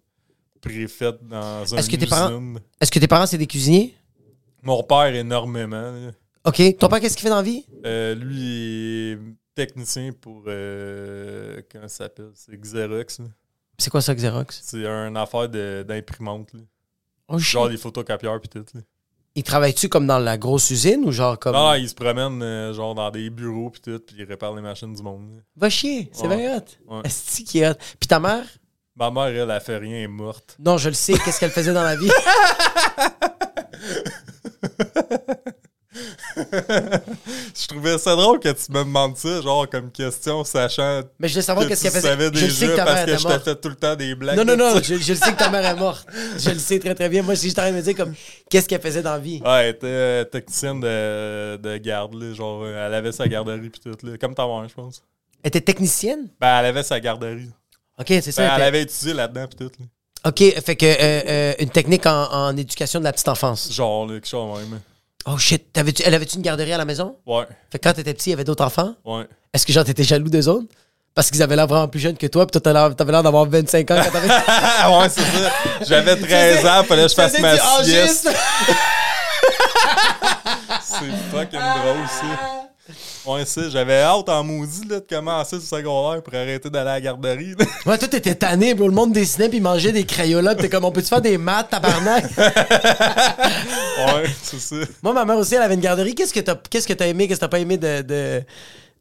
préfaites 0.62 1.26
dans 1.28 1.74
un 1.74 1.78
Est-ce 1.78 1.90
que 1.90 1.96
tes 1.98 2.08
parents-. 2.08 2.56
Est-ce 2.82 2.92
que 2.92 3.00
tes 3.00 3.08
parents, 3.08 3.26
c'est 3.26 3.38
des 3.38 3.48
cuisiniers? 3.48 3.96
Mon 4.64 4.82
père, 4.84 5.14
énormément. 5.14 5.94
OK. 6.46 6.78
Ton 6.78 6.88
père, 6.88 7.00
qu'est-ce 7.00 7.16
qu'il 7.16 7.24
fait 7.24 7.30
dans 7.30 7.38
la 7.38 7.44
vie? 7.44 7.66
Euh, 7.86 8.16
lui, 8.16 8.36
il 8.40 9.12
est 9.14 9.20
technicien 9.56 10.12
pour. 10.14 10.44
euh, 10.48 11.62
comment 11.72 11.88
ça 11.88 12.06
s'appelle? 12.06 12.32
C'est 12.34 12.60
Xerox. 12.60 13.20
là. 13.20 13.26
C'est 13.78 13.90
quoi 13.90 14.02
ça, 14.02 14.16
Xerox? 14.16 14.62
C'est 14.64 14.86
une 14.86 15.18
affaire 15.18 15.48
de- 15.50 15.86
d'imprimante. 15.88 16.54
là. 16.54 16.62
Oh, 17.28 17.38
shit. 17.38 17.52
Genre 17.52 17.68
les 17.70 17.78
photocopieurs 17.78 18.40
puis 18.40 18.50
tout. 18.50 18.66
là. 18.74 18.82
Il 19.40 19.44
travaille-tu 19.44 19.88
comme 19.88 20.08
dans 20.08 20.18
la 20.18 20.36
grosse 20.36 20.72
usine 20.72 21.04
ou 21.06 21.12
genre 21.12 21.38
comme. 21.38 21.54
Non, 21.54 21.76
il 21.76 21.88
se 21.88 21.94
promène 21.94 22.42
euh, 22.42 22.74
genre 22.74 22.96
dans 22.96 23.12
des 23.12 23.30
bureaux 23.30 23.70
puis 23.70 23.82
tout, 23.82 24.00
puis 24.04 24.16
il 24.18 24.24
répare 24.26 24.56
les 24.56 24.64
machines 24.64 24.92
du 24.92 25.04
monde. 25.04 25.44
Va 25.56 25.70
chier, 25.70 26.10
c'est 26.12 26.26
Ouais. 26.28 26.38
bien 26.38 26.58
hot. 26.58 26.96
Ouais. 26.96 27.02
Est-ce 27.06 27.44
qui 27.44 27.60
est 27.60 27.70
hot? 27.70 27.76
Puis 28.00 28.08
ta 28.08 28.20
mère? 28.20 28.44
Ma 28.96 29.12
mère, 29.12 29.28
elle, 29.28 29.52
elle 29.52 29.62
fait 29.62 29.78
rien, 29.78 29.98
elle 29.98 30.04
est 30.06 30.08
morte. 30.08 30.56
Non, 30.58 30.80
je 30.80 30.90
le 30.90 30.96
sais. 30.96 31.14
Qu'est-ce 31.24 31.40
qu'elle 31.40 31.52
faisait 31.52 31.72
dans 31.72 31.84
la 31.84 31.96
vie? 31.96 32.10
Je 36.38 37.68
trouvais 37.68 37.98
ça 37.98 38.16
drôle 38.16 38.40
que 38.40 38.50
tu 38.50 38.72
me 38.72 38.80
demandes 38.84 39.18
ça, 39.18 39.42
genre 39.42 39.68
comme 39.70 39.92
question, 39.92 40.44
sachant 40.44 41.02
Mais 41.20 41.28
je 41.28 41.36
veux 41.36 41.42
savoir 41.42 41.66
que 41.66 41.70
qu'est-ce 41.70 41.84
qu'elle 41.84 41.92
faisait. 41.92 42.08
savais 42.10 42.30
Je 42.34 42.48
sais 42.50 42.68
que 42.68 42.76
ta 42.76 42.86
parce 42.86 42.96
mère 42.98 43.06
que 43.06 43.12
était 43.12 43.22
je 43.22 43.28
t'ai 43.28 43.40
fait 43.40 43.56
tout 43.56 43.70
le 43.70 43.76
temps 43.76 43.96
des 43.96 44.16
blagues. 44.16 44.38
Non, 44.38 44.46
non, 44.46 44.56
non, 44.56 44.82
je, 44.82 44.96
je 44.96 45.14
le 45.14 45.18
sais 45.20 45.32
que 45.34 45.38
ta 45.38 45.50
mère 45.50 45.66
est 45.66 45.76
morte. 45.76 46.08
Je 46.38 46.50
le 46.52 46.60
sais 46.60 46.80
très, 46.80 46.96
très 46.96 47.10
bien. 47.10 47.24
Moi, 47.24 47.34
je 47.36 47.50
t'arrête 47.52 47.74
de 47.74 47.78
me 47.78 47.84
dire 47.84 47.96
comme 47.96 48.14
qu'est-ce 48.50 48.68
qu'elle 48.68 48.82
faisait 48.82 49.02
dans 49.02 49.12
la 49.14 49.20
vie? 49.20 49.42
Ouais, 49.44 49.64
elle 49.64 49.70
était 49.70 49.88
euh, 49.88 50.24
technicienne 50.26 50.80
de, 50.80 51.58
de 51.58 51.78
garde, 51.78 52.14
là, 52.14 52.34
genre, 52.34 52.64
euh, 52.64 52.88
elle 52.88 52.94
avait 52.94 53.12
sa 53.12 53.28
garderie 53.28 53.70
puis 53.70 53.82
tout, 53.82 53.98
là, 54.06 54.18
comme 54.18 54.36
ta 54.36 54.46
mère, 54.46 54.68
je 54.68 54.74
pense. 54.74 55.02
Elle 55.44 55.50
était 55.50 55.62
technicienne? 55.62 56.28
Ben, 56.40 56.60
elle 56.60 56.66
avait 56.66 56.84
sa 56.84 57.00
garderie. 57.00 57.50
OK, 58.00 58.08
c'est 58.08 58.32
ça. 58.32 58.48
Ben, 58.48 58.54
elle 58.58 58.64
avait 58.64 58.82
étudié 58.84 59.14
là-dedans 59.14 59.48
puis 59.48 59.68
tout, 59.68 59.72
là. 59.80 59.86
OK, 60.26 60.40
fait 60.40 60.76
que 60.76 60.86
euh, 60.86 61.22
euh, 61.28 61.54
une 61.60 61.70
technique 61.70 62.06
en, 62.06 62.26
en 62.32 62.58
éducation 62.58 63.00
de 63.00 63.06
la 63.06 63.14
petite 63.14 63.30
enfance. 63.30 63.72
Genre, 63.72 64.08
là, 64.08 64.16
quelque 64.16 64.28
chose 64.28 64.60
même. 64.60 64.80
Oh 65.30 65.38
shit, 65.38 65.74
t'avais-tu- 65.74 66.04
elle 66.06 66.14
avait-tu 66.14 66.38
une 66.38 66.42
garderie 66.42 66.72
à 66.74 66.78
la 66.78 66.86
maison? 66.86 67.18
Ouais, 67.26 67.46
Fait 67.70 67.80
que 67.80 67.84
quand 67.88 67.94
t'étais 67.94 68.14
petit, 68.14 68.30
il 68.30 68.32
y 68.32 68.34
avait 68.34 68.44
d'autres 68.46 68.64
enfants? 68.64 68.96
ouais. 69.06 69.26
Est-ce 69.54 69.66
que 69.66 69.74
genre 69.74 69.84
t'étais 69.84 70.04
jaloux 70.04 70.30
d'eux 70.30 70.48
autres? 70.48 70.68
Parce 71.16 71.32
qu'ils 71.32 71.42
avaient 71.42 71.56
l'air 71.56 71.66
vraiment 71.68 71.88
plus 71.88 72.00
jeunes 72.00 72.16
que 72.18 72.28
toi, 72.28 72.46
puis 72.46 72.52
toi 72.52 72.62
t'avais 72.62 72.80
l'air- 72.80 72.96
t'avais 72.96 73.12
l'air 73.12 73.24
d'avoir 73.24 73.46
25 73.46 73.90
ans 73.92 74.02
quand 74.04 74.12
t'avais. 74.12 74.28
ouais, 75.00 75.10
c'est 75.10 75.22
ça. 75.22 75.52
J'avais 75.88 76.16
13 76.22 76.66
ans, 76.66 76.84
fallait 76.84 77.04
que 77.04 77.10
je 77.10 77.16
fasse 77.16 77.40
ma 77.40 77.58
sieste. 77.84 78.30
C'est 80.82 81.12
fucking 81.32 81.60
drôle, 81.60 82.08
ça. 82.08 82.57
Ouais, 83.28 83.44
c'est, 83.46 83.70
j'avais 83.70 84.02
hâte 84.02 84.30
en 84.30 84.44
maudit 84.44 84.88
là, 84.88 85.00
de 85.02 85.06
commencer 85.06 85.58
le 85.58 85.62
secondaire 85.62 86.24
pour 86.24 86.34
arrêter 86.34 86.70
d'aller 86.70 86.90
à 86.90 86.94
la 86.94 87.02
garderie. 87.02 87.56
là. 87.60 87.66
Ouais, 87.86 87.98
toi 87.98 88.08
t'étais 88.08 88.36
tanné, 88.36 88.74
bro. 88.74 88.88
Le 88.88 88.94
monde 88.94 89.12
dessinait 89.12 89.50
puis 89.50 89.60
mangeait 89.60 89.92
des 89.92 90.06
crayolas, 90.06 90.56
pis 90.56 90.62
t'es 90.64 90.70
comme, 90.70 90.86
on 90.86 90.92
peut-tu 90.92 91.10
faire 91.10 91.22
des 91.22 91.38
maths, 91.38 91.70
tabarnak? 91.70 92.26
Ouais, 93.98 94.30
c'est 94.44 94.60
ça. 94.60 94.76
Moi, 95.02 95.14
ma 95.14 95.26
mère 95.26 95.38
aussi, 95.38 95.56
elle 95.56 95.62
avait 95.62 95.74
une 95.74 95.82
garderie. 95.82 96.14
Qu'est-ce 96.16 96.34
que 96.34 96.40
t'as 96.40 96.56
qu'est-ce 96.56 96.88
que 96.88 96.94
t'as 96.94 97.08
aimé, 97.08 97.28
qu'est-ce 97.28 97.40
que 97.40 97.46
t'as 97.46 97.50
pas 97.50 97.60
aimé 97.60 97.78
de, 97.78 98.02
de, 98.02 98.44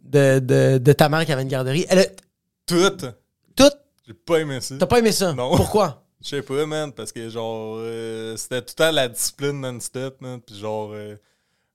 de, 0.02 0.38
de, 0.40 0.78
de 0.78 0.92
ta 0.92 1.08
mère 1.08 1.24
qui 1.26 1.32
avait 1.32 1.42
une 1.42 1.48
garderie? 1.48 1.86
Elle 1.88 1.98
a... 2.00 2.04
Tout. 2.66 2.96
Tout? 3.54 3.70
J'ai 4.06 4.14
pas 4.14 4.38
aimé 4.38 4.60
ça. 4.60 4.74
T'as 4.78 4.86
pas 4.86 4.98
aimé 4.98 5.12
ça? 5.12 5.32
Non. 5.34 5.54
Pourquoi? 5.56 6.02
Je 6.22 6.30
sais 6.30 6.42
pas, 6.42 6.64
man, 6.66 6.92
parce 6.92 7.12
que 7.12 7.28
genre, 7.28 7.76
euh, 7.78 8.36
c'était 8.36 8.60
tout 8.62 8.72
le 8.78 8.84
temps 8.84 8.90
la 8.90 9.08
discipline 9.08 9.60
non-stop, 9.60 10.20
man. 10.20 10.40
Puis 10.44 10.58
genre, 10.58 10.90
euh, 10.94 11.14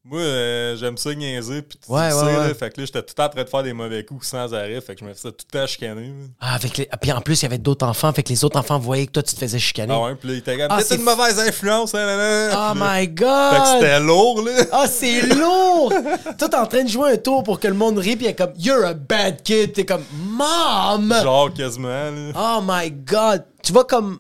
moi, 0.04 0.20
euh, 0.20 0.76
j'aime 0.78 0.98
ça 0.98 1.14
niaiser, 1.14 1.62
puis 1.62 1.78
tu 1.78 1.92
Ouais, 1.92 2.10
sais, 2.10 2.16
ouais. 2.24 2.34
là. 2.48 2.54
Fait 2.56 2.72
que 2.74 2.82
là, 2.82 2.86
j'étais 2.88 3.02
tout 3.04 3.10
le 3.10 3.14
temps 3.14 3.26
en 3.26 3.30
train 3.30 3.44
de 3.44 3.50
faire 3.50 3.62
des 3.64 3.74
mauvais 3.74 4.04
coups 4.04 4.26
sans 4.28 4.52
arrêt, 4.54 4.82
fait 4.82 4.96
que 4.96 5.02
je 5.02 5.06
me 5.06 5.14
faisais 5.14 5.32
tout 5.32 5.46
le 5.54 5.60
temps 5.60 5.68
chicaner. 5.68 6.12
Ah, 6.40 6.56
avec 6.56 6.76
les... 6.78 6.90
Puis 7.00 7.12
en 7.12 7.22
plus, 7.22 7.40
il 7.42 7.44
y 7.44 7.46
avait 7.46 7.60
d'autres 7.60 7.86
enfants, 7.86 8.12
fait 8.12 8.24
que 8.24 8.30
les 8.30 8.44
autres 8.44 8.58
enfants 8.58 8.80
voyaient 8.80 9.06
que 9.06 9.12
toi, 9.12 9.22
tu 9.22 9.36
te 9.36 9.40
faisais 9.40 9.60
chicaner. 9.60 9.94
Ah 9.96 10.02
ouais, 10.06 10.16
puis 10.16 10.30
là, 10.30 10.34
il 10.36 10.42
comme, 10.44 10.68
Ah, 10.72 10.80
c'est 10.84 10.96
une 10.96 11.04
mauvaise 11.04 11.38
influence, 11.40 11.94
hein, 11.94 12.04
nan, 12.06 12.18
nan. 12.18 12.50
Oh 12.52 12.56
là, 12.56 12.74
my 12.76 13.02
Fait 13.06 13.14
que 13.14 13.22
god! 13.22 13.68
c'était 13.80 14.00
lourd, 14.00 14.42
là. 14.44 14.52
Ah, 14.72 14.88
c'est 14.88 15.22
lourd! 15.22 15.94
Toi, 16.40 16.50
t'es 16.50 16.56
en 16.56 16.66
train 16.66 16.84
de 16.84 16.90
jouer 16.90 17.12
un 17.14 17.18
tour 17.18 17.44
pour 17.44 17.60
que 17.60 17.68
le 17.68 17.76
monde 17.76 18.00
rit, 18.00 18.16
puis 18.16 18.26
est 18.26 18.34
comme, 18.36 18.54
You're 18.58 18.84
a 18.86 18.94
bad 18.96 19.44
kid. 19.44 19.74
T'es 19.74 19.86
comme, 19.86 20.04
Mom! 20.14 21.14
Genre, 21.22 21.54
quasiment, 21.54 21.88
là. 22.10 22.32
Oh 22.36 22.60
my 22.66 22.90
god! 22.92 23.46
Tu 23.62 23.72
vois, 23.72 23.86
comme. 23.86 24.18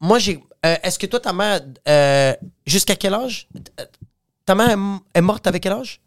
Moi, 0.00 0.18
j'ai. 0.18 0.40
euh, 0.64 0.74
Est-ce 0.82 0.98
que 0.98 1.06
toi, 1.06 1.20
ta 1.20 1.32
mère. 1.32 1.60
euh, 1.88 2.34
Jusqu'à 2.66 2.96
quel 2.96 3.14
âge? 3.14 3.46
Ta 4.46 4.54
mère 4.54 4.76
est 5.14 5.20
morte 5.20 5.46
avec 5.46 5.62
quel 5.62 5.72
âge? 5.72 6.00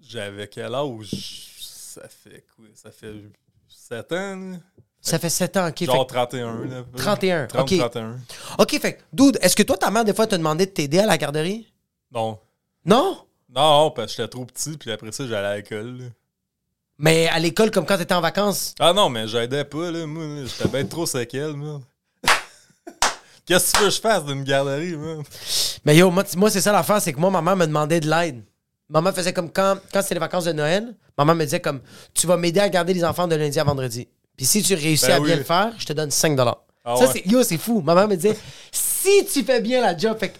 J'avais 0.00 0.46
quel 0.46 0.74
âge? 0.74 1.48
Ça 1.60 2.02
fait 2.08 2.44
quoi? 2.54 2.66
Ça 2.74 2.90
fait 2.90 3.14
7 3.68 4.12
ans. 4.12 4.52
Ça 5.00 5.18
fait 5.18 5.30
7 5.30 5.56
ans, 5.56 5.68
ok. 5.68 5.78
fait 5.78 5.84
Genre 5.86 6.06
que- 6.06 6.12
31, 6.12 6.64
là. 6.66 6.84
31, 6.96 7.46
30, 7.46 7.62
ok. 7.72 7.78
31. 7.78 8.18
ok, 8.58 8.78
fait 8.80 8.98
dude, 9.12 9.38
est-ce 9.42 9.56
que 9.56 9.62
toi, 9.64 9.76
ta 9.76 9.90
mère, 9.90 10.04
des 10.04 10.14
fois, 10.14 10.26
t'a 10.26 10.38
demandé 10.38 10.66
de 10.66 10.70
t'aider 10.70 10.98
à 11.00 11.06
la 11.06 11.18
garderie? 11.18 11.66
Non. 12.12 12.38
Non? 12.84 13.18
Non, 13.48 13.90
parce 13.90 14.12
que 14.12 14.16
j'étais 14.22 14.28
trop 14.28 14.44
petit, 14.44 14.76
puis 14.76 14.92
après 14.92 15.10
ça, 15.12 15.26
j'allais 15.26 15.46
à 15.48 15.56
l'école. 15.56 16.10
Mais 16.98 17.26
à 17.28 17.38
l'école, 17.38 17.70
comme 17.70 17.84
quand 17.86 17.98
t'étais 17.98 18.14
en 18.14 18.20
vacances? 18.20 18.74
Ah 18.78 18.92
non, 18.92 19.08
mais 19.08 19.26
j'aidais 19.26 19.64
pas, 19.64 19.90
là. 19.90 20.06
Moi, 20.06 20.44
j'étais 20.46 20.68
bien 20.68 20.84
trop 20.86 21.06
séquelle, 21.06 21.54
moi. 21.54 21.80
Qu'est-ce 23.46 23.72
que 23.72 23.78
tu 23.78 23.82
veux 23.84 23.88
que 23.90 23.94
je 23.96 24.00
fasse 24.00 24.24
d'une 24.24 24.44
garderie, 24.44 24.96
man? 24.96 25.22
Mais 25.84 25.96
yo, 25.96 26.10
moi, 26.10 26.24
moi 26.36 26.50
c'est 26.50 26.60
ça 26.60 26.72
l'affaire, 26.72 27.00
c'est 27.00 27.12
que 27.12 27.18
moi, 27.20 27.30
ma 27.30 27.42
mère 27.42 27.56
me 27.56 27.66
demandait 27.66 28.00
de 28.00 28.08
l'aide. 28.08 28.44
Maman 28.88 29.12
faisait 29.12 29.32
comme 29.32 29.50
quand, 29.50 29.78
quand 29.92 30.02
c'était 30.02 30.16
les 30.16 30.20
vacances 30.20 30.44
de 30.44 30.52
Noël, 30.52 30.94
maman 31.16 31.34
me 31.34 31.44
disait 31.44 31.60
comme 31.60 31.80
tu 32.12 32.26
vas 32.26 32.36
m'aider 32.36 32.60
à 32.60 32.68
garder 32.68 32.92
les 32.92 33.04
enfants 33.04 33.26
de 33.26 33.34
lundi 33.34 33.58
à 33.58 33.64
vendredi. 33.64 34.06
Puis 34.36 34.44
si 34.44 34.62
tu 34.62 34.74
réussis 34.74 35.06
Ben 35.06 35.16
à 35.16 35.20
bien 35.20 35.36
le 35.36 35.44
faire, 35.44 35.72
je 35.78 35.86
te 35.86 35.92
donne 35.94 36.10
5 36.10 36.38
Ah 36.40 36.56
Ça, 36.84 37.06
ouais. 37.06 37.10
c'est 37.12 37.26
yo, 37.26 37.42
c'est 37.42 37.56
fou. 37.56 37.80
Maman 37.80 38.06
me 38.06 38.16
disait 38.16 38.36
si 38.70 39.24
tu 39.32 39.42
fais 39.44 39.60
bien 39.60 39.80
la 39.80 39.96
job, 39.96 40.18
fait 40.18 40.30
que 40.30 40.38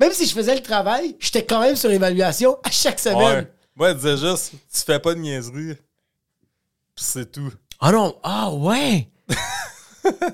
même 0.00 0.12
si 0.12 0.26
je 0.26 0.34
faisais 0.34 0.56
le 0.56 0.62
travail, 0.62 1.16
j'étais 1.20 1.44
quand 1.44 1.60
même 1.60 1.76
sur 1.76 1.90
évaluation 1.90 2.58
à 2.64 2.70
chaque 2.70 2.98
semaine. 2.98 3.44
Ouais. 3.44 3.52
Moi, 3.76 3.90
elle 3.90 3.96
disait 3.96 4.16
juste, 4.16 4.50
tu 4.72 4.80
fais 4.84 4.98
pas 4.98 5.14
de 5.14 5.20
niaiserie. 5.20 5.76
Puis 6.94 7.04
c'est 7.04 7.30
tout. 7.30 7.52
Ah 7.80 7.92
non, 7.92 8.16
ah 8.24 8.50
ouais. 8.52 9.08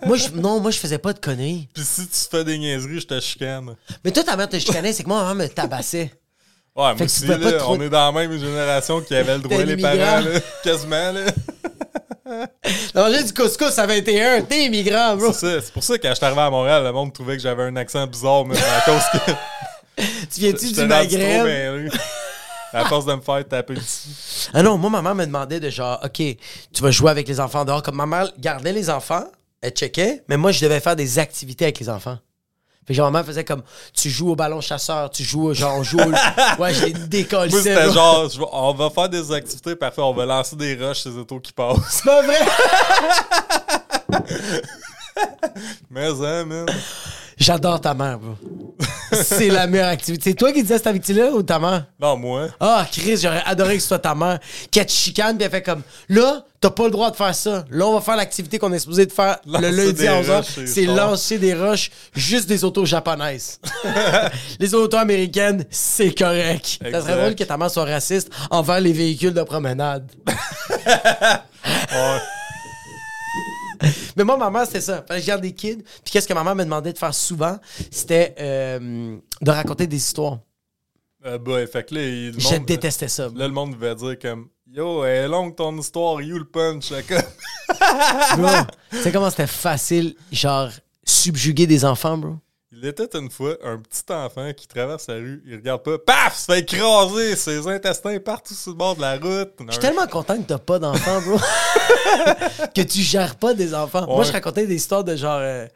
moi, 0.07 0.16
je, 0.16 0.28
non, 0.35 0.61
moi, 0.61 0.70
je 0.70 0.78
faisais 0.78 0.98
pas 0.98 1.12
de 1.12 1.18
conneries. 1.18 1.68
Puis 1.74 1.85
si 1.85 2.07
tu 2.07 2.18
fais 2.31 2.44
des 2.44 2.59
niaiseries, 2.59 3.00
je 3.00 3.07
te 3.07 3.20
chicane. 3.20 3.74
Mais 4.04 4.11
toi, 4.11 4.22
ta 4.24 4.37
mère 4.37 4.48
te 4.48 4.59
chicanait, 4.59 4.92
c'est 4.92 5.02
que 5.02 5.09
moi, 5.09 5.22
ma 5.22 5.35
mère 5.35 5.46
me 5.48 5.52
tabassait. 5.52 6.12
Ouais, 6.76 6.94
pas 6.94 7.37
là, 7.38 7.52
trop- 7.54 7.74
on 7.74 7.81
est 7.81 7.88
dans 7.90 8.12
la 8.12 8.12
même 8.12 8.38
génération 8.38 9.00
qui 9.00 9.14
avait 9.14 9.35
le 9.37 9.42
droit, 9.42 9.62
les 9.64 9.76
parents, 9.76 10.20
là. 10.20 10.40
Quasiment, 10.62 11.12
là. 11.12 11.22
Manger 12.94 13.24
du 13.24 13.33
couscous 13.33 13.78
à 13.78 13.87
21, 13.87 14.42
t'es 14.42 14.66
immigrant, 14.66 15.16
bro. 15.16 15.33
C'est 15.33 15.72
pour 15.72 15.83
ça 15.83 15.96
que 15.96 16.02
quand 16.02 16.11
je 16.11 16.14
suis 16.16 16.24
arrivé 16.24 16.40
à 16.40 16.50
Montréal, 16.50 16.85
le 16.85 16.92
monde 16.92 17.12
trouvait 17.12 17.37
que 17.37 17.42
j'avais 17.42 17.64
un 17.64 17.76
accent 17.76 18.07
bizarre, 18.07 18.44
mais 18.44 18.57
à 18.57 18.81
cause 18.85 19.02
que. 19.12 19.33
Tu 20.33 20.40
viens-tu 20.40 20.70
du 20.72 20.85
Maghreb? 20.87 21.90
À 22.72 22.85
force 22.85 23.07
de 23.07 23.14
me 23.14 23.20
faire 23.20 23.48
taper 23.48 23.74
dessus. 23.74 24.50
Ah 24.54 24.62
non, 24.62 24.78
moi, 24.78 24.90
ma 24.90 25.02
mère 25.02 25.14
me 25.16 25.24
demandait 25.26 25.59
de 25.59 25.70
genre, 25.70 25.98
OK, 26.04 26.18
tu 26.18 26.83
vas 26.83 26.90
jouer 26.92 27.11
avec 27.11 27.26
les 27.26 27.40
enfants 27.40 27.64
dehors. 27.64 27.83
Comme 27.83 27.96
ma 27.96 28.07
mère 28.07 28.31
gardait 28.38 28.72
les 28.72 28.90
enfants, 28.90 29.24
elle 29.61 29.73
checkait, 29.73 30.25
mais 30.29 30.37
moi, 30.37 30.53
je 30.53 30.61
devais 30.64 30.81
faire 30.81 30.97
des 30.97 31.18
activités 31.18 31.64
avec 31.66 31.79
les 31.81 31.88
enfants. 31.88 32.18
Fait 32.87 32.94
que 32.94 32.97
genre, 32.97 33.11
ma 33.11 33.18
mère 33.18 33.27
faisait 33.27 33.44
comme, 33.44 33.62
tu 33.92 34.09
joues 34.09 34.31
au 34.31 34.37
ballon 34.37 34.62
chasseur, 34.62 35.11
tu 35.11 35.23
joues, 35.23 35.53
genre, 35.53 35.77
on 35.79 35.83
joue 35.83 35.99
au... 35.99 36.11
Ouais, 36.62 36.73
j'ai 36.73 36.92
décollé. 36.92 37.51
Moi, 37.51 37.62
c'était 37.62 37.92
genre, 37.92 38.31
je 38.31 38.40
on 38.51 38.73
va 38.73 38.88
faire 38.88 39.09
des 39.11 39.31
activités 39.31 39.77
parfait, 39.77 40.01
on 40.01 40.14
va 40.14 40.25
lancer 40.25 40.57
des 40.57 40.75
rushs 40.75 41.03
ces 41.03 41.11
autos 41.11 41.40
qui 41.40 41.53
passent. 41.53 41.77
C'est 41.90 42.05
pas 42.05 42.23
vrai? 42.23 42.38
Mais, 45.90 46.07
hein, 46.07 46.44
man. 46.44 46.66
J'adore 47.37 47.81
ta 47.81 47.92
mère, 47.92 48.18
bro. 48.18 48.37
C'est 49.12 49.49
la 49.49 49.66
meilleure 49.66 49.88
activité. 49.88 50.31
C'est 50.31 50.37
toi 50.37 50.53
qui 50.53 50.62
disais 50.62 50.77
cette 50.79 50.87
activité-là 50.87 51.31
ou 51.33 51.42
ta 51.42 51.59
mère? 51.59 51.87
Non, 52.01 52.16
moi. 52.16 52.49
Ah, 52.61 52.87
Chris, 52.90 53.16
j'aurais 53.16 53.42
adoré 53.47 53.77
que 53.77 53.83
ce 53.83 53.88
soit 53.88 53.99
ta 53.99 54.14
mère 54.14 54.38
qui 54.71 54.85
te 54.85 54.90
chicane 54.90 55.37
puis 55.37 55.44
elle 55.44 55.51
fait 55.51 55.62
comme 55.62 55.83
là, 56.09 56.44
t'as 56.61 56.71
pas 56.71 56.85
le 56.85 56.90
droit 56.90 57.11
de 57.11 57.16
faire 57.16 57.35
ça. 57.35 57.64
Là, 57.71 57.87
on 57.87 57.94
va 57.94 58.01
faire 58.01 58.16
l'activité 58.16 58.59
qu'on 58.59 58.73
est 58.73 58.79
supposé 58.79 59.07
de 59.07 59.12
faire 59.12 59.38
Lancer 59.47 59.71
le 59.71 59.77
lundi 59.77 60.07
à 60.07 60.21
11h. 60.21 60.37
roches, 60.37 60.66
c'est 60.66 60.85
lancer 60.85 61.38
des 61.38 61.55
roches, 61.55 61.90
juste 62.14 62.49
des 62.49 62.64
autos 62.64 62.85
japonaises. 62.85 63.61
les 64.61 64.75
autos 64.75 64.97
américaines, 64.97 65.64
c'est 65.71 66.16
correct. 66.16 66.79
Ça 66.92 67.01
serait 67.01 67.16
drôle 67.16 67.35
que 67.35 67.44
ta 67.44 67.57
mère 67.57 67.71
soit 67.71 67.85
raciste 67.85 68.31
envers 68.51 68.81
les 68.81 68.92
véhicules 68.92 69.35
de 69.35 69.42
promenade. 69.42 70.11
Ouais. 71.90 72.18
Mais 74.18 74.24
moi, 74.24 74.37
ma 74.37 74.50
mère, 74.50 74.66
c'était 74.66 74.81
ça. 74.83 75.04
Que 75.09 75.24
garde 75.26 75.40
des 75.42 75.52
kids. 75.52 75.78
Puis 76.04 76.12
qu'est-ce 76.12 76.28
que 76.28 76.35
ma 76.35 76.44
mère 76.44 76.54
me 76.54 76.64
demandait 76.64 76.92
de 76.92 76.98
faire 76.98 77.14
souvent? 77.14 77.59
C'était 77.90 78.35
euh, 78.38 79.16
de 79.40 79.50
raconter 79.50 79.87
des 79.87 79.96
histoires. 79.96 80.40
Euh, 81.24 81.38
bah, 81.38 81.66
fait 81.66 81.85
que 81.88 81.94
là, 81.94 82.02
il- 82.02 82.33
le 82.33 82.38
Je 82.40 82.48
monde- 82.54 82.66
détestais 82.66 83.09
ça. 83.09 83.28
Là, 83.35 83.48
le 83.48 83.52
monde 83.54 83.72
devait 83.74 83.94
dire 83.94 84.18
comme 84.20 84.48
Yo, 84.70 85.02
elle 85.04 85.24
est 85.24 85.28
longue 85.28 85.57
ton 85.57 85.76
histoire, 85.78 86.20
you 86.20 86.37
le 86.38 86.44
punch. 86.44 86.92
Bro, 88.37 88.48
tu 88.90 88.98
sais 89.02 89.12
comment 89.12 89.31
c'était 89.31 89.46
facile, 89.46 90.14
genre, 90.31 90.70
subjuguer 91.04 91.66
des 91.66 91.85
enfants, 91.85 92.18
bro? 92.18 92.37
Il 92.80 92.86
était 92.86 93.08
une 93.18 93.28
fois 93.30 93.56
un 93.64 93.79
petit 93.79 94.04
enfant 94.12 94.52
qui 94.52 94.68
traverse 94.68 95.08
la 95.08 95.14
rue, 95.14 95.42
il 95.46 95.56
regarde 95.56 95.83
pas, 95.83 95.98
paf, 95.98 96.37
se 96.38 96.44
fait 96.44 96.60
écraser, 96.60 97.35
ses 97.35 97.66
intestins 97.66 98.18
partout 98.20 98.54
sur 98.54 98.70
le 98.70 98.76
bord 98.76 98.94
de 98.94 99.00
la 99.00 99.14
route. 99.16 99.50
Je 99.66 99.72
suis 99.72 99.81
tellement 99.81 100.06
content 100.06 100.37
que 100.37 100.46
t'as 100.46 100.58
pas 100.58 100.79
d'enfants, 100.79 101.20
bro. 101.22 101.38
que 102.74 102.83
tu 102.83 103.00
gères 103.00 103.35
pas 103.37 103.54
des 103.54 103.74
enfants. 103.74 104.06
Moi, 104.06 104.22
je 104.24 104.31
racontais 104.33 104.66
des 104.66 104.76
histoires 104.76 105.02
de 105.02 105.16
genre. 105.16 105.40
euh, 105.40 105.66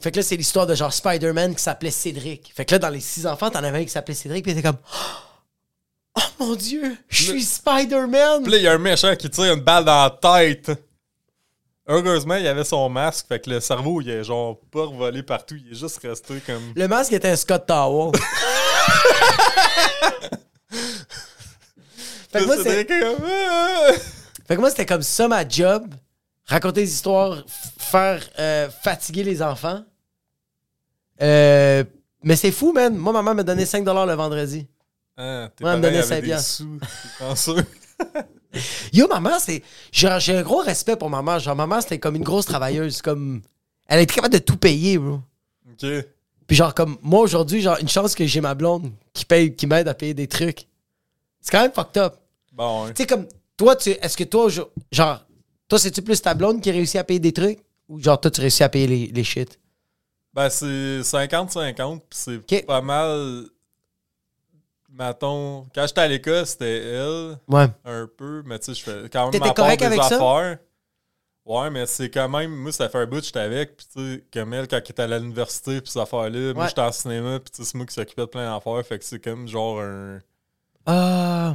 Fait 0.00 0.10
que 0.10 0.16
là, 0.16 0.22
c'est 0.22 0.36
l'histoire 0.36 0.66
de 0.66 0.74
genre 0.74 0.92
Spider-Man 0.92 1.54
qui 1.54 1.62
s'appelait 1.62 1.90
Cédric. 1.92 2.52
Fait 2.56 2.64
que 2.64 2.74
là, 2.74 2.78
dans 2.80 2.88
les 2.90 3.00
six 3.00 3.24
enfants, 3.26 3.50
t'en 3.50 3.62
avais 3.62 3.78
un 3.78 3.84
qui 3.84 3.90
s'appelait 3.90 4.14
Cédric, 4.14 4.42
puis 4.42 4.52
était 4.52 4.62
comme. 4.62 4.78
Oh 6.18 6.22
mon 6.46 6.54
dieu, 6.54 6.96
je 7.08 7.24
suis 7.24 7.42
Spider-Man! 7.42 8.42
Puis 8.44 8.52
là, 8.52 8.56
il 8.58 8.62
y 8.62 8.68
a 8.68 8.72
un 8.72 8.78
méchant 8.78 9.14
qui 9.16 9.28
tire 9.28 9.52
une 9.52 9.60
balle 9.60 9.84
dans 9.84 10.04
la 10.04 10.10
tête. 10.10 10.70
Heureusement, 11.88 12.34
il 12.34 12.46
avait 12.48 12.64
son 12.64 12.88
masque, 12.88 13.26
fait 13.28 13.38
que 13.38 13.48
le 13.50 13.60
cerveau, 13.60 14.00
il 14.00 14.10
est 14.10 14.24
genre 14.24 14.58
pas 14.72 14.86
revolé 14.86 15.22
partout, 15.22 15.54
il 15.54 15.70
est 15.70 15.74
juste 15.76 15.98
resté 15.98 16.40
comme. 16.44 16.72
Le 16.74 16.88
masque 16.88 17.12
était 17.12 17.28
un 17.28 17.36
Scott 17.36 17.64
Towel. 17.66 18.12
fait, 22.32 22.40
que 22.40 22.44
moi, 22.44 22.56
C'était 22.56 22.86
comme. 22.86 23.24
Ah! 23.24 23.92
fait 24.46 24.56
que 24.56 24.60
moi, 24.60 24.70
c'était 24.70 24.86
comme 24.86 25.02
ça 25.02 25.28
ma 25.28 25.48
job. 25.48 25.94
Raconter 26.46 26.82
des 26.82 26.92
histoires, 26.92 27.44
faire 27.78 28.22
euh, 28.38 28.68
fatiguer 28.68 29.22
les 29.24 29.42
enfants. 29.42 29.82
Euh, 31.22 31.82
mais 32.22 32.36
c'est 32.36 32.52
fou, 32.52 32.72
man. 32.72 32.94
Moi, 32.96 33.12
maman 33.12 33.34
m'a 33.34 33.42
donné 33.42 33.64
5 33.66 33.84
le 33.84 34.14
vendredi. 34.14 34.66
Ah, 35.16 35.48
tes 35.56 35.64
Ouais, 35.64 35.70
elle 35.70 35.76
me 35.78 35.82
donnait 35.82 35.98
avaient 35.98 36.06
cinq 36.06 36.20
des 36.20 36.26
piastres. 36.26 36.56
sous, 36.56 36.78
t'es 36.78 37.24
chanceux. 37.24 37.66
Yo, 38.92 39.08
maman, 39.08 39.38
c'est. 39.38 39.62
J'ai 39.92 40.08
un 40.08 40.42
gros 40.42 40.60
respect 40.60 40.96
pour 40.96 41.10
maman. 41.10 41.38
Genre, 41.38 41.56
maman, 41.56 41.80
c'était 41.80 41.98
comme 41.98 42.16
une 42.16 42.24
grosse 42.24 42.46
travailleuse. 42.46 43.02
Comme. 43.02 43.42
Elle 43.86 44.00
était 44.00 44.14
capable 44.14 44.34
de 44.34 44.38
tout 44.38 44.56
payer, 44.56 44.98
bro. 44.98 45.20
Ok. 45.70 45.86
Puis 46.46 46.56
genre, 46.56 46.74
comme 46.74 46.96
moi 47.02 47.20
aujourd'hui, 47.20 47.60
genre, 47.60 47.78
une 47.80 47.88
chance 47.88 48.14
que 48.14 48.24
j'ai 48.26 48.40
ma 48.40 48.54
blonde 48.54 48.92
qui 49.12 49.24
paye, 49.24 49.54
qui 49.54 49.66
m'aide 49.66 49.88
à 49.88 49.94
payer 49.94 50.14
des 50.14 50.28
trucs. 50.28 50.66
C'est 51.40 51.50
quand 51.50 51.62
même 51.62 51.72
fucked 51.72 51.98
up. 51.98 52.16
Bon. 52.52 52.86
Tu 52.88 52.94
sais, 52.96 53.06
comme, 53.06 53.26
toi, 53.56 53.76
tu, 53.76 53.90
est-ce 53.90 54.16
que 54.16 54.24
toi, 54.24 54.48
genre, 54.92 55.24
toi, 55.68 55.78
c'est-tu 55.78 56.02
plus 56.02 56.20
ta 56.22 56.34
blonde 56.34 56.60
qui 56.60 56.70
réussit 56.70 56.96
à 56.96 57.04
payer 57.04 57.20
des 57.20 57.32
trucs? 57.32 57.58
Ou 57.88 58.00
genre, 58.00 58.20
toi, 58.20 58.30
tu 58.30 58.40
réussis 58.40 58.62
à 58.62 58.68
payer 58.68 58.86
les, 58.86 59.06
les 59.08 59.24
shit? 59.24 59.58
Ben, 60.32 60.50
c'est 60.50 61.00
50-50, 61.00 62.00
pis 62.00 62.04
c'est 62.10 62.66
pas 62.66 62.80
mal. 62.80 63.46
Mettons, 64.98 65.66
quand 65.74 65.86
j'étais 65.86 66.00
à 66.00 66.08
l'école, 66.08 66.46
c'était 66.46 66.78
elle, 66.78 67.38
Ouais. 67.48 67.66
un 67.84 68.08
peu, 68.16 68.42
mais 68.46 68.58
tu 68.58 68.74
sais, 68.74 68.74
je 68.74 68.82
fais 68.82 69.08
quand 69.10 69.30
même 69.30 69.40
ma 69.40 69.52
part 69.52 69.76
des 69.76 69.84
avec 69.84 70.02
ça? 70.02 70.06
affaires. 70.16 70.58
Ouais, 71.44 71.70
mais 71.70 71.86
c'est 71.86 72.10
quand 72.10 72.28
même, 72.28 72.50
moi, 72.50 72.72
ça 72.72 72.88
fait 72.88 72.98
un 72.98 73.06
bout 73.06 73.20
que 73.20 73.26
j'étais 73.26 73.38
avec, 73.38 73.76
pis 73.76 73.86
tu 73.94 74.14
sais, 74.14 74.24
comme 74.32 74.52
elle, 74.54 74.66
quand 74.66 74.76
elle 74.78 74.82
était 74.90 75.02
à 75.02 75.06
l'université, 75.18 75.80
pis 75.80 75.90
ces 75.90 75.98
affaires-là, 76.00 76.54
moi, 76.54 76.66
j'étais 76.66 76.80
en 76.80 76.90
cinéma, 76.92 77.38
pis 77.40 77.50
tu 77.52 77.62
sais, 77.62 77.70
c'est 77.70 77.76
moi 77.76 77.86
qui 77.86 77.94
s'occupais 77.94 78.22
de 78.22 78.26
plein 78.26 78.52
d'affaires, 78.52 78.84
fait 78.84 78.98
que 78.98 79.04
c'est 79.04 79.20
comme 79.22 79.46
genre 79.46 79.80
un. 79.80 80.18
Ah. 80.86 81.54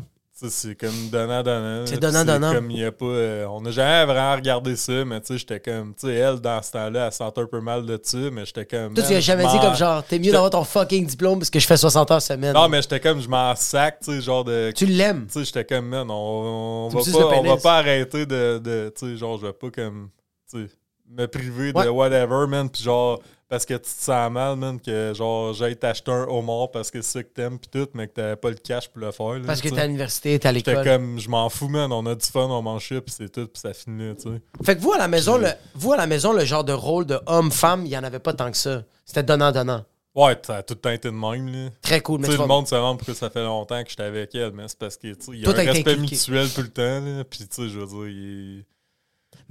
C'est 0.49 0.75
comme 0.75 1.09
donnant-donnant. 1.11 1.85
C'est 1.85 1.99
donnant-donnant. 1.99 2.53
comme 2.53 2.71
il 2.71 2.83
a 2.85 2.91
pas. 2.91 3.05
euh, 3.05 3.45
on 3.47 3.61
n'a 3.61 3.71
jamais 3.71 4.05
vraiment 4.11 4.35
regardé 4.35 4.75
ça, 4.75 5.05
mais 5.05 5.19
tu 5.21 5.27
sais, 5.27 5.37
j'étais 5.37 5.59
comme. 5.59 5.93
Tu 5.93 6.07
sais, 6.07 6.13
elle, 6.15 6.39
dans 6.39 6.61
ce 6.61 6.71
temps-là, 6.71 7.05
elle 7.07 7.11
sentait 7.11 7.41
un 7.41 7.45
peu 7.45 7.59
mal 7.61 7.85
de 7.85 7.99
ça, 8.01 8.17
mais 8.31 8.45
j'étais 8.45 8.65
comme. 8.65 8.93
Toi, 8.93 9.03
tu 9.03 9.09
man, 9.09 9.17
as 9.17 9.21
jamais 9.21 9.45
dit 9.47 9.59
comme 9.59 9.75
genre, 9.75 10.03
t'es 10.03 10.19
mieux 10.19 10.31
d'avoir 10.31 10.49
ton 10.49 10.63
fucking 10.63 11.05
diplôme 11.05 11.39
parce 11.39 11.49
que 11.49 11.59
je 11.59 11.67
fais 11.67 11.77
60 11.77 12.11
heures 12.11 12.21
semaine. 12.21 12.53
Non, 12.53 12.67
mais 12.69 12.81
j'étais 12.81 12.99
comme, 12.99 13.21
je 13.21 13.29
m'en 13.29 13.55
sac, 13.55 13.99
tu 14.03 14.11
sais, 14.11 14.21
genre 14.21 14.43
de. 14.43 14.71
Tu 14.75 14.85
l'aimes. 14.85 15.27
Tu 15.27 15.39
sais, 15.39 15.45
j'étais 15.45 15.65
comme, 15.65 15.85
man, 15.87 16.07
on, 16.09 16.89
va 16.89 16.99
pas, 17.01 17.37
on 17.37 17.43
va 17.43 17.57
pas 17.57 17.77
arrêter 17.77 18.25
de. 18.25 18.59
de 18.59 18.91
tu 18.97 19.11
sais, 19.11 19.17
genre, 19.17 19.37
je 19.39 19.45
vais 19.47 19.53
pas 19.53 19.69
comme. 19.69 20.09
Tu 20.51 20.67
sais, 20.67 20.73
me 21.09 21.25
priver 21.27 21.71
Ouais. 21.75 21.85
de 21.85 21.89
whatever, 21.89 22.47
man, 22.47 22.69
pis 22.69 22.83
genre. 22.83 23.19
Parce 23.51 23.65
que 23.65 23.73
tu 23.73 23.81
te 23.81 23.89
sens 23.89 24.31
mal, 24.31 24.55
man, 24.55 24.79
que 24.79 25.11
genre, 25.13 25.51
j'aille 25.51 25.75
t'acheter 25.75 26.09
un 26.09 26.23
homard 26.29 26.71
parce 26.71 26.89
que 26.89 27.01
c'est 27.01 27.19
ça 27.19 27.23
que 27.23 27.27
t'aimes, 27.33 27.59
pis 27.59 27.67
tout, 27.67 27.89
mais 27.93 28.07
que 28.07 28.13
t'avais 28.13 28.37
pas 28.37 28.47
le 28.49 28.55
cash 28.55 28.87
pour 28.87 29.01
le 29.01 29.11
faire. 29.11 29.33
là, 29.33 29.41
Parce 29.45 29.59
que 29.59 29.67
t'es 29.67 29.77
à 29.77 29.87
l'université, 29.87 30.39
t'es 30.39 30.47
à 30.47 30.53
l'école. 30.53 30.85
comme, 30.85 31.19
je 31.19 31.27
m'en 31.27 31.49
fous, 31.49 31.67
man, 31.67 31.91
on 31.91 32.05
a 32.05 32.15
du 32.15 32.25
fun, 32.25 32.45
on 32.49 32.61
mange 32.61 32.87
ça, 32.87 33.01
pis 33.01 33.11
c'est 33.11 33.29
tout, 33.29 33.47
pis 33.47 33.59
ça 33.59 33.73
finit 33.73 34.15
tu 34.15 34.21
sais. 34.21 34.41
Fait 34.63 34.77
que 34.77 34.81
vous, 34.81 34.93
à 34.93 34.97
la 34.97 35.09
maison, 35.09 35.37
le, 35.37 35.49
vous, 35.75 35.91
à 35.91 35.97
la 35.97 36.07
maison, 36.07 36.31
le 36.31 36.45
genre 36.45 36.63
de 36.63 36.71
rôle 36.71 37.05
de 37.05 37.19
homme-femme, 37.25 37.85
il 37.85 37.91
y 37.91 37.97
en 37.97 38.05
avait 38.05 38.19
pas 38.19 38.31
tant 38.33 38.49
que 38.49 38.55
ça. 38.55 38.83
C'était 39.03 39.23
donnant-donnant. 39.23 39.83
Ouais, 40.15 40.37
ça 40.47 40.55
a 40.55 40.63
tout 40.63 40.75
le 40.75 40.79
temps 40.79 40.89
été 40.91 41.09
de 41.09 41.13
même, 41.13 41.47
là. 41.49 41.69
Très 41.81 41.99
cool. 41.99 42.21
Mais, 42.21 42.27
Tu 42.29 42.35
sais, 42.35 42.39
le 42.39 42.47
monde 42.47 42.67
se 42.69 42.75
demande 42.75 42.99
pourquoi 42.99 43.15
ça 43.15 43.29
fait 43.29 43.43
longtemps 43.43 43.83
que 43.83 43.89
j'étais 43.89 44.03
avec 44.03 44.33
elle, 44.33 44.53
mais 44.53 44.63
c'est 44.69 44.79
parce 44.79 44.95
que, 44.95 45.07
tu 45.07 45.25
sais, 45.25 45.31
il 45.33 45.39
y 45.39 45.45
a 45.45 45.51
Tout 45.51 45.59
un 45.59 45.63
respect 45.65 45.97
mutuel 45.97 46.49
tout 46.53 46.61
le 46.61 46.69
temps, 46.69 47.01
là. 47.01 47.25
Puis, 47.25 47.39
tu 47.39 47.47
sais, 47.49 47.67
je 47.69 47.79
veux 47.79 47.85
dire, 47.85 48.07
il... 48.07 48.65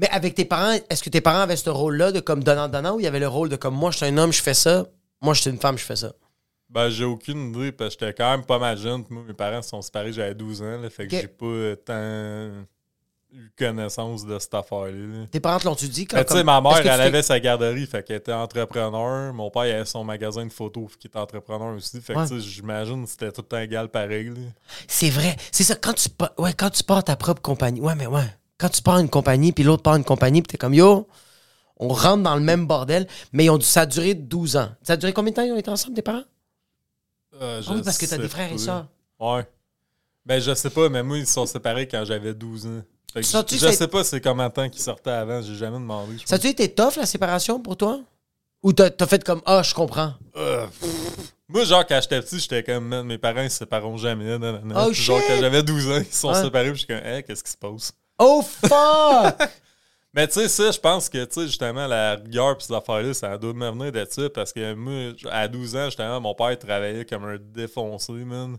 mais 0.00 0.08
avec 0.10 0.34
tes 0.34 0.44
parents, 0.44 0.72
est-ce 0.88 1.02
que 1.02 1.10
tes 1.10 1.20
parents 1.20 1.40
avaient 1.40 1.56
ce 1.56 1.68
rôle-là 1.70 2.10
de 2.12 2.20
comme 2.20 2.42
donnant-donnant 2.42 2.94
ou 2.96 3.00
il 3.00 3.04
y 3.04 3.06
avait 3.06 3.20
le 3.20 3.28
rôle 3.28 3.48
de 3.48 3.56
comme 3.56 3.74
moi, 3.74 3.90
je 3.90 3.98
suis 3.98 4.06
un 4.06 4.16
homme, 4.18 4.32
je 4.32 4.42
fais 4.42 4.54
ça. 4.54 4.86
Moi, 5.20 5.34
je 5.34 5.42
suis 5.42 5.50
une 5.50 5.58
femme, 5.58 5.76
je 5.76 5.84
fais 5.84 5.96
ça? 5.96 6.12
Ben, 6.70 6.88
j'ai 6.88 7.04
aucune 7.04 7.50
idée, 7.50 7.72
parce 7.72 7.96
que 7.96 8.06
j'étais 8.06 8.16
quand 8.22 8.30
même 8.30 8.44
pas 8.46 8.58
mal 8.58 8.78
jeune. 8.78 9.04
Moi, 9.10 9.24
mes 9.26 9.34
parents 9.34 9.60
se 9.60 9.70
sont 9.70 9.82
séparés, 9.82 10.12
j'avais 10.12 10.34
12 10.34 10.62
ans, 10.62 10.80
là. 10.80 10.88
Fait 10.88 11.06
que 11.06 11.16
j'ai 11.16 11.26
pas 11.26 11.76
tant 11.84 12.64
eu 13.32 13.48
connaissance 13.56 14.24
de 14.26 14.38
cette 14.38 14.54
affaire-là. 14.54 14.90
là. 15.20 15.26
Tes 15.30 15.38
parents 15.40 15.58
te 15.58 15.64
l'ont-tu 15.66 15.88
dit? 15.88 16.06
Quand, 16.06 16.16
sais, 16.18 16.24
comme- 16.24 16.42
ma 16.44 16.60
mère, 16.60 16.78
elle 16.78 16.88
avait 17.00 17.22
sa 17.22 17.38
garderie, 17.38 17.86
fait 17.86 18.02
qu'elle 18.04 18.16
était 18.16 18.32
entrepreneur. 18.32 19.32
Mon 19.34 19.50
père, 19.50 19.66
il 19.66 19.72
avait 19.72 19.84
son 19.84 20.02
magasin 20.04 20.46
de 20.46 20.52
photos, 20.52 20.96
qui 20.96 21.06
était 21.08 21.18
entrepreneur 21.18 21.74
aussi. 21.76 22.00
Fait 22.00 22.14
que, 22.14 22.18
Ouais. 22.20 22.26
tu 22.28 22.40
sais, 22.40 22.48
j'imagine 22.48 23.04
que 23.04 23.10
c'était 23.10 23.30
tout 23.32 23.42
le 23.42 23.46
temps 23.48 23.58
égal 23.58 23.88
pareil. 23.88 24.32
C'est 24.88 25.10
vrai. 25.10 25.36
C'est 25.52 25.64
ça. 25.64 25.74
Quand 25.76 25.92
tu, 25.92 26.08
pa- 26.08 26.32
ouais, 26.38 26.52
quand 26.54 26.70
tu 26.70 26.82
pars 26.82 27.04
ta 27.04 27.14
propre 27.16 27.42
compagnie. 27.42 27.80
Ouais, 27.80 27.94
mais 27.94 28.06
ouais. 28.06 28.24
Quand 28.60 28.68
tu 28.68 28.82
pars 28.82 28.98
une 28.98 29.08
compagnie, 29.08 29.52
puis 29.52 29.64
l'autre 29.64 29.82
part 29.82 29.96
une 29.96 30.04
compagnie, 30.04 30.42
puis 30.42 30.48
t'es 30.52 30.58
comme 30.58 30.74
yo, 30.74 31.08
on 31.78 31.88
rentre 31.88 32.22
dans 32.22 32.34
le 32.34 32.42
même 32.42 32.66
bordel. 32.66 33.06
Mais 33.32 33.46
ils 33.46 33.50
ont 33.50 33.56
dû, 33.56 33.64
ça 33.64 33.82
a 33.82 33.86
duré 33.86 34.12
12 34.14 34.56
ans. 34.56 34.68
Ça 34.82 34.92
a 34.92 34.96
duré 34.96 35.12
combien 35.14 35.30
de 35.30 35.36
temps 35.36 35.42
ils 35.42 35.52
ont 35.52 35.56
été 35.56 35.70
ensemble, 35.70 35.94
tes 35.94 36.02
parents? 36.02 36.24
Euh, 37.40 37.62
Ah 37.66 37.72
oui, 37.72 37.80
parce 37.82 37.96
que 37.96 38.04
t'as 38.06 38.18
des 38.18 38.28
frères 38.28 38.52
et 38.52 38.58
sœurs. 38.58 38.86
Ouais. 39.18 39.46
Ben, 40.26 40.40
je 40.40 40.54
sais 40.54 40.68
pas, 40.70 40.88
mais 40.90 41.02
moi, 41.02 41.16
ils 41.18 41.26
se 41.26 41.32
sont 41.32 41.46
séparés 41.46 41.88
quand 41.88 42.04
j'avais 42.04 42.34
12 42.34 42.66
ans. 42.66 42.82
Fait 43.14 43.22
que 43.22 43.26
je, 43.26 43.56
je 43.56 43.70
sais- 43.72 43.88
pas 43.88 44.04
c'est 44.04 44.20
combien 44.20 44.48
de 44.48 44.52
temps 44.52 44.68
qu'ils 44.68 44.82
sortaient 44.82 45.10
avant, 45.10 45.42
j'ai 45.42 45.56
jamais 45.56 45.78
demandé. 45.78 46.16
Ça 46.26 46.36
a-tu 46.36 46.48
été 46.48 46.72
tough, 46.72 46.96
la 46.96 47.06
séparation, 47.06 47.60
pour 47.60 47.76
toi? 47.76 48.00
Ou 48.62 48.72
t'as 48.72 48.90
as 49.00 49.06
fait 49.06 49.24
comme 49.24 49.40
Ah, 49.46 49.62
je 49.64 49.74
comprends? 49.74 50.12
Euh. 50.36 50.66
Moi, 51.48 51.64
genre, 51.64 51.84
quand 51.86 51.98
j'étais 52.02 52.20
petit, 52.20 52.38
j'étais 52.38 52.62
comme, 52.62 53.02
mes 53.02 53.18
parents, 53.18 53.40
ils 53.42 53.50
se 53.50 53.56
sépareront 53.58 53.96
jamais. 53.96 54.36
Oh, 54.76 54.92
genre, 54.92 55.20
quand 55.26 55.40
j'avais 55.40 55.62
12 55.62 55.88
ans, 55.90 55.96
ils 55.98 56.04
se 56.04 56.20
sont 56.20 56.34
séparés, 56.34 56.70
puis 56.70 56.80
je 56.82 56.84
suis 56.84 56.86
comme, 56.86 57.04
hey, 57.04 57.24
qu'est-ce 57.24 57.42
qui 57.42 57.50
se 57.50 57.56
passe? 57.56 57.92
Oh 58.22 58.42
fuck! 58.42 59.38
Mais 60.12 60.26
tu 60.26 60.34
sais, 60.34 60.48
ça, 60.48 60.70
je 60.70 60.78
pense 60.78 61.08
que, 61.08 61.24
tu 61.24 61.34
sais, 61.34 61.46
justement, 61.46 61.86
la 61.86 62.16
rigueur 62.16 62.56
pis 62.58 62.66
ces 62.66 62.74
affaires-là, 62.74 63.14
ça 63.14 63.38
doit 63.38 63.54
me 63.54 63.70
venir 63.70 63.92
de 63.92 64.06
ça, 64.10 64.28
parce 64.28 64.52
que 64.52 64.74
moi, 64.74 65.14
à 65.30 65.46
12 65.48 65.76
ans, 65.76 65.84
justement, 65.86 66.20
mon 66.20 66.34
père 66.34 66.58
travaillait 66.58 67.04
comme 67.04 67.24
un 67.24 67.38
défoncé, 67.38 68.12
man. 68.12 68.58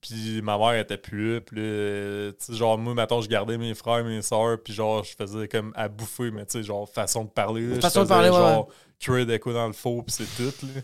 Puis 0.00 0.40
ma 0.42 0.56
mère 0.56 0.74
était 0.78 0.96
plus 0.98 1.34
là, 1.34 1.40
puis 1.40 1.56
tu 1.56 2.46
sais, 2.46 2.54
genre, 2.54 2.78
moi, 2.78 2.94
mettons, 2.94 3.20
je 3.20 3.28
gardais 3.28 3.58
mes 3.58 3.74
frères, 3.74 4.04
mes 4.04 4.22
soeurs, 4.22 4.58
puis 4.62 4.72
genre, 4.72 5.02
je 5.02 5.14
faisais 5.16 5.48
comme 5.48 5.72
à 5.74 5.88
bouffer, 5.88 6.30
mais 6.30 6.46
tu 6.46 6.58
sais, 6.58 6.62
genre, 6.62 6.88
façon 6.88 7.24
de 7.24 7.30
parler, 7.30 7.66
là. 7.66 7.74
Je 7.76 7.80
Façon 7.80 8.00
de 8.02 8.04
faisais, 8.04 8.14
parler, 8.14 8.30
ouais, 8.30 8.36
genre, 8.36 8.68
cuire 9.00 9.26
des 9.26 9.38
coups 9.38 9.54
dans 9.54 9.66
le 9.66 9.72
four, 9.72 10.04
puis 10.04 10.14
c'est 10.14 10.36
tout, 10.36 10.66
là. 10.66 10.80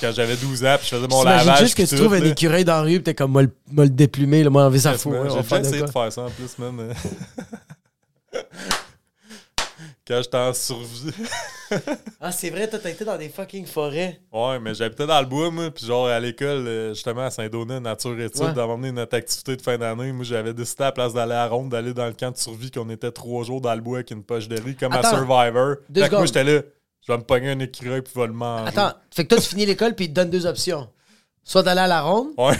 Quand 0.00 0.12
j'avais 0.12 0.36
12 0.36 0.64
ans, 0.64 0.76
puis 0.78 0.88
je 0.90 0.96
faisais 0.96 1.08
mon 1.08 1.22
lavage, 1.22 1.60
juste 1.60 1.76
que 1.76 1.82
tu 1.82 1.88
tout, 1.88 1.96
trouves 1.96 2.14
un 2.14 2.24
écureuil 2.24 2.64
dans 2.64 2.74
la 2.76 2.82
rue, 2.82 3.02
t'es 3.02 3.14
comme, 3.14 3.32
moi, 3.32 3.42
le, 3.42 3.88
déplumer, 3.90 4.42
là, 4.42 4.50
moi, 4.50 4.64
enlever 4.64 4.78
sa 4.80 4.94
fou. 4.98 5.12
J'ai 5.12 5.42
déjà 5.42 5.60
essayé 5.60 5.82
de 5.82 5.90
faire 5.90 6.12
ça 6.12 6.22
en 6.22 6.30
plus, 6.30 6.58
man. 6.58 6.94
Quand 10.06 10.20
j'étais 10.22 10.36
en 10.36 10.52
survie. 10.52 11.12
Ah, 12.20 12.30
c'est 12.30 12.50
vrai, 12.50 12.68
toi, 12.68 12.78
t'as 12.80 12.90
été 12.90 13.04
dans 13.04 13.16
des 13.16 13.28
fucking 13.30 13.66
forêts. 13.66 14.20
Ouais, 14.32 14.60
mais 14.60 14.74
j'habitais 14.74 15.06
dans 15.06 15.18
le 15.20 15.26
bois, 15.26 15.50
moi, 15.50 15.70
puis 15.70 15.84
genre 15.86 16.06
à 16.06 16.20
l'école, 16.20 16.66
euh, 16.68 16.94
justement 16.94 17.22
à 17.22 17.30
Saint-Donat, 17.30 17.80
Nature 17.80 18.18
Études, 18.20 18.42
Ouais. 18.42 18.46
d'avoir 18.52 18.76
emmené 18.76 18.92
notre 18.92 19.16
activité 19.16 19.56
de 19.56 19.62
fin 19.62 19.76
d'année. 19.76 20.12
Moi, 20.12 20.24
j'avais 20.24 20.54
décidé 20.54 20.82
à 20.82 20.86
la 20.86 20.92
place 20.92 21.14
d'aller 21.14 21.32
à 21.32 21.48
Ronde, 21.48 21.70
d'aller 21.70 21.92
dans 21.92 22.06
le 22.06 22.12
camp 22.12 22.30
de 22.30 22.36
survie, 22.36 22.70
qu'on 22.70 22.88
était 22.90 23.10
trois 23.10 23.44
jours 23.44 23.60
dans 23.60 23.74
le 23.74 23.80
bois 23.80 23.98
avec 23.98 24.10
une 24.10 24.22
poche 24.22 24.46
de 24.46 24.60
riz, 24.60 24.76
comme 24.76 24.92
à 24.92 24.98
Attends. 24.98 25.16
Survivor. 25.16 25.76
Deux 25.88 26.02
fait 26.02 26.08
que 26.10 26.14
moi, 26.14 26.26
j'étais 26.26 26.44
là, 26.44 26.60
je 27.06 27.12
vais 27.12 27.18
me 27.18 27.24
pogner 27.24 27.50
un 27.50 27.58
écureuil, 27.60 28.02
puis 28.02 28.12
je 28.14 28.20
vais 28.20 28.26
le 28.26 28.32
manger. 28.32 28.68
Attends, 28.68 28.92
fait 29.10 29.24
que 29.24 29.28
toi, 29.34 29.38
tu 29.42 29.48
finis 29.48 29.66
l'école, 29.66 29.94
puis 29.94 30.06
ils 30.06 30.08
te 30.08 30.14
donnent 30.14 30.30
deux 30.30 30.46
options. 30.46 30.88
Soit 31.42 31.62
d'aller 31.62 31.80
à 31.82 31.86
la 31.86 32.02
ronde 32.02 32.28
Ouais. 32.38 32.58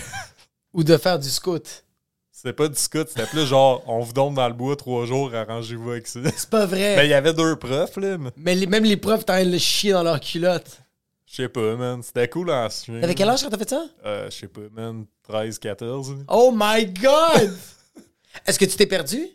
ou 0.73 0.85
de 0.85 0.97
faire 0.97 1.19
du 1.19 1.29
scout. 1.31 1.85
C'était 2.31 2.53
pas 2.53 2.69
du 2.69 2.77
scout, 2.79 3.09
c'était 3.09 3.27
plus 3.27 3.47
genre, 3.47 3.83
on 3.87 4.01
vous 4.01 4.13
donne 4.13 4.35
dans 4.35 4.47
le 4.49 4.53
bois 4.53 4.77
trois 4.77 5.07
jours, 5.07 5.35
arrangez-vous 5.35 5.91
avec 5.93 6.07
ça. 6.07 6.21
C'est 6.37 6.51
pas 6.51 6.67
vrai. 6.67 6.97
Mais 6.97 7.07
il 7.07 7.11
y 7.11 7.15
avait 7.15 7.33
deux 7.33 7.57
profs, 7.57 7.97
là, 7.97 8.19
mais 8.19 8.31
Mais 8.37 8.55
les- 8.55 8.67
même 8.67 8.85
les 8.85 8.99
profs, 8.99 9.25
t'as 9.25 9.43
le 9.43 9.57
chier 9.57 9.93
dans 9.93 10.03
leur 10.03 10.21
culotte. 10.21 10.81
je 11.27 11.37
sais 11.37 11.49
pas, 11.49 11.75
man. 11.77 12.03
C'était 12.03 12.29
cool 12.29 12.51
en 12.51 12.69
chien. 12.69 13.01
T'avais 13.01 13.15
quel 13.15 13.31
âge 13.31 13.43
quand 13.43 13.49
t'as 13.51 13.57
fait 13.57 13.71
ça? 13.71 13.87
Euh, 14.05 14.27
je 14.31 14.37
sais 14.37 14.49
pas, 14.49 14.61
man. 14.73 15.07
13, 15.23 15.59
14. 15.59 16.11
là. 16.11 16.17
Oh 16.29 16.53
my 16.55 16.85
god! 16.87 17.57
Est-ce 18.47 18.59
que 18.59 18.67
tu 18.67 18.77
t'es 18.77 18.87
perdu? 18.87 19.27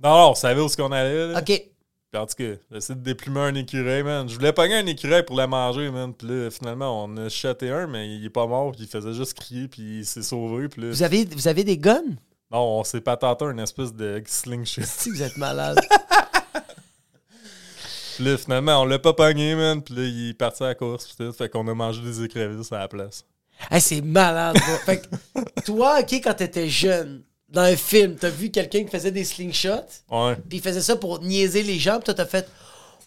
Non, 0.00 0.10
non, 0.10 0.30
on 0.30 0.34
savait 0.36 0.60
où 0.60 0.66
est-ce 0.66 0.76
qu'on 0.76 0.92
allait, 0.92 1.32
là. 1.32 1.40
Ok. 1.40 1.60
Puis 2.12 2.20
en 2.20 2.26
tout 2.26 2.34
cas, 2.36 2.58
j'ai 2.70 2.76
essayé 2.76 2.94
de 2.98 3.02
déplumer 3.02 3.40
un 3.40 3.54
écureuil, 3.54 4.02
man. 4.02 4.28
Je 4.28 4.34
voulais 4.34 4.52
pogner 4.52 4.74
un 4.74 4.84
écureuil 4.86 5.22
pour 5.24 5.34
le 5.34 5.46
manger, 5.46 5.90
man. 5.90 6.12
Puis 6.12 6.28
là, 6.28 6.50
finalement, 6.50 7.04
on 7.04 7.16
a 7.16 7.30
shoté 7.30 7.70
un, 7.70 7.86
mais 7.86 8.06
il 8.14 8.22
est 8.26 8.30
pas 8.30 8.46
mort, 8.46 8.72
puis 8.72 8.82
il 8.82 8.86
faisait 8.86 9.14
juste 9.14 9.32
crier, 9.32 9.66
puis 9.66 10.00
il 10.00 10.04
s'est 10.04 10.22
sauvé. 10.22 10.68
Puis 10.68 10.82
là, 10.82 10.90
Vous 10.90 11.02
avez, 11.02 11.24
vous 11.24 11.48
avez 11.48 11.64
des 11.64 11.78
guns? 11.78 12.02
non, 12.50 12.80
on 12.80 12.84
s'est 12.84 13.00
patenté 13.00 13.46
une 13.46 13.60
espèce 13.60 13.94
de 13.94 14.22
slingshot. 14.26 14.82
Si 14.84 15.08
vous 15.08 15.22
êtes 15.22 15.38
malade. 15.38 15.80
Puis 18.16 18.24
là, 18.26 18.36
finalement, 18.36 18.82
on 18.82 18.84
l'a 18.84 18.98
pas 18.98 19.14
pogné, 19.14 19.54
man. 19.54 19.80
Puis 19.82 19.94
là, 19.94 20.02
il 20.02 20.28
est 20.30 20.34
parti 20.34 20.62
à 20.62 20.66
la 20.66 20.74
course. 20.74 21.06
Puis 21.06 21.14
tout. 21.16 21.32
Fait 21.32 21.48
qu'on 21.48 21.66
a 21.66 21.72
mangé 21.74 22.02
des 22.02 22.22
écrevisses 22.22 22.70
à 22.70 22.80
la 22.80 22.88
place. 22.88 23.24
Hey, 23.70 23.80
c'est 23.80 24.02
malade, 24.02 24.54
bro. 24.56 24.76
Fait 24.84 25.00
que 25.00 25.06
toi, 25.64 26.00
OK, 26.00 26.12
quand 26.22 26.34
t'étais 26.34 26.68
jeune, 26.68 27.22
dans 27.52 27.60
un 27.62 27.76
film, 27.76 28.16
t'as 28.16 28.30
vu 28.30 28.50
quelqu'un 28.50 28.82
qui 28.84 28.90
faisait 28.90 29.10
des 29.10 29.24
slingshots, 29.24 30.02
Ouais. 30.10 30.36
puis 30.48 30.58
il 30.58 30.62
faisait 30.62 30.80
ça 30.80 30.96
pour 30.96 31.20
niaiser 31.20 31.62
les 31.62 31.78
gens, 31.78 31.96
puis 31.96 32.04
toi, 32.06 32.14
t'as 32.14 32.26
fait... 32.26 32.48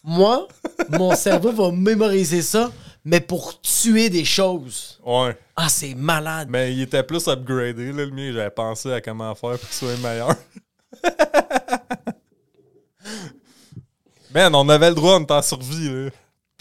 Moi, 0.03 0.47
mon 0.89 1.15
cerveau 1.15 1.51
va 1.51 1.71
mémoriser 1.71 2.43
ça, 2.43 2.71
mais 3.03 3.19
pour 3.19 3.59
tuer 3.61 4.09
des 4.09 4.23
choses. 4.23 4.99
Ouais. 5.03 5.35
Ah, 5.55 5.67
c'est 5.67 5.95
malade. 5.95 6.47
Mais 6.51 6.71
il 6.73 6.81
était 6.83 7.01
plus 7.01 7.27
upgradé, 7.27 7.91
là, 7.91 8.05
le 8.05 8.11
mien. 8.11 8.31
J'avais 8.31 8.51
pensé 8.51 8.93
à 8.93 9.01
comment 9.01 9.33
faire 9.33 9.57
pour 9.57 9.67
qu'il 9.67 9.69
soit 9.69 9.97
meilleur. 9.97 10.35
Man, 14.33 14.53
on 14.53 14.67
avait 14.69 14.89
le 14.89 14.95
droit, 14.95 15.17
on 15.17 15.21
était 15.23 15.33
en 15.33 15.41
survie, 15.41 15.89
là. 15.89 16.09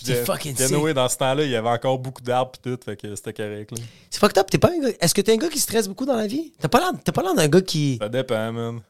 C'est 0.04 0.24
fucking 0.24 0.54
puis 0.54 0.64
anyway, 0.64 0.92
dans 0.94 1.08
ce 1.08 1.16
temps-là, 1.16 1.44
il 1.44 1.50
y 1.50 1.56
avait 1.56 1.68
encore 1.68 1.98
beaucoup 1.98 2.22
d'arbres 2.22 2.52
pis 2.52 2.60
tout, 2.60 2.78
fait 2.84 2.96
que 2.96 3.14
c'était 3.16 3.32
correct, 3.32 3.70
là. 3.72 3.78
C'est 4.10 4.18
fucked 4.20 4.38
up. 4.38 4.50
T'es 4.50 4.58
pas 4.58 4.70
un 4.70 4.78
gars... 4.80 4.96
Est-ce 5.00 5.14
que 5.14 5.20
t'es 5.20 5.32
un 5.32 5.36
gars 5.36 5.48
qui 5.48 5.58
stresse 5.58 5.88
beaucoup 5.88 6.06
dans 6.06 6.16
la 6.16 6.26
vie? 6.26 6.52
T'as 6.60 6.68
pas 6.68 6.80
l'air 6.80 6.92
t'as 7.02 7.12
pas 7.12 7.22
l'air 7.22 7.34
d'un 7.34 7.48
gars 7.48 7.60
qui... 7.62 7.98
Ça 8.00 8.08
dépend, 8.08 8.52
man. 8.52 8.80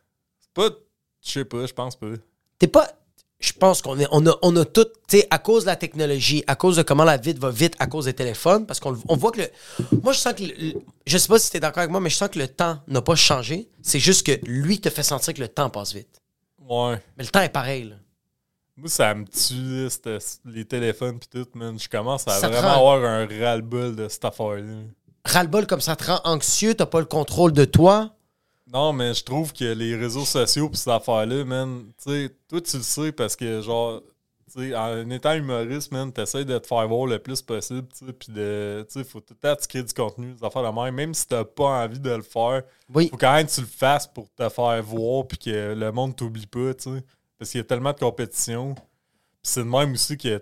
C'est 0.40 0.52
pas... 0.52 0.74
Je 1.24 1.30
sais 1.30 1.44
pas, 1.44 1.66
je 1.66 1.72
pense 1.72 1.96
pas. 1.96 2.06
T'es 2.58 2.66
pas. 2.66 2.88
Je 3.40 3.52
pense 3.52 3.82
qu'on 3.82 3.98
est, 3.98 4.06
on 4.10 4.26
a, 4.26 4.38
on 4.42 4.56
a 4.56 4.64
tout, 4.64 4.84
tu 5.08 5.18
sais, 5.18 5.26
à 5.30 5.38
cause 5.38 5.64
de 5.64 5.66
la 5.68 5.76
technologie, 5.76 6.42
à 6.46 6.54
cause 6.54 6.76
de 6.76 6.82
comment 6.82 7.04
la 7.04 7.16
vie 7.18 7.34
va 7.34 7.50
vite, 7.50 7.74
à 7.78 7.86
cause 7.86 8.06
des 8.06 8.14
téléphones, 8.14 8.64
parce 8.64 8.80
qu'on 8.80 8.96
on 9.08 9.16
voit 9.16 9.32
que 9.32 9.40
le. 9.42 9.48
Moi, 10.02 10.12
je 10.14 10.18
sens 10.18 10.32
que. 10.34 10.44
le- 10.44 10.80
je 11.06 11.18
sais 11.18 11.28
pas 11.28 11.38
si 11.38 11.50
t'es 11.50 11.60
d'accord 11.60 11.80
avec 11.80 11.90
moi, 11.90 12.00
mais 12.00 12.08
je 12.08 12.16
sens 12.16 12.28
que 12.30 12.38
le 12.38 12.48
temps 12.48 12.78
n'a 12.88 13.02
pas 13.02 13.16
changé. 13.16 13.68
C'est 13.82 13.98
juste 13.98 14.24
que 14.24 14.32
lui 14.46 14.80
te 14.80 14.88
fait 14.88 15.02
sentir 15.02 15.34
que 15.34 15.40
le 15.40 15.48
temps 15.48 15.68
passe 15.68 15.92
vite. 15.92 16.22
Ouais. 16.66 16.98
Mais 17.18 17.24
le 17.24 17.28
temps 17.30 17.42
est 17.42 17.50
pareil, 17.50 17.84
là. 17.84 17.96
Moi, 18.77 18.89
ça 18.89 19.14
me 19.14 19.25
tue, 19.25 19.89
là, 20.11 20.18
les 20.47 20.64
téléphones 20.64 21.18
pis 21.18 21.29
tout, 21.29 21.47
man. 21.55 21.79
Je 21.79 21.89
commence 21.89 22.27
à 22.27 22.33
Ça 22.41 22.49
vraiment 22.49 22.68
rend- 22.68 22.93
avoir 22.95 23.05
un 23.05 23.27
ras-le-bol 23.27 23.95
de 23.95 24.09
cette 24.09 24.25
affaire-là. 24.25 24.83
Ras-le-bol 25.25 25.66
comme 25.66 25.81
ça 25.81 25.95
te 25.97 26.05
rend 26.05 26.20
anxieux, 26.25 26.75
t'as 26.75 26.87
pas 26.87 26.99
le 27.01 27.07
contrôle 27.07 27.53
de 27.53 27.64
toi? 27.64 28.11
Non, 28.72 28.93
mais 28.93 29.14
je 29.14 29.22
trouve 29.22 29.53
que 29.53 29.64
les 29.64 29.95
réseaux 29.95 30.25
sociaux 30.25 30.68
pis 30.68 30.79
cette 30.79 30.89
affaire-là, 30.89 31.45
man, 31.45 31.85
tu 32.03 32.11
sais, 32.11 32.31
toi, 32.49 32.61
tu 32.61 32.77
le 32.79 32.83
sais 32.83 33.12
parce 33.12 33.37
que, 33.37 33.61
genre, 33.61 34.03
tu 34.53 34.61
sais, 34.70 34.75
en 34.77 35.09
étant 35.11 35.35
humoriste, 35.35 35.93
man, 35.93 36.12
t'essayes 36.12 36.45
de 36.45 36.59
te 36.59 36.66
faire 36.66 36.89
voir 36.89 37.07
le 37.07 37.18
plus 37.20 37.41
possible, 37.43 37.87
tu 37.97 38.05
sais, 38.07 38.12
pis 38.12 38.33
de, 38.33 38.85
tu 38.91 38.99
sais, 38.99 39.05
faut 39.05 39.20
tout 39.20 39.35
le 39.41 39.83
du 39.83 39.95
contenu, 39.95 40.33
des 40.35 40.45
affaires 40.45 40.62
de 40.72 40.81
même, 40.81 40.95
même 40.95 41.14
si 41.14 41.27
t'as 41.29 41.45
pas 41.45 41.85
envie 41.85 42.01
de 42.01 42.11
le 42.11 42.22
faire, 42.22 42.62
Oui. 42.93 43.09
faut 43.09 43.16
quand 43.18 43.35
même 43.35 43.47
que 43.47 43.53
tu 43.53 43.61
le 43.61 43.66
fasses 43.68 44.09
pour 44.09 44.29
te 44.35 44.49
faire 44.49 44.83
voir 44.83 45.27
pis 45.29 45.39
que 45.39 45.75
le 45.75 45.93
monde 45.93 46.16
t'oublie 46.16 46.47
pas, 46.47 46.75
tu 46.75 46.91
sais, 46.95 47.05
parce 47.45 47.51
qu'il 47.51 47.59
y 47.59 47.61
a 47.61 47.64
tellement 47.64 47.92
de 47.92 47.99
compétition. 47.99 48.74
C'est 49.42 49.61
de 49.61 49.68
même 49.68 49.92
aussi 49.92 50.16
que, 50.16 50.40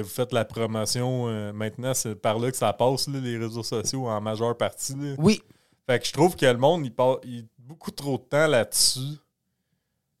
vous 0.00 0.04
faites 0.08 0.32
la 0.32 0.46
promotion, 0.46 1.28
euh, 1.28 1.52
maintenant, 1.52 1.92
c'est 1.92 2.14
par 2.14 2.38
là 2.38 2.50
que 2.50 2.56
ça 2.56 2.72
passe, 2.72 3.06
là, 3.06 3.20
les 3.20 3.36
réseaux 3.36 3.62
sociaux, 3.62 4.08
en 4.08 4.18
majeure 4.22 4.56
partie, 4.56 4.94
là. 4.94 5.14
Oui. 5.18 5.42
Fait 5.86 5.98
que 6.00 6.06
je 6.06 6.12
trouve 6.14 6.34
que 6.34 6.46
le 6.46 6.56
monde, 6.56 6.86
il 6.86 6.90
passe 6.94 7.16
il- 7.24 7.46
beaucoup 7.58 7.90
trop 7.90 8.16
de 8.16 8.22
temps 8.22 8.46
là-dessus. 8.46 9.18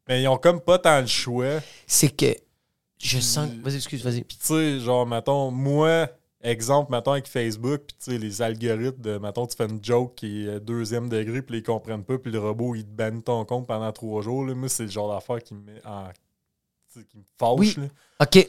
Mais 0.06 0.20
ils 0.22 0.28
ont 0.28 0.36
comme 0.36 0.60
pas 0.60 0.78
tant 0.78 1.00
le 1.00 1.06
choix. 1.06 1.60
C'est 1.86 2.10
que. 2.14 2.36
Je 2.98 3.18
sens. 3.18 3.48
Vas-y, 3.62 3.76
excuse, 3.76 4.04
vas-y. 4.04 4.22
Puis 4.22 4.36
tu 4.36 4.46
sais, 4.46 4.80
genre, 4.80 5.06
mettons, 5.06 5.50
moi, 5.50 6.08
exemple, 6.46 6.92
mettons, 6.92 7.12
avec 7.12 7.26
Facebook, 7.26 7.82
puis 7.86 7.96
tu 7.98 8.12
sais, 8.12 8.18
les 8.18 8.42
algorithmes 8.42 9.00
de, 9.00 9.18
mettons, 9.18 9.46
tu 9.46 9.56
fais 9.56 9.66
une 9.66 9.82
joke 9.82 10.14
qui 10.14 10.44
est 10.44 10.48
euh, 10.48 10.60
deuxième 10.60 11.08
degré, 11.08 11.42
puis 11.42 11.58
ils 11.58 11.62
comprennent 11.62 12.04
pas, 12.04 12.18
puis 12.18 12.30
le 12.30 12.38
robot, 12.38 12.74
il 12.74 12.84
te 12.84 12.90
bannit 12.90 13.22
ton 13.22 13.44
compte 13.44 13.66
pendant 13.66 13.92
trois 13.92 14.22
jours. 14.22 14.44
Là. 14.44 14.54
Moi, 14.54 14.68
c'est 14.68 14.84
le 14.84 14.90
genre 14.90 15.12
d'affaire 15.12 15.42
qui 15.42 15.54
me 15.54 15.60
met 15.60 15.82
en... 15.84 16.08
qui 16.94 17.18
me 17.18 17.24
fâche. 17.38 17.58
Oui. 17.58 17.74
là. 17.76 17.88
OK. 18.20 18.48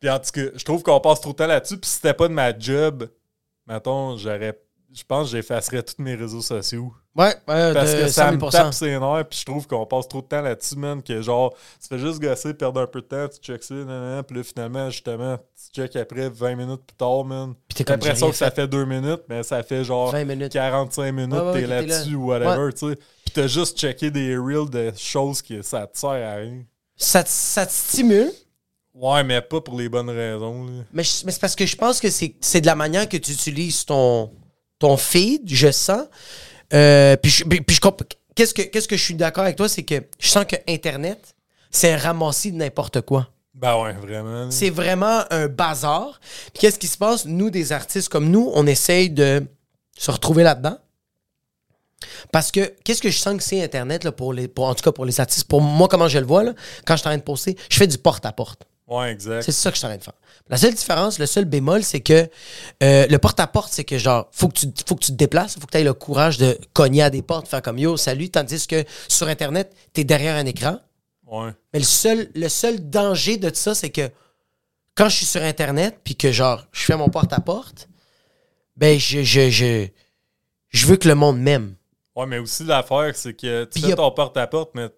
Puis 0.00 0.10
en 0.10 0.18
tout 0.18 0.30
cas, 0.32 0.50
je 0.54 0.64
trouve 0.64 0.82
qu'on 0.82 1.00
passe 1.00 1.20
trop 1.20 1.32
de 1.32 1.36
temps 1.36 1.46
là-dessus. 1.46 1.78
Puis 1.78 1.88
si 1.88 1.96
c'était 1.96 2.14
pas 2.14 2.28
de 2.28 2.34
ma 2.34 2.56
job, 2.58 3.08
mettons, 3.66 4.16
j'aurais. 4.16 4.60
Je 4.94 5.02
pense 5.06 5.30
que 5.30 5.36
j'effacerais 5.36 5.82
tous 5.82 6.00
mes 6.00 6.14
réseaux 6.14 6.40
sociaux. 6.40 6.92
Ouais, 7.16 7.34
ouais, 7.48 7.74
Parce 7.74 7.92
que 7.94 8.06
ça 8.08 8.26
100 8.26 8.32
me 8.34 8.38
000 8.38 8.50
tape 8.50 8.74
ses 8.74 8.98
nerfs, 8.98 9.24
puis 9.28 9.38
je 9.40 9.44
trouve 9.44 9.66
qu'on 9.66 9.84
passe 9.86 10.06
trop 10.08 10.20
de 10.20 10.26
temps 10.26 10.40
là-dessus, 10.40 10.76
man, 10.76 11.02
que 11.02 11.20
genre, 11.20 11.52
tu 11.80 11.88
fais 11.88 11.98
juste 11.98 12.20
gosser, 12.20 12.54
perdre 12.54 12.80
un 12.80 12.86
peu 12.86 13.00
de 13.00 13.06
temps, 13.06 13.26
tu 13.28 13.38
checks 13.40 13.62
ça, 13.64 13.74
nanana, 13.74 14.22
puis 14.22 14.36
là, 14.36 14.42
finalement, 14.44 14.90
justement, 14.90 15.36
tu 15.36 15.80
check 15.82 15.96
après 15.96 16.28
20 16.28 16.54
minutes 16.56 16.82
plus 16.86 16.96
tard, 16.96 17.24
man. 17.24 17.54
Puis 17.68 17.84
t'es 17.84 17.92
rien 17.92 17.98
que 18.14 18.32
ça 18.32 18.50
fait. 18.50 18.62
fait 18.62 18.68
2 18.68 18.84
minutes, 18.84 19.22
mais 19.28 19.42
ça 19.42 19.62
fait 19.64 19.82
genre 19.84 20.12
20 20.12 20.24
minutes. 20.24 20.52
45 20.52 21.12
minutes, 21.12 21.32
Ouais, 21.34 21.40
ouais, 21.40 21.52
t'es 21.54 21.62
que 21.62 21.66
là-dessus 21.68 22.10
là. 22.12 22.16
ou 22.16 22.26
whatever, 22.28 22.72
tu 22.72 22.88
sais. 22.90 22.96
Puis 22.96 23.34
t'as 23.34 23.46
juste 23.48 23.78
checké 23.78 24.10
des 24.12 24.36
reels 24.36 24.70
de 24.70 24.92
choses 24.96 25.42
qui 25.42 25.60
ça 25.62 25.86
te 25.88 25.98
sert 25.98 26.10
à 26.10 26.34
rien. 26.36 26.62
Ça, 26.96 27.22
te- 27.24 27.28
ça 27.30 27.66
te 27.66 27.72
stimule, 27.72 28.30
Ouais, 28.94 29.24
mais 29.24 29.40
pas 29.40 29.60
pour 29.60 29.76
les 29.76 29.88
bonnes 29.88 30.10
raisons, 30.10 30.66
là. 30.66 30.72
Mais, 30.92 31.02
mais 31.24 31.32
c'est 31.32 31.40
parce 31.40 31.56
que 31.56 31.66
je 31.66 31.74
pense 31.76 31.98
que 32.00 32.08
c'est 32.10 32.60
de 32.60 32.66
la 32.66 32.76
manière 32.76 33.08
que 33.08 33.16
tu 33.16 33.32
utilises 33.32 33.84
ton, 33.84 34.30
ton 34.84 34.96
feed, 34.96 35.42
je 35.46 35.70
sens. 35.70 36.02
Euh, 36.72 37.16
puis 37.16 37.30
je, 37.30 37.44
puis- 37.44 37.60
puis 37.62 37.76
je 37.76 37.80
comp- 37.80 38.02
qu'est-ce 38.34 38.52
que 38.54 38.62
qu'est-ce 38.62 38.88
que 38.88 38.96
je 38.96 39.02
suis 39.02 39.14
d'accord 39.14 39.44
avec 39.44 39.56
toi, 39.56 39.68
c'est 39.68 39.82
que 39.82 40.02
je 40.18 40.28
sens 40.28 40.44
que 40.44 40.56
Internet, 40.68 41.34
c'est 41.70 41.92
un 41.92 41.96
ramassis 41.98 42.52
de 42.52 42.56
n'importe 42.58 43.00
quoi. 43.00 43.28
Ben 43.54 43.80
ouais, 43.80 43.92
vraiment. 43.92 44.50
C'est 44.50 44.70
vraiment 44.70 45.20
un 45.30 45.46
bazar. 45.46 46.20
Puis 46.52 46.60
qu'est-ce 46.60 46.78
qui 46.78 46.88
se 46.88 46.98
passe? 46.98 47.24
Nous, 47.24 47.50
des 47.50 47.72
artistes 47.72 48.08
comme 48.08 48.28
nous, 48.30 48.50
on 48.54 48.66
essaye 48.66 49.10
de 49.10 49.46
se 49.96 50.10
retrouver 50.10 50.42
là-dedans. 50.42 50.76
Parce 52.32 52.50
que 52.50 52.74
qu'est-ce 52.84 53.00
que 53.00 53.10
je 53.10 53.18
sens 53.18 53.36
que 53.36 53.42
c'est 53.42 53.62
Internet, 53.62 54.04
là, 54.04 54.12
pour 54.12 54.32
les, 54.32 54.48
pour, 54.48 54.64
en 54.66 54.74
tout 54.74 54.82
cas 54.82 54.92
pour 54.92 55.04
les 55.06 55.20
artistes, 55.20 55.44
pour 55.48 55.60
moi, 55.62 55.88
comment 55.88 56.08
je 56.08 56.18
le 56.18 56.26
vois, 56.26 56.42
là, 56.42 56.52
quand 56.84 56.94
je 56.96 57.00
suis 57.00 57.08
en 57.08 57.10
train 57.12 57.18
de 57.18 57.22
poster, 57.22 57.56
je 57.70 57.76
fais 57.76 57.86
du 57.86 57.96
porte-à-porte. 57.98 58.64
Ouais, 58.88 59.10
exact. 59.12 59.42
C'est 59.42 59.52
ça 59.52 59.70
que 59.70 59.76
je 59.76 59.78
suis 59.78 59.86
en 59.86 59.90
train 59.90 59.98
de 59.98 60.02
faire. 60.04 60.14
La 60.50 60.58
seule 60.58 60.74
différence, 60.74 61.18
le 61.18 61.24
seul 61.26 61.46
bémol, 61.46 61.82
c'est 61.82 62.00
que 62.00 62.28
euh, 62.82 63.06
le 63.06 63.18
porte-à-porte, 63.18 63.72
c'est 63.72 63.84
que 63.84 63.96
genre, 63.96 64.28
faut 64.30 64.48
que 64.48 64.58
tu, 64.58 64.66
faut 64.86 64.94
que 64.94 65.00
tu 65.04 65.10
te 65.12 65.16
déplaces, 65.16 65.54
faut 65.58 65.66
que 65.66 65.70
tu 65.72 65.78
aies 65.78 65.84
le 65.84 65.94
courage 65.94 66.36
de 66.36 66.58
cogner 66.74 67.02
à 67.02 67.08
des 67.08 67.22
portes, 67.22 67.48
faire 67.48 67.62
comme 67.62 67.78
yo, 67.78 67.96
salut, 67.96 68.28
tandis 68.28 68.66
que 68.66 68.84
sur 69.08 69.26
Internet, 69.28 69.74
tu 69.94 70.02
es 70.02 70.04
derrière 70.04 70.36
un 70.36 70.44
écran. 70.44 70.78
Ouais. 71.26 71.50
Mais 71.72 71.78
le 71.78 71.84
seul, 71.86 72.30
le 72.34 72.48
seul 72.50 72.90
danger 72.90 73.38
de 73.38 73.52
ça, 73.54 73.74
c'est 73.74 73.88
que 73.88 74.10
quand 74.94 75.08
je 75.08 75.16
suis 75.16 75.26
sur 75.26 75.42
Internet, 75.42 75.98
puis 76.04 76.14
que 76.14 76.30
genre, 76.30 76.66
je 76.72 76.82
fais 76.84 76.96
mon 76.96 77.08
porte-à-porte, 77.08 77.88
ben, 78.76 78.98
je, 78.98 79.22
je, 79.22 79.48
je, 79.48 79.86
je 80.68 80.86
veux 80.86 80.96
que 80.96 81.08
le 81.08 81.14
monde 81.14 81.38
m'aime. 81.40 81.74
Ouais, 82.14 82.26
mais 82.26 82.38
aussi 82.38 82.64
l'affaire, 82.64 83.12
c'est 83.16 83.32
que 83.32 83.64
tu 83.64 83.70
Puis 83.70 83.82
fais 83.82 83.92
a- 83.94 83.96
ton 83.96 84.10
porte-à-porte, 84.10 84.72
mais 84.74 84.88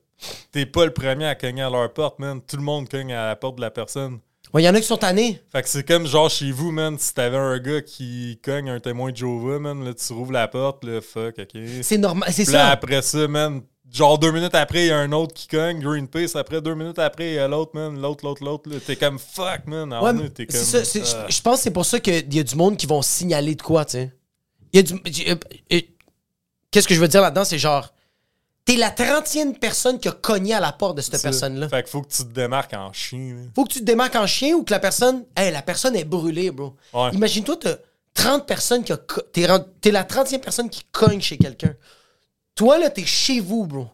t'es 0.51 0.66
pas 0.66 0.84
le 0.86 0.92
premier 0.92 1.26
à 1.26 1.36
cogner 1.36 1.62
à 1.62 1.70
leur 1.70 1.92
porte, 1.92 2.18
man. 2.18 2.40
Tout 2.44 2.57
le 2.57 2.62
monde 2.62 2.88
cogne 2.88 3.12
à 3.12 3.28
la 3.28 3.36
porte 3.36 3.57
de 3.57 3.61
la 3.61 3.70
personne. 3.70 4.18
Il 4.55 4.61
y 4.62 4.68
en 4.68 4.74
a 4.74 4.80
qui 4.80 4.86
sont 4.86 4.97
tannés. 4.97 5.40
Fait 5.53 5.62
que 5.62 5.68
c'est 5.68 5.86
comme 5.86 6.07
genre 6.07 6.30
chez 6.30 6.51
vous, 6.51 6.70
man, 6.72 6.97
si 6.99 7.12
t'avais 7.12 7.36
un 7.36 7.59
gars 7.59 7.82
qui 7.82 8.38
cogne 8.42 8.70
un 8.70 8.80
témoin 8.80 9.11
de 9.11 9.16
Jova, 9.16 9.59
man, 9.59 9.84
là, 9.84 9.92
tu 9.92 10.12
rouvres 10.12 10.32
la 10.32 10.49
porte, 10.49 10.84
là, 10.84 11.01
fuck, 11.03 11.34
ok. 11.38 11.61
C'est 11.82 11.99
normal. 11.99 12.28
C'est 12.32 12.44
Puis 12.44 12.53
là, 12.55 12.66
ça. 12.66 12.70
après 12.70 13.03
ça, 13.03 13.28
man, 13.28 13.61
genre 13.92 14.18
deux 14.18 14.30
minutes 14.32 14.55
après, 14.55 14.84
il 14.84 14.88
y 14.88 14.90
a 14.92 14.99
un 14.99 15.12
autre 15.12 15.34
qui 15.34 15.47
cogne, 15.49 15.80
Greenpeace, 15.80 16.36
après 16.36 16.62
deux 16.62 16.74
minutes 16.74 16.99
après, 16.99 17.32
il 17.32 17.34
y 17.34 17.38
a 17.38 17.49
l'autre, 17.49 17.72
man, 17.74 18.01
l'autre, 18.01 18.24
l'autre, 18.24 18.44
l'autre, 18.44 18.70
là. 18.70 18.76
T'es 18.84 18.97
comme 18.97 19.18
fuck, 19.18 19.66
man. 19.66 19.92
Ouais, 19.92 20.28
t'es 20.30 20.47
c'est 20.49 20.59
comme. 20.59 20.66
ça, 20.66 20.84
c'est- 20.84 21.03
ah. 21.16 21.26
je- 21.28 21.40
pense 21.42 21.57
que 21.59 21.62
c'est 21.64 21.70
pour 21.72 21.84
ça 21.84 22.01
qu'il 22.01 22.34
y 22.34 22.40
a 22.40 22.42
du 22.44 22.55
monde 22.57 22.76
qui 22.78 22.86
vont 22.86 23.03
signaler 23.03 23.55
de 23.57 23.62
quoi, 23.62 23.84
tu 23.84 23.92
sais. 23.92 24.12
Il 24.72 24.76
y 24.76 24.80
a 24.80 24.82
du. 24.82 25.86
Qu'est-ce 26.70 26.88
que 26.88 26.94
je 26.94 27.01
veux 27.01 27.09
dire 27.09 27.20
là-dedans? 27.22 27.44
C'est 27.44 27.59
genre. 27.59 27.92
T'es 28.67 28.77
la 28.77 28.91
30e 28.91 29.59
personne 29.59 29.99
qui 29.99 30.09
a 30.09 30.12
cogné 30.12 30.53
à 30.53 30.61
la 30.61 30.73
porte 30.73 30.97
de 30.97 31.01
cette 31.01 31.23
personne-là. 31.23 31.69
Fait 31.69 31.83
qu'il 31.85 31.91
faut 31.91 32.03
que 32.03 32.09
tu 32.12 32.25
te 32.25 32.33
démarques 32.33 32.75
en 32.75 32.93
chien, 32.93 33.35
là. 33.37 33.43
Faut 33.55 33.64
que 33.64 33.73
tu 33.73 33.79
te 33.81 33.85
démarques 33.85 34.17
en 34.17 34.27
chien 34.27 34.55
ou 34.57 34.64
que 34.64 34.73
la 34.73 34.81
personne. 34.81 35.25
Hey, 35.37 35.53
la 35.53 35.62
personne 35.62 35.95
est 35.97 36.05
brûlée, 36.05 36.51
bro. 36.51 36.75
Ouais. 36.93 37.11
Imagine-toi, 37.12 37.57
t'as 37.61 37.77
30 38.14 38.45
personnes 38.47 38.83
qui 38.85 38.93
a. 38.93 38.97
co- 38.97 39.23
T'es 39.33 39.47
la 39.47 40.03
30e 40.05 40.41
personne 40.41 40.69
qui 40.69 40.83
cogne 40.93 41.21
chez 41.21 41.39
quelqu'un. 41.39 41.75
Toi, 42.57 42.79
là, 42.79 42.91
t'es 42.91 43.05
chez 43.07 43.39
vous, 43.41 43.67
bro. 43.67 43.87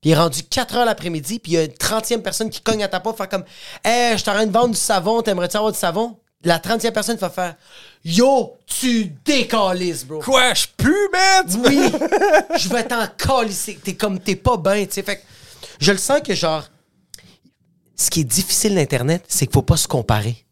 Puis 0.00 0.10
il 0.10 0.12
est 0.12 0.16
rendu 0.16 0.42
4 0.44 0.76
heures 0.76 0.84
l'après-midi, 0.84 1.40
puis 1.40 1.52
il 1.52 1.54
y 1.56 1.58
a 1.58 1.64
une 1.64 1.72
30e 1.72 2.20
personne 2.22 2.50
qui 2.50 2.60
cogne 2.60 2.84
à 2.84 2.88
ta 2.88 3.00
porte, 3.00 3.16
faire 3.16 3.28
comme 3.28 3.44
Hey, 3.82 4.16
je 4.16 4.22
train 4.22 4.46
de 4.46 4.52
vendre 4.52 4.74
du 4.74 4.78
savon, 4.80 5.20
t'aimerais-tu 5.22 5.56
avoir 5.56 5.72
du 5.72 5.78
savon? 5.78 6.16
La 6.44 6.58
30e 6.58 6.92
personne 6.92 7.16
va 7.16 7.30
faire 7.30 7.54
Yo, 8.04 8.56
tu 8.66 9.06
décalisses, 9.24 10.04
bro. 10.04 10.20
Quoi, 10.20 10.52
je 10.54 10.66
pue, 10.76 11.08
man? 11.12 11.46
Oui, 11.66 11.90
je 12.58 12.68
vais 12.68 12.84
t'en 12.84 13.06
calisser. 13.16 13.78
T'es 13.82 13.94
comme, 13.94 14.20
t'es 14.20 14.36
pas 14.36 14.56
bien, 14.58 14.84
tu 14.84 14.92
sais. 14.92 15.02
Fait 15.02 15.16
que 15.16 15.22
je 15.80 15.90
le 15.92 15.98
sens 15.98 16.20
que, 16.20 16.34
genre, 16.34 16.64
ce 17.96 18.10
qui 18.10 18.20
est 18.20 18.24
difficile 18.24 18.74
d'Internet, 18.74 19.24
c'est 19.28 19.46
qu'il 19.46 19.54
faut 19.54 19.62
pas 19.62 19.76
se 19.78 19.88
comparer. 19.88 20.44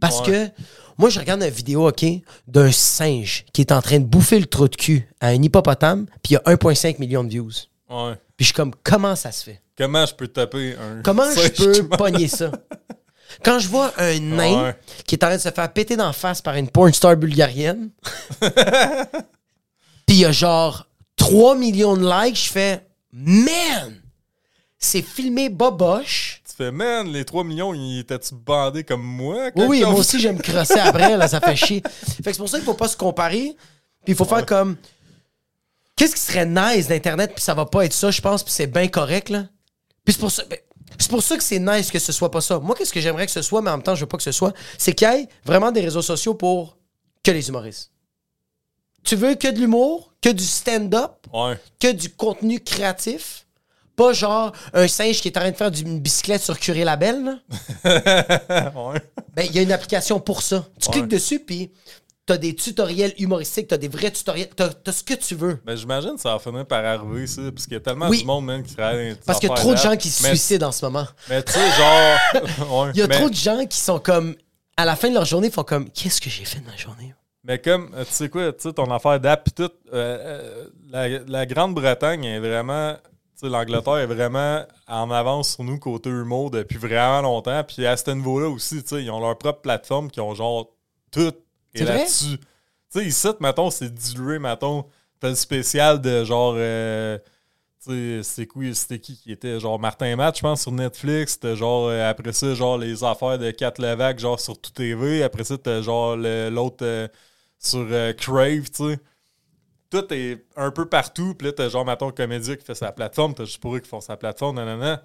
Parce 0.00 0.20
Ouais. 0.20 0.26
que, 0.26 0.62
moi, 0.98 1.08
je 1.08 1.18
regarde 1.18 1.42
une 1.42 1.48
vidéo, 1.48 1.88
OK, 1.88 2.04
d'un 2.46 2.70
singe 2.72 3.46
qui 3.54 3.62
est 3.62 3.72
en 3.72 3.80
train 3.80 3.98
de 4.00 4.04
bouffer 4.04 4.38
le 4.38 4.46
trou 4.46 4.68
de 4.68 4.76
cul 4.76 5.08
à 5.20 5.28
un 5.28 5.42
hippopotame, 5.42 6.06
puis 6.22 6.32
il 6.32 6.34
y 6.34 6.36
a 6.36 6.42
1,5 6.54 6.98
million 6.98 7.24
de 7.24 7.30
views. 7.30 7.50
Ouais. 7.88 8.14
Puis 8.36 8.44
je 8.44 8.44
suis 8.46 8.54
comme, 8.54 8.74
comment 8.84 9.16
ça 9.16 9.32
se 9.32 9.44
fait? 9.44 9.62
Comment 9.78 10.04
je 10.04 10.14
peux 10.14 10.28
taper 10.28 10.74
un. 10.78 11.00
Comment 11.02 11.24
je 11.34 11.48
peux 11.80 11.88
pogner 11.88 12.28
ça? 12.28 12.50
Quand 13.44 13.58
je 13.58 13.68
vois 13.68 13.92
un 13.98 14.18
nain 14.18 14.64
Ouais. 14.64 14.76
qui 15.06 15.14
est 15.14 15.24
en 15.24 15.28
train 15.28 15.36
de 15.36 15.40
se 15.42 15.50
faire 15.50 15.72
péter 15.72 15.96
d'en 15.96 16.12
face 16.12 16.42
par 16.42 16.54
une 16.56 16.68
porn 16.68 16.92
star 16.92 17.16
bulgarienne, 17.16 17.90
puis 20.06 20.16
il 20.16 20.18
y 20.18 20.24
a 20.24 20.32
genre 20.32 20.86
3 21.16 21.56
millions 21.56 21.96
de 21.96 22.08
likes, 22.24 22.36
je 22.46 22.50
fais 22.50 22.86
Man! 23.12 24.00
C'est 24.78 25.02
filmé 25.02 25.48
boboche. 25.50 26.42
Tu 26.48 26.54
fais, 26.56 26.70
man, 26.72 27.06
les 27.12 27.24
3 27.24 27.44
millions, 27.44 27.74
ils 27.74 27.98
étaient-tu 28.00 28.34
bandés 28.34 28.82
comme 28.84 29.02
moi? 29.02 29.50
Oui, 29.56 29.64
oui, 29.68 29.80
moi 29.82 29.94
aussi, 29.94 30.18
j'aime 30.18 30.40
crosser 30.40 30.78
après, 30.78 31.16
là, 31.18 31.28
ça 31.28 31.38
fait 31.40 31.54
chier. 31.56 31.82
Fait 32.06 32.22
que 32.22 32.32
c'est 32.32 32.38
pour 32.38 32.48
ça 32.48 32.56
qu'il 32.58 32.64
faut 32.64 32.74
pas 32.74 32.88
se 32.88 32.96
comparer. 32.96 33.54
Puis 34.04 34.12
il 34.12 34.14
faut 34.14 34.24
faire 34.24 34.46
comme. 34.46 34.76
Qu'est-ce 35.96 36.14
qui 36.14 36.20
serait 36.22 36.46
nice 36.46 36.88
d'Internet, 36.88 37.32
puis 37.34 37.44
ça 37.44 37.52
va 37.52 37.66
pas 37.66 37.84
être 37.84 37.92
ça, 37.92 38.10
je 38.10 38.22
pense, 38.22 38.42
puis 38.42 38.54
c'est 38.54 38.66
bien 38.68 38.88
correct, 38.88 39.28
là. 39.28 39.44
Puis 40.04 40.14
c'est 40.14 40.20
pour 40.20 40.30
ça. 40.30 40.44
ben, 40.48 40.58
C'est 41.00 41.10
pour 41.10 41.22
ça 41.22 41.36
que 41.36 41.42
c'est 41.42 41.58
nice 41.58 41.90
que 41.90 41.98
ce 41.98 42.12
soit 42.12 42.30
pas 42.30 42.40
ça. 42.40 42.58
Moi, 42.60 42.76
qu'est-ce 42.76 42.92
que 42.92 43.00
j'aimerais 43.00 43.26
que 43.26 43.32
ce 43.32 43.42
soit, 43.42 43.62
mais 43.62 43.70
en 43.70 43.78
même 43.78 43.82
temps, 43.82 43.94
je 43.94 44.00
veux 44.02 44.06
pas 44.06 44.18
que 44.18 44.22
ce 44.22 44.32
soit, 44.32 44.52
c'est 44.78 44.92
qu'il 44.94 45.08
y 45.08 45.10
ait 45.12 45.28
vraiment 45.44 45.72
des 45.72 45.80
réseaux 45.80 46.02
sociaux 46.02 46.34
pour 46.34 46.76
que 47.24 47.30
les 47.30 47.48
humoristes. 47.48 47.90
Tu 49.02 49.16
veux 49.16 49.34
que 49.34 49.48
de 49.48 49.58
l'humour, 49.58 50.12
que 50.20 50.28
du 50.28 50.44
stand-up, 50.44 51.26
Ouais. 51.32 51.58
que 51.80 51.90
du 51.90 52.10
contenu 52.10 52.60
créatif. 52.60 53.46
Pas 53.96 54.12
genre 54.12 54.52
un 54.72 54.88
singe 54.88 55.20
qui 55.20 55.28
est 55.28 55.36
en 55.36 55.40
train 55.40 55.50
de 55.50 55.56
faire 55.56 55.70
une 55.74 56.00
bicyclette 56.00 56.42
sur 56.42 56.58
Curé 56.58 56.84
Label, 56.84 57.22
là? 57.24 57.38
ouais. 58.92 59.02
Ben, 59.34 59.46
il 59.46 59.54
y 59.54 59.58
a 59.58 59.62
une 59.62 59.72
application 59.72 60.20
pour 60.20 60.42
ça. 60.42 60.66
Tu 60.80 60.88
Ouais. 60.88 60.92
cliques 60.94 61.08
dessus, 61.08 61.38
puis 61.40 61.70
t'as 62.30 62.38
des 62.38 62.54
tutoriels 62.54 63.12
humoristiques, 63.18 63.66
t'as 63.66 63.76
des 63.76 63.88
vrais 63.88 64.12
tutoriels, 64.12 64.48
t'as 64.54 64.68
t'as 64.68 64.92
ce 64.92 65.02
que 65.02 65.14
tu 65.14 65.34
veux. 65.34 65.58
Ben, 65.66 65.74
j'imagine 65.76 66.14
que 66.14 66.20
ça 66.20 66.32
va 66.32 66.38
finir 66.38 66.64
par 66.64 66.84
arriver, 66.84 67.26
ça. 67.26 67.42
Parce 67.52 67.64
qu'il 67.64 67.72
y 67.74 67.76
a 67.76 67.80
tellement 67.80 68.08
Oui. 68.08 68.22
de 68.22 68.26
monde, 68.26 68.44
man, 68.44 68.62
qui 68.62 68.76
travaille 68.76 69.16
Parce 69.26 69.40
qu'il 69.40 69.48
y 69.48 69.52
a 69.52 69.56
trop 69.56 69.72
de 69.72 69.78
gens 69.78 69.96
qui 69.96 70.08
se 70.10 70.22
Mais- 70.22 70.28
suicident 70.28 70.68
en 70.68 70.72
ce 70.72 70.84
moment. 70.84 71.06
Mais 71.28 71.42
tu 71.42 71.52
sais, 71.52 71.58
genre. 71.72 72.84
ouais, 72.84 72.90
Il 72.94 73.00
y 73.00 73.02
a 73.02 73.08
mais, 73.08 73.16
trop 73.16 73.28
de 73.28 73.34
gens 73.34 73.66
qui 73.66 73.78
sont 73.80 73.98
comme, 73.98 74.36
à 74.76 74.84
la 74.84 74.94
fin 74.94 75.08
de 75.08 75.14
leur 75.14 75.24
journée, 75.24 75.48
ils 75.48 75.52
font 75.52 75.64
comme, 75.64 75.90
qu'est-ce 75.90 76.20
que 76.20 76.30
j'ai 76.30 76.44
fait 76.44 76.60
de 76.60 76.66
ma 76.66 76.76
journée? 76.76 77.12
mais 77.42 77.58
comme, 77.58 77.90
euh, 77.96 78.04
tu 78.04 78.12
sais 78.12 78.28
quoi, 78.28 78.52
tu 78.52 78.60
sais, 78.68 78.72
ton 78.72 78.88
affaire 78.92 79.18
d'app 79.18 79.48
tout, 79.56 79.62
euh, 79.64 79.68
euh, 79.92 80.64
la, 80.90 81.08
la 81.26 81.46
Grande-Bretagne 81.46 82.24
est 82.24 82.38
vraiment. 82.38 82.94
Tu 82.94 83.46
sais, 83.46 83.48
l'Angleterre 83.48 83.96
est 83.96 84.06
vraiment 84.06 84.64
en 84.86 85.10
avance 85.10 85.54
sur 85.54 85.64
nous 85.64 85.78
côté 85.80 86.10
humour 86.10 86.52
depuis 86.52 86.78
vraiment 86.78 87.22
longtemps. 87.22 87.64
Puis 87.64 87.86
à 87.86 87.96
ce 87.96 88.10
niveau-là 88.12 88.48
aussi, 88.48 88.84
ils 88.92 89.10
ont 89.10 89.18
leur 89.18 89.36
propre 89.36 89.62
plateforme 89.62 90.10
qui 90.12 90.20
ont 90.20 90.34
genre 90.34 90.68
tout 91.10 91.32
Vrai? 91.74 91.84
là-dessus. 91.84 92.38
Tu 92.38 92.46
sais, 93.00 93.06
ici, 93.06 93.28
mettons, 93.40 93.70
c'est 93.70 93.92
dilué, 93.92 94.38
mettons. 94.38 94.86
T'as 95.20 95.28
le 95.30 95.34
spécial 95.34 96.00
de 96.00 96.24
genre. 96.24 96.54
euh, 96.56 97.18
tu 97.84 98.22
sais, 98.22 98.74
c'était 98.74 98.98
qui 98.98 99.16
qui 99.18 99.32
était 99.32 99.58
genre 99.60 99.78
Martin 99.78 100.14
Matt, 100.16 100.36
je 100.36 100.42
pense, 100.42 100.62
sur 100.62 100.72
Netflix. 100.72 101.38
T'as 101.40 101.54
genre, 101.54 101.88
euh, 101.88 102.08
après 102.10 102.32
ça, 102.32 102.54
genre 102.54 102.76
les 102.78 103.04
affaires 103.04 103.38
de 103.38 103.50
Kat 103.52 103.72
Levac, 103.78 104.18
genre 104.18 104.38
sur 104.40 104.60
Tout 104.60 104.70
TV. 104.72 105.22
Après 105.22 105.44
ça, 105.44 105.56
t'as 105.58 105.80
genre 105.82 106.16
l'autre 106.16 106.84
euh, 106.84 107.08
sur 107.58 107.86
euh, 107.90 108.12
Crave, 108.12 108.70
tu 108.70 108.84
sais. 108.92 108.98
Tout 109.90 110.12
est 110.14 110.44
un 110.56 110.70
peu 110.70 110.86
partout. 110.88 111.34
Puis 111.34 111.46
là, 111.48 111.52
t'as 111.52 111.68
genre, 111.68 111.84
mettons, 111.84 112.10
Comédia 112.12 112.56
qui 112.56 112.64
fait 112.64 112.74
sa 112.74 112.92
plateforme. 112.92 113.34
T'as 113.34 113.44
juste 113.44 113.60
pour 113.60 113.74
eux 113.76 113.80
qui 113.80 113.88
font 113.88 114.00
sa 114.00 114.16
plateforme, 114.16 114.56
nanana. 114.56 115.04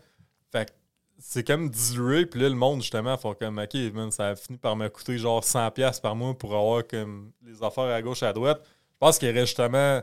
Fait 0.51 0.65
que 0.65 0.71
c'est 1.19 1.45
comme 1.45 1.69
dilué. 1.69 2.25
Puis 2.25 2.39
là, 2.41 2.49
le 2.49 2.55
monde, 2.55 2.81
justement, 2.81 3.17
font 3.17 3.33
comme, 3.33 3.59
OK, 3.59 3.73
man, 3.93 4.11
ça 4.11 4.29
a 4.29 4.35
fini 4.35 4.57
par 4.57 4.75
me 4.75 4.87
coûter 4.89 5.17
genre 5.17 5.43
100$ 5.43 6.01
par 6.01 6.15
mois 6.15 6.33
pour 6.33 6.53
avoir 6.55 6.85
comme 6.87 7.31
les 7.45 7.61
affaires 7.63 7.85
à 7.85 8.01
gauche, 8.01 8.23
à 8.23 8.33
droite. 8.33 8.61
Je 8.63 8.97
pense 8.99 9.17
qu'il 9.19 9.27
y 9.27 9.31
aurait 9.31 9.45
justement 9.45 10.01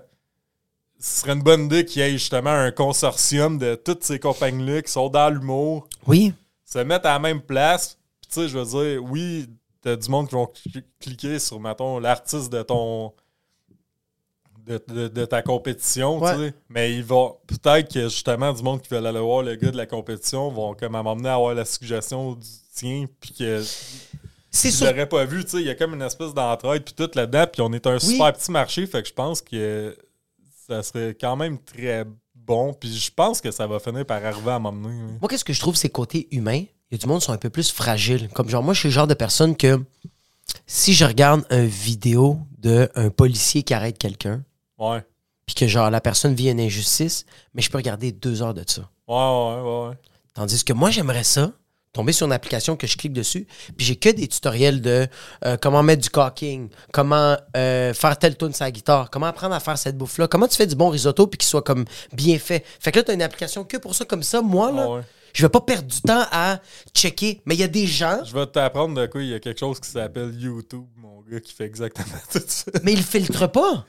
ce 0.99 1.21
serait 1.23 1.33
une 1.33 1.43
bonne 1.43 1.65
idée 1.65 1.85
qu'il 1.85 2.01
y 2.01 2.05
ait 2.05 2.13
justement 2.13 2.51
un 2.51 2.71
consortium 2.71 3.59
de 3.59 3.75
toutes 3.75 4.05
ces 4.05 4.21
compagnies-là 4.21 4.83
qui 4.83 4.93
sont 4.93 5.09
dans 5.09 5.31
l'humour, 5.35 5.89
Oui. 6.07 6.33
se 6.65 6.79
mettre 6.79 7.07
à 7.07 7.15
la 7.15 7.19
même 7.19 7.41
place. 7.43 7.99
Puis 8.21 8.29
tu 8.33 8.41
sais, 8.43 8.49
je 8.49 8.57
veux 8.59 8.65
dire, 9.01 9.03
oui, 9.11 9.49
t'as 9.81 9.97
du 9.97 10.09
monde 10.09 10.29
qui 10.29 10.35
vont 10.37 10.45
cli- 10.47 10.85
cliquer 11.01 11.39
sur, 11.41 11.59
mettons, 11.59 11.99
l'artiste 11.99 12.53
de 12.53 12.63
ton. 12.63 13.13
De, 14.65 14.81
de- 14.89 15.09
de 15.09 15.25
ta 15.25 15.43
compétition, 15.43 16.21
Ouais. 16.21 16.35
tu 16.35 16.39
sais. 16.41 16.55
Mais 16.69 16.95
il 16.95 17.03
va. 17.03 17.31
Peut-être 17.49 17.93
que 17.93 18.05
justement, 18.05 18.53
du 18.53 18.63
monde 18.63 18.81
qui 18.81 18.89
veut 18.89 19.05
aller 19.05 19.19
voir 19.19 19.43
le 19.43 19.57
gars 19.57 19.73
de 19.73 19.77
la 19.77 19.87
compétition 19.87 20.51
vont 20.51 20.75
comme 20.75 20.93
m'emmener 20.93 21.31
à 21.31 21.35
avoir 21.35 21.53
la 21.55 21.65
suggestion 21.65 22.35
du 22.35 22.47
tien, 22.73 23.07
puis 23.21 23.33
que 23.37 23.61
C'est 24.53 24.71
sûr. 24.71 24.87
l'aurais 24.87 25.09
pas 25.09 25.25
vu, 25.25 25.43
tu 25.45 25.51
sais. 25.51 25.61
Il 25.63 25.67
y 25.67 25.71
a 25.71 25.75
comme 25.75 25.95
une 25.95 26.03
espèce 26.03 26.33
d'entraide, 26.33 26.85
puis 26.85 26.95
tout 26.95 27.11
là-dedans. 27.15 27.47
Puis 27.53 27.61
on 27.61 27.73
est 27.73 27.85
un 27.89 27.99
super 27.99 28.33
petit 28.33 28.51
marché, 28.53 28.87
fait 28.87 29.03
que 29.03 29.09
je 29.09 29.13
pense 29.15 29.41
que 29.43 29.97
ça 30.69 30.83
serait 30.85 31.17
quand 31.21 31.35
même 31.35 31.59
très 31.59 32.05
bon. 32.37 32.73
Puis 32.73 32.95
je 32.97 33.11
pense 33.13 33.41
que 33.41 33.51
ça 33.51 33.67
va 33.67 33.81
finir 33.81 34.07
par 34.07 34.25
arriver 34.25 34.51
à 34.53 34.61
m'emmener. 34.61 34.95
Moi, 35.21 35.29
qu'est-ce 35.29 35.45
que 35.45 35.53
je 35.53 35.61
trouve, 35.61 35.75
c'est 35.75 35.89
côté 35.91 36.29
humain. 36.31 36.63
Il 36.91 36.93
y 36.93 36.95
a 36.95 36.99
du 36.99 37.07
monde 37.09 37.19
qui 37.19 37.27
sont 37.27 37.33
un 37.33 37.37
peu 37.39 37.51
plus 37.51 37.73
fragiles. 37.73 38.29
Comme 38.29 38.49
genre, 38.49 38.63
moi, 38.63 38.75
je 38.75 38.79
suis 38.81 38.89
le 38.91 38.95
genre 38.95 39.07
de 39.09 39.15
personne 39.15 39.57
que 39.57 39.83
si 40.69 40.93
je 40.95 41.05
regarde 41.05 41.45
une 41.51 41.67
vidéo 41.67 42.39
d'un 42.59 42.87
policier 43.11 43.65
qui 43.65 43.75
arrête 43.75 43.99
quelqu'un, 43.99 44.45
Ouais. 44.91 45.05
puis 45.47 45.55
que 45.55 45.67
genre 45.67 45.91
la 45.91 46.01
personne 46.01 46.35
vit 46.35 46.49
une 46.51 46.61
injustice, 46.61 47.25
mais 47.55 47.63
je 47.63 47.71
peux 47.71 47.79
regarder 47.79 48.13
deux 48.13 48.43
heures 48.43 48.55
de 48.55 48.65
ça. 48.67 48.83
Ouais, 49.09 49.17
ouais, 49.17 49.61
ouais, 49.63 49.89
ouais. 49.91 49.97
Tandis 50.35 50.65
que 50.65 50.73
moi, 50.73 50.91
j'aimerais 50.91 51.25
ça, 51.25 51.53
tomber 51.93 52.13
sur 52.13 52.27
une 52.27 52.33
application 52.33 52.75
que 52.75 52.87
je 52.87 52.97
clique 52.97 53.13
dessus, 53.13 53.47
puis 53.77 53.85
j'ai 53.85 53.97
que 53.97 54.09
des 54.09 54.27
tutoriels 54.27 54.81
de 54.81 55.07
euh, 55.45 55.59
comment 55.61 55.83
mettre 55.83 56.01
du 56.03 56.09
caulking, 56.09 56.71
comment 56.91 57.37
euh, 57.57 57.93
faire 57.93 58.19
tel 58.19 58.37
tune 58.37 58.53
la 58.59 58.71
guitare, 58.71 59.11
comment 59.11 59.27
apprendre 59.27 59.55
à 59.55 59.61
faire 59.61 59.77
cette 59.77 59.99
bouffe-là, 59.99 60.27
comment 60.27 60.49
tu 60.49 60.57
fais 60.57 60.67
du 60.67 60.75
bon 60.75 60.89
risotto 60.89 61.27
puis 61.27 61.37
qu'il 61.37 61.49
soit 61.49 61.61
comme 61.63 61.85
bien 62.15 62.39
fait. 62.39 62.65
Fait 62.81 62.91
que 62.93 62.99
là, 63.01 63.03
tu 63.05 63.11
as 63.11 63.15
une 63.15 63.21
application 63.23 63.65
que 63.65 63.77
pour 63.77 63.95
ça, 63.95 64.07
comme 64.07 64.23
ça, 64.23 64.41
moi, 64.41 64.73
là, 64.73 64.85
Ah 64.87 64.91
ouais. 64.95 65.03
je 65.35 65.43
vais 65.43 65.51
pas 65.51 65.61
perdre 65.61 65.87
du 65.89 66.01
temps 66.01 66.25
à 66.33 66.61
checker. 66.97 67.43
Mais 67.45 67.55
il 67.57 67.61
y 67.61 67.65
a 67.65 67.69
des 67.69 67.87
gens, 67.87 68.21
Je 68.25 68.33
vais 68.33 68.47
t'apprendre 68.47 68.99
de 68.99 69.05
quoi. 69.07 69.21
Il 69.23 69.29
y 69.29 69.35
a 69.35 69.39
quelque 69.41 69.61
chose 69.61 69.79
qui 69.79 69.91
s'appelle 69.91 70.35
YouTube, 70.41 70.87
mon 70.97 71.21
gars, 71.31 71.41
qui 71.41 71.53
fait 71.53 71.65
exactement 71.67 72.07
tout 72.33 72.41
ça. 72.47 72.71
mais 72.83 72.95
ils 72.95 73.03
filtrent 73.03 73.53
pas. 73.53 73.85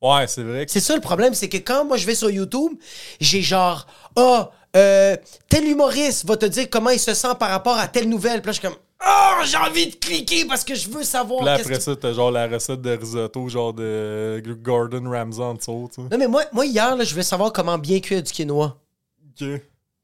Ouais, 0.00 0.26
c'est 0.28 0.42
vrai 0.42 0.66
C'est 0.68 0.80
ça 0.80 0.94
le 0.94 1.00
problème, 1.00 1.34
c'est 1.34 1.48
que 1.48 1.56
quand 1.56 1.84
moi 1.84 1.96
je 1.96 2.06
vais 2.06 2.14
sur 2.14 2.30
YouTube, 2.30 2.72
j'ai 3.20 3.42
genre 3.42 3.86
ah 4.16 4.50
euh, 4.76 5.16
tel 5.48 5.66
humoriste 5.66 6.26
va 6.26 6.36
te 6.36 6.46
dire 6.46 6.68
comment 6.70 6.90
il 6.90 7.00
se 7.00 7.14
sent 7.14 7.34
par 7.38 7.50
rapport 7.50 7.76
à 7.76 7.88
telle 7.88 8.08
nouvelle. 8.08 8.40
Puis 8.40 8.48
là 8.48 8.52
je 8.52 8.58
suis 8.60 8.68
comme 8.68 8.76
ah 9.00 9.40
j'ai 9.44 9.56
envie 9.56 9.88
de 9.88 9.94
cliquer 9.96 10.44
parce 10.44 10.64
que 10.64 10.74
je 10.74 10.88
veux 10.88 11.02
savoir. 11.02 11.44
Là, 11.44 11.56
qu'est-ce 11.56 11.68
après 11.68 11.80
ça, 11.80 11.96
t'as 11.96 12.12
genre 12.12 12.30
la 12.30 12.46
recette 12.46 12.82
de 12.82 12.90
risotto, 12.90 13.48
genre 13.48 13.72
de 13.72 14.42
Gordon 14.62 15.10
Ramsay 15.10 15.42
en 15.42 15.54
dessous, 15.54 15.90
tu 15.92 16.02
sais. 16.02 16.08
Non 16.08 16.18
mais 16.18 16.28
moi 16.28 16.44
moi 16.52 16.66
hier 16.66 16.94
là, 16.96 17.04
je 17.04 17.14
veux 17.14 17.22
savoir 17.22 17.52
comment 17.52 17.78
bien 17.78 17.98
cuire 18.00 18.22
du 18.22 18.30
quinoa. 18.30 18.76
Ok. 19.40 19.46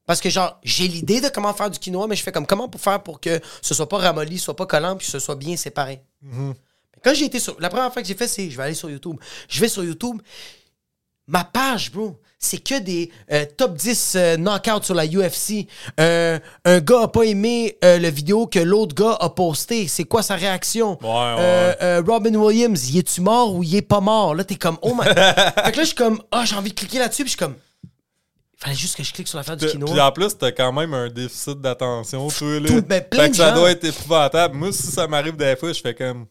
Parce 0.05 0.19
que 0.19 0.29
genre 0.29 0.59
j'ai 0.63 0.87
l'idée 0.87 1.21
de 1.21 1.29
comment 1.29 1.53
faire 1.53 1.69
du 1.69 1.79
quinoa, 1.79 2.07
mais 2.07 2.15
je 2.15 2.23
fais 2.23 2.31
comme 2.31 2.45
comment 2.45 2.67
pour 2.67 2.81
faire 2.81 3.01
pour 3.01 3.19
que 3.21 3.39
ce 3.61 3.73
soit 3.73 3.87
pas 3.87 3.97
ramolli, 3.97 4.39
soit 4.39 4.55
pas 4.55 4.65
collant, 4.65 4.95
puis 4.97 5.05
que 5.05 5.11
ce 5.11 5.19
soit 5.19 5.35
bien 5.35 5.55
séparé. 5.55 6.01
Mhm. 6.21 6.53
Quand 7.05 7.13
j'ai 7.13 7.25
été 7.25 7.39
sur. 7.39 7.55
La 7.59 7.69
première 7.69 7.93
fois 7.93 8.01
que 8.01 8.07
j'ai 8.07 8.15
fait, 8.15 8.27
c'est 8.27 8.49
je 8.49 8.57
vais 8.57 8.63
aller 8.63 8.73
sur 8.73 8.89
YouTube. 8.89 9.17
Je 9.47 9.61
vais 9.61 9.67
sur 9.67 9.83
YouTube. 9.83 10.19
Ma 11.27 11.43
page, 11.43 11.91
bro, 11.91 12.19
c'est 12.39 12.57
que 12.57 12.79
des 12.79 13.11
euh, 13.31 13.45
top 13.57 13.75
10 13.75 14.13
euh, 14.15 14.37
knockouts 14.37 14.83
sur 14.83 14.95
la 14.95 15.05
UFC. 15.05 15.67
Euh, 15.99 16.39
un 16.65 16.79
gars 16.79 17.03
a 17.03 17.07
pas 17.07 17.23
aimé 17.23 17.77
le 17.83 18.09
vidéo 18.09 18.47
que 18.47 18.59
l'autre 18.59 18.95
gars 18.95 19.17
a 19.19 19.29
posté. 19.29 19.87
C'est 19.87 20.05
quoi 20.05 20.23
sa 20.23 20.35
réaction? 20.35 20.97
Ouais, 21.01 21.99
Robin 21.99 22.33
Williams, 22.35 22.89
y 22.91 22.99
est-tu 22.99 23.21
mort 23.21 23.53
ou 23.55 23.63
y 23.63 23.77
est 23.77 23.81
pas 23.83 24.01
mort? 24.01 24.33
Là, 24.33 24.43
t'es 24.43 24.55
comme, 24.55 24.77
oh 24.81 24.95
my. 24.95 25.03
fait 25.05 25.13
que 25.13 25.77
là, 25.77 25.81
je 25.81 25.83
suis 25.83 25.95
comme, 25.95 26.21
ah, 26.31 26.43
j'ai 26.45 26.55
envie 26.55 26.69
de 26.71 26.75
cliquer 26.75 26.99
là-dessus. 26.99 27.23
Puis 27.23 27.33
je 27.33 27.37
suis 27.37 27.45
comme, 27.45 27.55
il 27.83 28.63
fallait 28.63 28.75
juste 28.75 28.95
que 28.95 29.03
je 29.03 29.13
clique 29.13 29.27
sur 29.27 29.37
l'affaire 29.37 29.57
du 29.57 29.67
quinoa. 29.67 29.91
puis 29.91 29.99
en 30.01 30.11
plus, 30.11 30.37
t'as 30.37 30.51
quand 30.51 30.71
même 30.73 30.93
un 30.93 31.09
déficit 31.09 31.59
d'attention, 31.61 32.27
toi, 32.29 32.59
là. 32.59 32.67
Tout- 32.67 32.81
ben, 32.81 33.03
plein 33.03 33.23
fait 33.23 33.27
de 33.29 33.31
que 33.31 33.37
ça 33.37 33.49
gens. 33.49 33.55
doit 33.55 33.71
être 33.71 33.83
épouvantable. 33.83 34.55
Moi, 34.55 34.71
si 34.71 34.87
ça 34.87 35.07
m'arrive 35.07 35.35
des 35.35 35.55
fois, 35.55 35.73
je 35.73 35.81
fais 35.81 35.93
comme. 35.93 36.25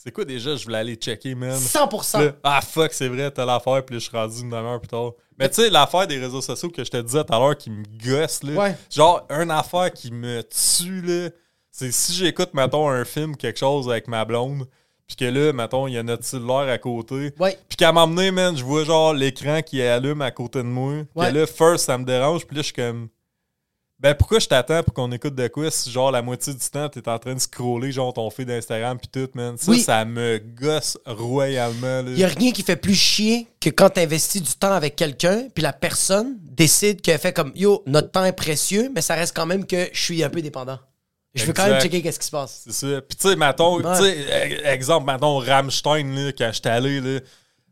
C'est 0.00 0.12
quoi 0.12 0.24
déjà? 0.24 0.54
Je 0.54 0.62
voulais 0.64 0.78
aller 0.78 0.94
checker, 0.94 1.34
man? 1.34 1.58
100%. 1.58 2.24
Là, 2.24 2.32
ah 2.44 2.60
fuck, 2.60 2.92
c'est 2.92 3.08
vrai, 3.08 3.32
t'as 3.32 3.44
l'affaire, 3.44 3.84
puis 3.84 3.96
là, 3.96 3.98
je 3.98 4.08
suis 4.08 4.16
rendu 4.16 4.42
une 4.42 4.48
demi-heure 4.50 4.78
plus 4.78 4.86
tard. 4.86 5.10
Mais 5.36 5.48
tu 5.48 5.56
sais, 5.56 5.70
l'affaire 5.70 6.06
des 6.06 6.18
réseaux 6.20 6.40
sociaux 6.40 6.70
que 6.70 6.84
je 6.84 6.90
te 6.90 6.96
disais 6.98 7.24
tout 7.24 7.32
à 7.34 7.38
l'heure 7.40 7.56
qui 7.58 7.68
me 7.68 7.82
gosse, 8.04 8.44
là. 8.44 8.52
Ouais. 8.52 8.76
Genre, 8.94 9.26
une 9.28 9.50
affaire 9.50 9.92
qui 9.92 10.12
me 10.12 10.42
tue, 10.42 11.00
là. 11.02 11.30
C'est 11.72 11.90
si 11.92 12.12
j'écoute, 12.14 12.50
mettons, 12.54 12.88
un 12.88 13.04
film, 13.04 13.36
quelque 13.36 13.58
chose 13.58 13.90
avec 13.90 14.06
ma 14.06 14.24
blonde, 14.24 14.68
puis 15.08 15.16
que 15.16 15.24
là, 15.24 15.52
mettons, 15.52 15.88
il 15.88 15.94
y 15.94 15.98
a 15.98 16.02
notre 16.04 16.24
cellulaire 16.24 16.68
à 16.72 16.78
côté. 16.78 17.32
Ouais. 17.40 17.58
Puis 17.68 17.76
qu'à 17.76 17.90
m'emmener, 17.90 18.30
man, 18.30 18.56
je 18.56 18.62
vois 18.62 18.84
genre 18.84 19.12
l'écran 19.14 19.62
qui 19.62 19.82
allume 19.82 20.22
à 20.22 20.30
côté 20.30 20.58
de 20.60 20.64
moi. 20.68 20.92
Puis 20.92 21.06
Ouais. 21.16 21.32
là, 21.32 21.44
first, 21.46 21.86
ça 21.86 21.98
me 21.98 22.04
dérange. 22.04 22.46
Puis 22.46 22.54
là, 22.54 22.62
je 22.62 22.66
suis 22.66 22.74
comme. 22.74 23.08
Ben, 24.00 24.14
pourquoi 24.14 24.38
je 24.38 24.46
t'attends 24.46 24.84
pour 24.84 24.94
qu'on 24.94 25.10
écoute 25.10 25.34
de 25.34 25.48
quoi 25.48 25.72
si, 25.72 25.90
genre, 25.90 26.12
la 26.12 26.22
moitié 26.22 26.54
du 26.54 26.60
temps, 26.70 26.88
t'es 26.88 27.08
en 27.08 27.18
train 27.18 27.34
de 27.34 27.40
scroller, 27.40 27.90
genre, 27.90 28.12
ton 28.12 28.30
feed 28.30 28.46
d'Instagram, 28.46 28.96
puis 28.96 29.08
tout, 29.08 29.28
man? 29.34 29.56
Ça, 29.58 29.70
Oui. 29.72 29.80
ça 29.80 30.04
me 30.04 30.38
gosse 30.38 30.96
royalement. 31.04 32.04
Il 32.06 32.12
n'y 32.14 32.22
a 32.22 32.28
rien 32.28 32.52
qui 32.52 32.62
fait 32.62 32.76
plus 32.76 32.94
chier 32.94 33.48
que 33.60 33.70
quand 33.70 33.90
tu 33.90 33.98
investis 34.00 34.40
du 34.40 34.52
temps 34.52 34.72
avec 34.72 34.94
quelqu'un, 34.94 35.48
puis 35.52 35.62
la 35.64 35.72
personne 35.72 36.36
décide 36.42 37.00
qu'elle 37.00 37.18
fait 37.18 37.32
comme 37.32 37.50
Yo, 37.56 37.82
notre 37.86 38.12
temps 38.12 38.24
est 38.24 38.32
précieux, 38.32 38.88
mais 38.94 39.00
ça 39.00 39.16
reste 39.16 39.34
quand 39.34 39.46
même 39.46 39.66
que 39.66 39.88
je 39.92 40.00
suis 40.00 40.22
un 40.22 40.30
peu 40.30 40.42
dépendant. 40.42 40.78
Je 41.34 41.44
veux 41.44 41.52
quand 41.52 41.68
même 41.68 41.80
checker 41.80 42.00
qu'est-ce 42.00 42.20
qui 42.20 42.26
se 42.26 42.30
passe. 42.30 42.62
C'est 42.64 42.72
ça. 42.72 43.00
Puis, 43.02 43.16
tu 43.18 43.28
sais, 43.28 43.36
mettons, 43.36 43.78
Ouais. 43.82 43.96
tu 43.98 44.02
sais, 44.04 44.16
e- 44.62 44.66
exemple, 44.66 45.10
mettons, 45.10 45.38
Rammstein, 45.38 46.14
là, 46.14 46.32
quand 46.32 46.50
j'étais 46.52 46.68
allé, 46.68 47.00
là. 47.00 47.20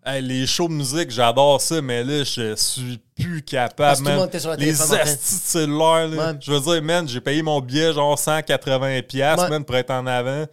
Hey, 0.07 0.23
les 0.23 0.47
shows 0.47 0.69
de 0.69 0.73
musique, 0.75 1.11
j'adore 1.11 1.61
ça, 1.61 1.83
mais 1.83 2.03
là, 2.05 2.25
je 2.25 2.55
suis 2.55 3.01
plus 3.15 3.43
capable, 3.43 4.03
man. 4.03 4.29
le 4.33 4.57
Les 4.57 4.81
astis 4.95 5.35
de 5.35 5.41
cellulaire, 5.41 6.09
là. 6.09 6.35
Je 6.41 6.53
veux 6.53 6.61
dire, 6.61 6.83
man, 6.83 7.09
j'ai 7.09 7.21
payé 7.21 7.43
mon 7.43 7.61
billet, 7.61 7.93
genre, 7.93 8.17
180$, 8.19 9.03
piastres, 9.03 9.45
Ouais. 9.45 9.51
man, 9.51 9.65
pour 9.65 9.77
être 9.77 9.91
en 9.91 10.07
avant. 10.07 10.47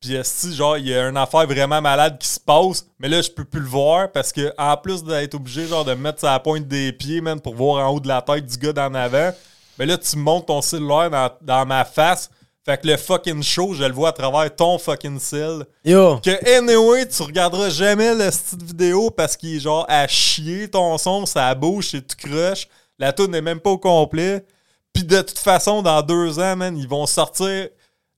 Puis, 0.00 0.14
esti, 0.14 0.54
genre, 0.54 0.78
il 0.78 0.88
y 0.88 0.94
a 0.94 1.08
une 1.08 1.16
affaire 1.18 1.46
vraiment 1.46 1.82
malade 1.82 2.16
qui 2.18 2.26
se 2.28 2.40
passe, 2.40 2.86
mais 2.98 3.08
là, 3.08 3.20
je 3.20 3.30
peux 3.30 3.44
plus 3.44 3.60
le 3.60 3.66
voir 3.68 4.10
parce 4.10 4.32
que, 4.32 4.50
en 4.56 4.74
plus 4.76 5.04
d'être 5.04 5.34
obligé, 5.34 5.66
genre, 5.66 5.84
de 5.84 5.92
me 5.92 6.00
mettre 6.00 6.24
la 6.24 6.38
pointe 6.40 6.66
des 6.66 6.90
pieds, 6.92 7.20
man, 7.20 7.38
pour 7.40 7.54
voir 7.54 7.86
en 7.86 7.92
haut 7.94 8.00
de 8.00 8.08
la 8.08 8.22
tête 8.22 8.46
du 8.46 8.56
gars 8.56 8.72
d'en 8.72 8.94
avant, 8.94 9.30
Mais 9.78 9.86
là, 9.86 9.96
tu 9.98 10.16
montes 10.18 10.46
ton 10.46 10.60
cellulaire 10.62 11.08
dans, 11.10 11.30
dans 11.40 11.64
ma 11.66 11.84
face. 11.86 12.30
Fait 12.64 12.78
que 12.78 12.86
le 12.86 12.96
fucking 12.98 13.42
show, 13.42 13.72
je 13.72 13.84
le 13.84 13.92
vois 13.92 14.10
à 14.10 14.12
travers 14.12 14.54
ton 14.54 14.78
fucking 14.78 15.18
cell. 15.18 15.64
Yo. 15.84 16.18
Que 16.22 16.58
anyway, 16.58 17.08
tu 17.08 17.22
regarderas 17.22 17.70
jamais 17.70 18.14
le 18.14 18.30
style 18.30 18.62
vidéo 18.62 19.10
parce 19.10 19.36
qu'il 19.36 19.56
est 19.56 19.60
genre 19.60 19.86
à 19.88 20.06
chier 20.06 20.68
ton 20.68 20.98
son, 20.98 21.24
ça 21.24 21.54
bouge 21.54 21.94
et 21.94 22.02
tu 22.02 22.16
crush. 22.16 22.68
La 22.98 23.14
tune 23.14 23.30
n'est 23.30 23.40
même 23.40 23.60
pas 23.60 23.70
au 23.70 23.78
complet. 23.78 24.44
Puis 24.92 25.04
de 25.04 25.22
toute 25.22 25.38
façon, 25.38 25.80
dans 25.80 26.02
deux 26.02 26.38
ans, 26.38 26.54
man, 26.56 26.76
ils 26.76 26.88
vont 26.88 27.06
sortir 27.06 27.68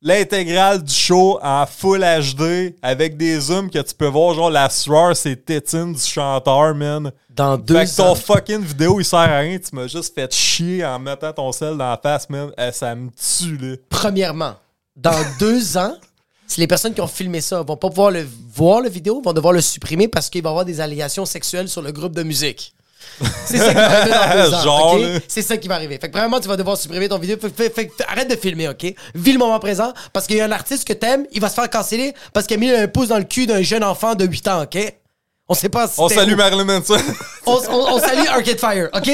l'intégrale 0.02 0.82
du 0.82 0.92
show 0.92 1.38
en 1.42 1.64
full 1.66 2.00
HD 2.00 2.74
avec 2.82 3.16
des 3.16 3.38
zooms 3.38 3.70
que 3.70 3.78
tu 3.78 3.94
peux 3.94 4.06
voir, 4.08 4.34
genre 4.34 4.50
la 4.50 4.68
sueur, 4.68 5.16
c'est 5.16 5.36
tétine 5.44 5.92
du 5.92 6.00
chanteur, 6.00 6.74
man. 6.74 7.12
Dans 7.30 7.56
deux 7.56 7.78
Fait 7.78 7.86
que 7.86 7.96
ton 7.96 8.08
ans. 8.08 8.14
fucking 8.14 8.60
vidéo, 8.60 9.00
il 9.00 9.04
sert 9.04 9.20
à 9.20 9.38
rien. 9.38 9.58
Tu 9.58 9.74
m'as 9.74 9.86
juste 9.86 10.14
fait 10.14 10.32
chier 10.34 10.84
en 10.84 10.98
mettant 10.98 11.32
ton 11.32 11.52
sel 11.52 11.76
dans 11.78 11.90
la 11.90 12.00
face, 12.02 12.28
man. 12.28 12.50
Eh, 12.58 12.72
ça 12.72 12.94
me 12.94 13.08
tue, 13.10 13.56
là. 13.56 13.76
Premièrement, 13.88 14.54
dans 14.96 15.16
deux 15.38 15.76
ans, 15.78 15.94
si 16.46 16.60
les 16.60 16.66
personnes 16.66 16.92
qui 16.92 17.00
ont 17.00 17.06
filmé 17.06 17.40
ça 17.40 17.62
vont 17.62 17.76
pas 17.76 17.88
pouvoir 17.88 18.10
le 18.10 18.26
voir, 18.54 18.80
le 18.82 18.90
vidéo, 18.90 19.22
vont 19.24 19.32
devoir 19.32 19.54
le 19.54 19.62
supprimer 19.62 20.08
parce 20.08 20.28
qu'il 20.28 20.42
va 20.42 20.50
y 20.50 20.52
avoir 20.52 20.64
des 20.64 20.80
allégations 20.80 21.24
sexuelles 21.24 21.68
sur 21.68 21.80
le 21.80 21.92
groupe 21.92 22.14
de 22.14 22.22
musique. 22.22 22.74
C'est 23.46 23.58
ça 23.58 23.68
qui 23.68 23.74
va 23.74 23.90
arriver 23.90 24.50
dans 24.50 24.96
deux. 24.96 25.20
C'est 25.28 25.42
ça 25.42 25.56
qui 25.56 25.68
va 25.68 25.74
arriver. 25.76 25.98
Fait 26.00 26.08
que 26.10 26.16
vraiment, 26.16 26.40
tu 26.40 26.48
vas 26.48 26.56
devoir 26.56 26.76
supprimer 26.76 27.08
ton 27.08 27.18
vidéo. 27.18 27.36
Fait, 27.40 27.70
fait- 27.70 27.90
arrête 28.08 28.30
de 28.30 28.36
filmer, 28.36 28.68
OK? 28.68 28.94
Vis 29.14 29.32
le 29.32 29.38
moment 29.38 29.58
présent 29.60 29.92
parce 30.12 30.26
qu'il 30.26 30.36
y 30.36 30.40
a 30.40 30.44
un 30.44 30.52
artiste 30.52 30.86
que 30.86 30.92
t'aimes, 30.92 31.26
il 31.32 31.40
va 31.40 31.48
se 31.48 31.54
faire 31.54 31.68
canceller 31.70 32.14
parce 32.32 32.46
qu'il 32.46 32.56
a 32.56 32.60
mis 32.60 32.70
un 32.70 32.88
pouce 32.88 33.08
dans 33.08 33.18
le 33.18 33.24
cul 33.24 33.46
d'un 33.46 33.62
jeune 33.62 33.84
enfant 33.84 34.14
de 34.14 34.24
8 34.24 34.48
ans, 34.48 34.62
OK? 34.62 34.78
On 35.48 35.54
sait 35.54 35.68
pas 35.68 35.86
si 35.88 35.94
On 35.98 36.08
salue 36.08 36.32
où. 36.32 36.36
Marilyn 36.36 36.64
Manson. 36.64 36.96
On, 37.46 37.60
on- 37.68 37.94
on 37.94 37.98
salue 37.98 38.26
Arcade 38.28 38.58
Fire, 38.60 38.88
OK? 38.94 39.10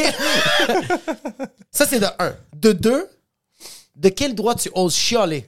ça, 1.70 1.86
c'est 1.86 1.98
de 2.00 2.06
un. 2.18 2.34
De 2.54 2.72
deux, 2.72 3.08
de 3.96 4.08
quel 4.08 4.34
droit 4.34 4.54
tu 4.54 4.70
oses 4.74 4.94
chialer? 4.94 5.46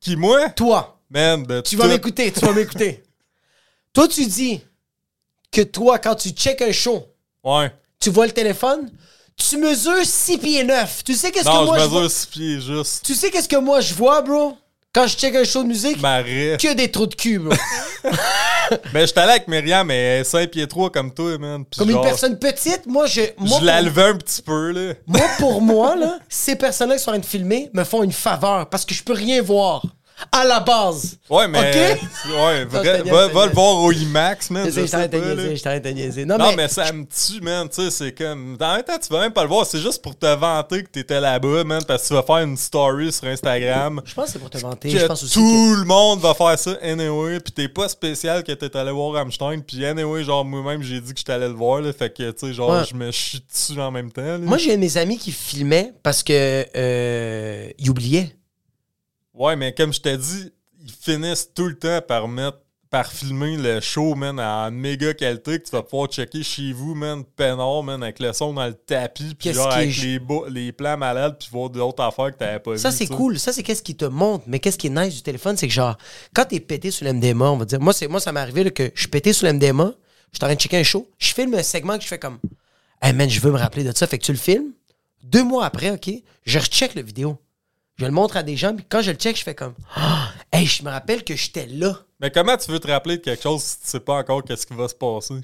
Qui, 0.00 0.16
moi? 0.16 0.48
Toi, 0.50 0.98
Man, 1.10 1.42
de 1.44 1.60
tu 1.62 1.76
vas 1.76 1.86
m'écouter, 1.88 2.30
tu 2.32 2.40
vas 2.40 2.52
m'écouter. 2.52 3.02
toi, 3.94 4.06
tu 4.08 4.26
dis 4.26 4.60
que 5.50 5.62
toi, 5.62 5.98
quand 5.98 6.14
tu 6.14 6.30
check 6.30 6.60
un 6.62 6.72
show, 6.72 7.06
Ouais. 7.44 7.72
tu 8.00 8.10
vois 8.10 8.26
le 8.26 8.32
téléphone, 8.32 8.90
tu 9.36 9.56
mesures 9.56 10.04
6 10.04 10.38
pieds 10.38 10.64
9. 10.64 11.04
Tu 11.04 11.14
sais 11.14 11.30
qu'est-ce 11.30 11.44
que 11.44 11.64
moi 11.64 11.78
je 11.78 11.84
je 11.84 11.88
vois? 11.88 12.00
mesure 12.00 12.10
six 12.10 12.26
pieds 12.26 12.60
juste. 12.60 13.04
Tu 13.04 13.14
sais 13.14 13.30
qu'est-ce 13.30 13.48
que 13.48 13.56
moi 13.56 13.80
je 13.80 13.94
vois, 13.94 14.20
bro? 14.22 14.56
Quand 14.92 15.06
je 15.06 15.16
check 15.16 15.34
un 15.34 15.44
show 15.44 15.62
de 15.62 15.68
musique, 15.68 16.00
que 16.00 16.74
des 16.74 16.90
trous 16.90 17.06
de 17.06 17.14
cul, 17.14 17.38
bro. 17.38 17.54
Mais 18.92 19.06
j'étais 19.06 19.20
allé 19.20 19.32
avec 19.32 19.48
Myriam, 19.48 19.86
mais 19.86 19.96
elle 19.96 20.20
est 20.20 20.24
5 20.24 20.50
pieds 20.50 20.66
3 20.66 20.90
comme 20.90 21.12
toi, 21.12 21.38
man. 21.38 21.64
Puis 21.64 21.78
Comme 21.78 21.90
une 21.90 22.00
personne 22.02 22.38
petite, 22.38 22.86
moi 22.86 23.06
je. 23.06 23.22
Moi, 23.38 23.60
Je 23.60 23.64
la 23.64 23.80
levais 23.80 24.02
un 24.04 24.16
petit 24.16 24.42
peu, 24.42 24.72
là. 24.72 24.94
Moi, 25.06 25.26
pour 25.38 25.62
moi, 25.62 25.96
là, 25.96 26.18
ces 26.28 26.56
personnes-là 26.56 26.96
qui 26.96 27.02
sont 27.02 27.10
en 27.10 27.12
train 27.14 27.20
de 27.20 27.26
filmer 27.26 27.70
me 27.72 27.84
font 27.84 28.02
une 28.02 28.12
faveur 28.12 28.68
parce 28.68 28.84
que 28.84 28.94
je 28.94 29.02
peux 29.02 29.14
rien 29.14 29.40
voir. 29.40 29.82
À 30.32 30.44
la 30.44 30.60
base. 30.60 31.16
Ouais, 31.30 31.46
mais. 31.48 31.58
OK? 31.58 32.00
Ouais, 32.30 32.64
Non, 32.64 32.70
vrai- 32.70 33.02
va, 33.02 33.28
va 33.28 33.46
le 33.46 33.52
voir 33.52 33.76
au 33.76 33.92
IMAX, 33.92 34.50
man. 34.50 34.68
Je 34.70 34.80
t'arrête 34.90 35.12
de 35.12 35.18
niaiser, 35.18 35.56
je 35.56 35.62
t'arrête 35.62 35.84
de 35.84 35.90
niaiser. 35.90 36.24
Non, 36.24 36.36
Non, 36.38 36.50
mais, 36.50 36.56
mais 36.56 36.68
ça 36.68 36.92
me 36.92 37.04
tue, 37.04 37.40
man. 37.40 37.68
Tu 37.68 37.82
sais, 37.82 37.90
c'est 37.90 38.12
comme. 38.12 38.56
En 38.60 38.74
même 38.74 38.82
temps, 38.84 38.98
tu 38.98 39.12
vas 39.12 39.20
même 39.20 39.32
pas 39.32 39.42
le 39.42 39.48
voir. 39.48 39.64
C'est 39.66 39.78
juste 39.80 40.02
pour 40.02 40.16
te 40.18 40.26
vanter 40.26 40.82
que 40.82 40.88
t'étais 40.88 41.20
là-bas, 41.20 41.64
man. 41.64 41.82
Parce 41.86 42.02
que 42.02 42.08
tu 42.08 42.14
vas 42.14 42.22
faire 42.22 42.38
une 42.38 42.56
story 42.56 43.12
sur 43.12 43.26
Instagram. 43.28 44.00
je 44.04 44.14
pense 44.14 44.26
que 44.26 44.32
c'est 44.32 44.38
pour 44.38 44.50
te 44.50 44.58
vanter. 44.58 44.92
Que 44.92 44.98
Je 44.98 45.06
pense 45.06 45.22
aussi 45.22 45.34
tout 45.34 45.40
que... 45.74 45.78
le 45.80 45.84
monde 45.84 46.20
va 46.20 46.34
faire 46.34 46.58
ça 46.58 46.72
anyway. 46.82 47.40
Puis 47.40 47.52
t'es 47.52 47.68
pas 47.68 47.88
spécial 47.88 48.42
que 48.42 48.52
t'es 48.52 48.76
allé 48.76 48.90
voir 48.90 49.12
Rammstein. 49.12 49.60
Puis 49.60 49.84
anyway, 49.84 50.24
genre, 50.24 50.44
moi-même, 50.44 50.82
j'ai 50.82 51.00
dit 51.00 51.12
que 51.12 51.18
j'étais 51.18 51.32
allé 51.32 51.46
le 51.48 51.54
voir, 51.54 51.80
là. 51.80 51.92
Fait 51.92 52.12
que, 52.12 52.30
tu 52.32 52.46
sais, 52.48 52.52
genre, 52.52 52.70
Ouais. 52.70 52.82
je 52.90 52.94
me 52.96 53.10
chie 53.10 53.42
dessus 53.52 53.80
en 53.80 53.90
même 53.90 54.10
temps, 54.10 54.22
là. 54.22 54.38
Moi, 54.38 54.58
j'ai 54.58 54.74
un 54.74 54.78
mes 54.78 54.96
amis 54.96 55.16
qui 55.18 55.32
filmait 55.32 55.92
parce 56.02 56.22
que 56.22 56.66
euh, 56.76 57.68
il 57.78 57.90
oubliait. 57.90 58.34
Ouais, 59.38 59.54
mais 59.54 59.72
comme 59.72 59.92
je 59.92 60.00
t'ai 60.00 60.18
dit, 60.18 60.52
ils 60.82 60.90
finissent 60.90 61.50
tout 61.54 61.66
le 61.66 61.78
temps 61.78 62.00
par 62.06 62.26
mettre 62.26 62.58
par 62.90 63.12
filmer 63.12 63.56
le 63.56 63.80
show, 63.80 64.14
man, 64.14 64.40
en 64.40 64.70
méga 64.70 65.12
qualité 65.12 65.58
que 65.58 65.64
tu 65.64 65.70
vas 65.70 65.82
pouvoir 65.82 66.08
checker 66.08 66.42
chez 66.42 66.72
vous, 66.72 66.94
man, 66.94 67.22
peinard, 67.36 67.82
man, 67.82 68.02
avec 68.02 68.18
le 68.18 68.32
son 68.32 68.54
dans 68.54 68.66
le 68.66 68.74
tapis, 68.74 69.34
puis 69.38 69.52
genre 69.52 69.70
est 69.72 69.74
avec 69.74 70.50
les, 70.50 70.72
plans 70.72 70.96
malades, 70.96 71.36
puis 71.38 71.48
voir 71.52 71.68
d'autres 71.68 72.02
affaires 72.02 72.32
que 72.32 72.38
t'avais 72.38 72.58
pas. 72.58 72.78
Ça, 72.78 72.90
c'est 72.90 73.04
tu 73.04 73.12
sais. 73.12 73.14
cool. 73.14 73.38
Ça, 73.38 73.52
c'est 73.52 73.62
qu'est-ce 73.62 73.82
qui 73.82 73.94
te 73.94 74.06
montre. 74.06 74.44
Mais 74.46 74.58
qu'est-ce 74.58 74.78
qui 74.78 74.86
est 74.86 74.90
nice 74.90 75.14
du 75.14 75.22
téléphone, 75.22 75.56
c'est 75.56 75.68
que 75.68 75.72
genre, 75.72 75.98
quand 76.34 76.46
t'es 76.46 76.60
pété 76.60 76.90
sur 76.90 77.06
l'MDMA, 77.06 77.50
on 77.50 77.58
va 77.58 77.64
dire, 77.64 77.80
moi, 77.80 77.92
c'est, 77.92 78.08
moi 78.08 78.20
ça 78.20 78.32
m'est 78.32 78.40
arrivé 78.40 78.64
là, 78.64 78.70
que 78.70 78.90
je 78.94 79.00
suis 79.00 79.08
pété 79.08 79.32
sur 79.32 79.46
l'MDMA, 79.46 79.92
je 80.32 80.38
suis 80.38 80.44
en 80.44 80.46
train 80.46 80.54
de 80.54 80.60
checker 80.60 80.78
un 80.78 80.82
show, 80.82 81.08
je 81.18 81.34
filme 81.34 81.54
un 81.54 81.62
segment 81.62 81.96
que 81.98 82.04
je 82.04 82.08
fais 82.08 82.18
comme, 82.18 82.38
hey 83.02 83.12
man, 83.12 83.28
je 83.28 83.40
veux 83.40 83.52
me 83.52 83.58
rappeler 83.58 83.84
de 83.84 83.94
ça. 83.94 84.06
Fait 84.06 84.18
que 84.18 84.24
tu 84.24 84.32
le 84.32 84.38
filmes. 84.38 84.72
Deux 85.22 85.44
mois 85.44 85.66
après, 85.66 85.90
OK, 85.90 86.10
je 86.44 86.58
recheck 86.58 86.94
le 86.94 87.02
vidéo. 87.02 87.38
Je 87.98 88.04
le 88.04 88.12
montre 88.12 88.36
à 88.36 88.42
des 88.44 88.56
gens, 88.56 88.74
puis 88.74 88.84
quand 88.88 89.02
je 89.02 89.10
le 89.10 89.16
check, 89.16 89.36
je 89.36 89.42
fais 89.42 89.54
comme, 89.56 89.74
ah, 89.96 90.28
hey, 90.52 90.64
je 90.66 90.84
me 90.84 90.90
rappelle 90.90 91.24
que 91.24 91.34
j'étais 91.34 91.66
là. 91.66 91.98
Mais 92.20 92.30
comment 92.30 92.56
tu 92.56 92.70
veux 92.70 92.78
te 92.78 92.86
rappeler 92.88 93.18
de 93.18 93.22
quelque 93.22 93.42
chose 93.42 93.62
si 93.62 93.80
tu 93.80 93.88
sais 93.88 94.00
pas 94.00 94.14
encore 94.14 94.44
qu'est-ce 94.44 94.66
qui 94.66 94.74
va 94.74 94.88
se 94.88 94.94
passer? 94.94 95.34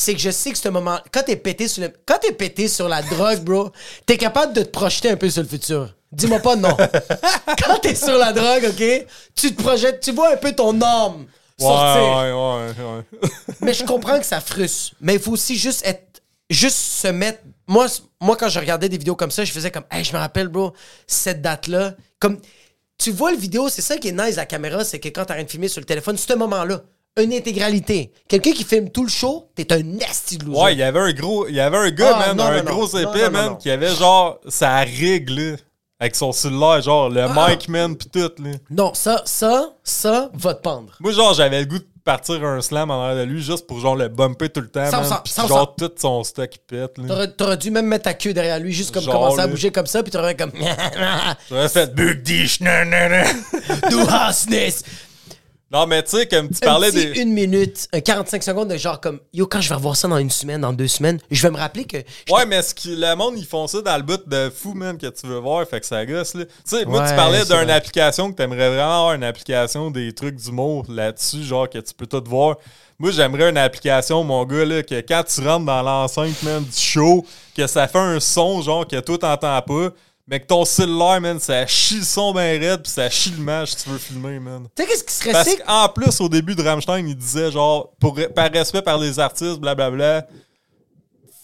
c'est 0.00 0.14
que 0.14 0.20
je 0.20 0.30
sais 0.30 0.52
que 0.52 0.58
ce 0.58 0.68
moment 0.68 1.00
quand 1.12 1.24
t'es 1.24 1.34
pété 1.34 1.66
sur 1.66 1.82
le 1.82 1.92
quand 2.06 2.18
t'es 2.20 2.30
pété 2.30 2.68
sur 2.68 2.88
la 2.88 3.02
drogue 3.02 3.40
bro 3.40 3.72
t'es 4.06 4.16
capable 4.16 4.52
de 4.52 4.62
te 4.62 4.68
projeter 4.68 5.10
un 5.10 5.16
peu 5.16 5.28
sur 5.28 5.42
le 5.42 5.48
futur 5.48 5.92
dis-moi 6.12 6.38
pas 6.38 6.54
non 6.54 6.76
quand 7.66 7.78
t'es 7.82 7.96
sur 7.96 8.16
la 8.16 8.32
drogue 8.32 8.66
ok 8.70 9.06
tu 9.34 9.52
te 9.56 9.60
projettes 9.60 9.98
tu 9.98 10.12
vois 10.12 10.34
un 10.34 10.36
peu 10.36 10.52
ton 10.52 10.80
âme 10.80 11.26
Ouais, 11.58 11.66
sortir 11.66 12.02
ouais, 12.04 12.30
ouais, 12.30 12.94
ouais. 13.24 13.30
mais 13.60 13.74
je 13.74 13.84
comprends 13.84 14.20
que 14.20 14.24
ça 14.24 14.40
frustre 14.40 14.94
mais 15.00 15.14
il 15.14 15.20
faut 15.20 15.32
aussi 15.32 15.56
juste 15.58 15.84
être 15.84 16.22
juste 16.48 16.76
se 16.78 17.08
mettre 17.08 17.40
moi 17.68 17.86
moi 18.20 18.36
quand 18.36 18.48
je 18.48 18.58
regardais 18.58 18.88
des 18.88 18.98
vidéos 18.98 19.14
comme 19.14 19.30
ça 19.30 19.44
je 19.44 19.52
faisais 19.52 19.70
comme 19.70 19.84
hey 19.90 20.02
je 20.02 20.12
me 20.12 20.18
rappelle 20.18 20.48
bro 20.48 20.72
cette 21.06 21.40
date 21.42 21.68
là 21.68 21.94
comme 22.18 22.38
tu 22.98 23.12
vois 23.12 23.30
le 23.30 23.36
vidéo 23.38 23.68
c'est 23.68 23.82
ça 23.82 23.96
qui 23.98 24.08
est 24.08 24.12
nice 24.12 24.36
la 24.36 24.46
caméra 24.46 24.84
c'est 24.84 24.98
que 24.98 25.08
quand 25.08 25.24
t'as 25.26 25.34
rien 25.34 25.44
de 25.44 25.50
filmer 25.50 25.68
sur 25.68 25.80
le 25.80 25.86
téléphone 25.86 26.16
ce 26.16 26.34
moment 26.34 26.64
là 26.64 26.80
une 27.20 27.32
intégralité 27.32 28.12
quelqu'un 28.28 28.52
qui 28.52 28.64
filme 28.64 28.90
tout 28.90 29.02
le 29.02 29.08
show 29.10 29.50
t'es 29.54 29.72
un 29.72 29.82
nasty 29.82 30.38
de 30.38 30.44
loser 30.46 30.60
Ouais, 30.60 30.72
il 30.74 30.78
y 30.78 30.82
avait 30.84 31.00
un 31.00 31.12
gros. 31.12 31.46
Il 31.48 31.54
y 31.54 31.60
avait 31.60 31.76
un 31.76 31.90
gars, 31.90 32.12
Ah, 32.14 32.26
man, 32.28 32.36
non, 32.36 32.44
un 32.44 32.62
non, 32.62 32.72
gros 32.72 32.88
non. 32.96 33.12
non, 33.12 33.30
man, 33.30 33.58
qui 33.58 33.70
avait 33.70 33.92
genre 33.94 34.38
sa 34.48 34.78
règle, 34.78 35.34
là, 35.34 35.56
avec 35.98 36.14
son 36.14 36.30
cellulaire, 36.30 36.80
genre 36.80 37.08
le 37.10 37.22
Ah. 37.22 37.48
mic, 37.50 37.68
man, 37.68 37.96
pis 37.96 38.08
tout, 38.08 38.30
là. 38.38 38.50
Non, 38.70 38.94
ça, 38.94 39.22
ça, 39.24 39.72
ça 39.82 40.30
va 40.32 40.54
te 40.54 40.62
pendre. 40.62 40.92
Moi, 41.00 41.10
genre, 41.10 41.34
j'avais 41.34 41.58
le 41.58 41.66
goût 41.66 41.78
de 41.80 41.86
partir 42.08 42.42
un 42.42 42.62
slam 42.62 42.90
en 42.90 43.02
arrière 43.02 43.26
de 43.26 43.30
lui 43.30 43.42
juste 43.42 43.66
pour 43.66 43.80
genre 43.80 43.94
le 43.94 44.08
bumper 44.08 44.48
tout 44.48 44.62
le 44.62 44.68
temps, 44.68 44.90
Sans- 44.90 45.00
man. 45.00 45.04
sans- 45.10 45.16
Pis 45.20 45.30
sans- 45.30 45.46
genre 45.46 45.74
tout 45.76 45.90
son 45.94 46.24
stock 46.24 46.48
il 46.54 46.58
pète. 46.58 46.94
T'aurais, 47.06 47.30
t'aurais 47.32 47.58
dû 47.58 47.70
même 47.70 47.84
mettre 47.84 48.04
ta 48.04 48.14
queue 48.14 48.32
derrière 48.32 48.58
lui, 48.58 48.72
juste 48.72 48.92
comme 48.94 49.02
Genre, 49.02 49.12
commencer 49.12 49.40
à 49.40 49.46
bouger 49.46 49.70
comme 49.70 49.86
ça, 49.86 50.02
puis 50.02 50.10
t'aurais 50.10 50.34
comme. 50.34 50.52
J'aurais 51.50 51.68
fait 51.68 51.94
Bug 51.94 52.26
nan. 52.62 53.26
Do 53.90 54.08
Hasness! 54.08 54.82
Non, 55.70 55.86
mais 55.86 56.02
tu 56.02 56.16
sais, 56.16 56.26
comme 56.26 56.48
tu 56.48 56.56
Un 56.62 56.66
parlais 56.66 56.90
petit 56.90 57.12
des. 57.12 57.20
une 57.20 57.32
minute, 57.34 57.88
un 57.92 58.00
45 58.00 58.42
secondes 58.42 58.68
de 58.68 58.78
genre 58.78 59.00
comme 59.02 59.20
Yo, 59.34 59.46
quand 59.46 59.60
je 59.60 59.68
vais 59.68 59.74
revoir 59.74 59.96
ça 59.96 60.08
dans 60.08 60.16
une 60.16 60.30
semaine, 60.30 60.62
dans 60.62 60.72
deux 60.72 60.88
semaines, 60.88 61.18
je 61.30 61.42
vais 61.42 61.50
me 61.50 61.58
rappeler 61.58 61.84
que. 61.84 61.98
Ouais, 62.30 62.46
mais 62.46 62.62
ce 62.62 62.74
qui, 62.74 62.96
le 62.96 63.14
monde, 63.16 63.34
ils 63.36 63.44
font 63.44 63.66
ça 63.66 63.82
dans 63.82 63.96
le 63.98 64.02
but 64.02 64.26
de 64.26 64.50
fou, 64.50 64.72
man, 64.72 64.96
que 64.96 65.06
tu 65.08 65.26
veux 65.26 65.38
voir, 65.38 65.68
fait 65.68 65.80
que 65.80 65.86
ça 65.86 66.06
gosse, 66.06 66.34
là. 66.34 66.46
Tu 66.46 66.52
sais, 66.64 66.84
moi, 66.86 67.02
Ouais, 67.02 67.10
tu 67.10 67.14
parlais 67.16 67.44
d'une 67.44 67.70
application 67.70 68.30
que 68.32 68.36
t'aimerais 68.36 68.68
vraiment 68.70 68.98
avoir 69.00 69.12
une 69.14 69.24
application 69.24 69.90
des 69.90 70.12
trucs 70.14 70.36
d'humour 70.36 70.86
là-dessus, 70.88 71.42
genre 71.44 71.68
que 71.68 71.78
tu 71.78 71.92
peux 71.92 72.06
tout 72.06 72.24
voir. 72.26 72.56
Moi, 72.98 73.10
j'aimerais 73.12 73.50
une 73.50 73.58
application, 73.58 74.24
mon 74.24 74.44
gars, 74.46 74.64
là, 74.64 74.82
que 74.82 75.00
quand 75.02 75.22
tu 75.22 75.46
rentres 75.46 75.66
dans 75.66 75.82
l'enceinte, 75.82 76.42
man, 76.42 76.64
du 76.64 76.76
show, 76.80 77.24
que 77.54 77.66
ça 77.66 77.86
fait 77.86 77.98
un 77.98 78.18
son, 78.20 78.62
genre, 78.62 78.86
que 78.88 78.98
toi, 79.00 79.18
t'entends 79.18 79.60
pas, 79.62 79.90
mais 80.28 80.40
que 80.40 80.46
ton 80.46 80.64
cellulaire, 80.66 81.20
man, 81.22 81.40
ça 81.40 81.66
chie 81.66 81.98
le 81.98 82.04
son 82.04 82.32
bien 82.32 82.42
raide, 82.42 82.82
pis 82.82 82.90
ça 82.90 83.08
chie 83.08 83.30
l'image 83.30 83.70
si 83.70 83.84
tu 83.84 83.88
veux 83.88 83.98
filmer, 83.98 84.38
man. 84.38 84.68
Tu 84.76 84.82
sais, 84.82 84.88
qu'est-ce 84.88 85.04
qui 85.04 85.14
serait 85.14 85.32
Parce 85.32 85.56
qu'en 85.56 85.88
plus, 85.88 86.20
au 86.20 86.28
début 86.28 86.54
de 86.54 86.62
Rammstein, 86.62 87.06
il 87.06 87.16
disait 87.16 87.50
genre, 87.50 87.90
pour, 87.98 88.18
par 88.34 88.50
respect 88.50 88.82
par 88.82 88.98
les 88.98 89.18
artistes, 89.18 89.58
blablabla, 89.58 90.26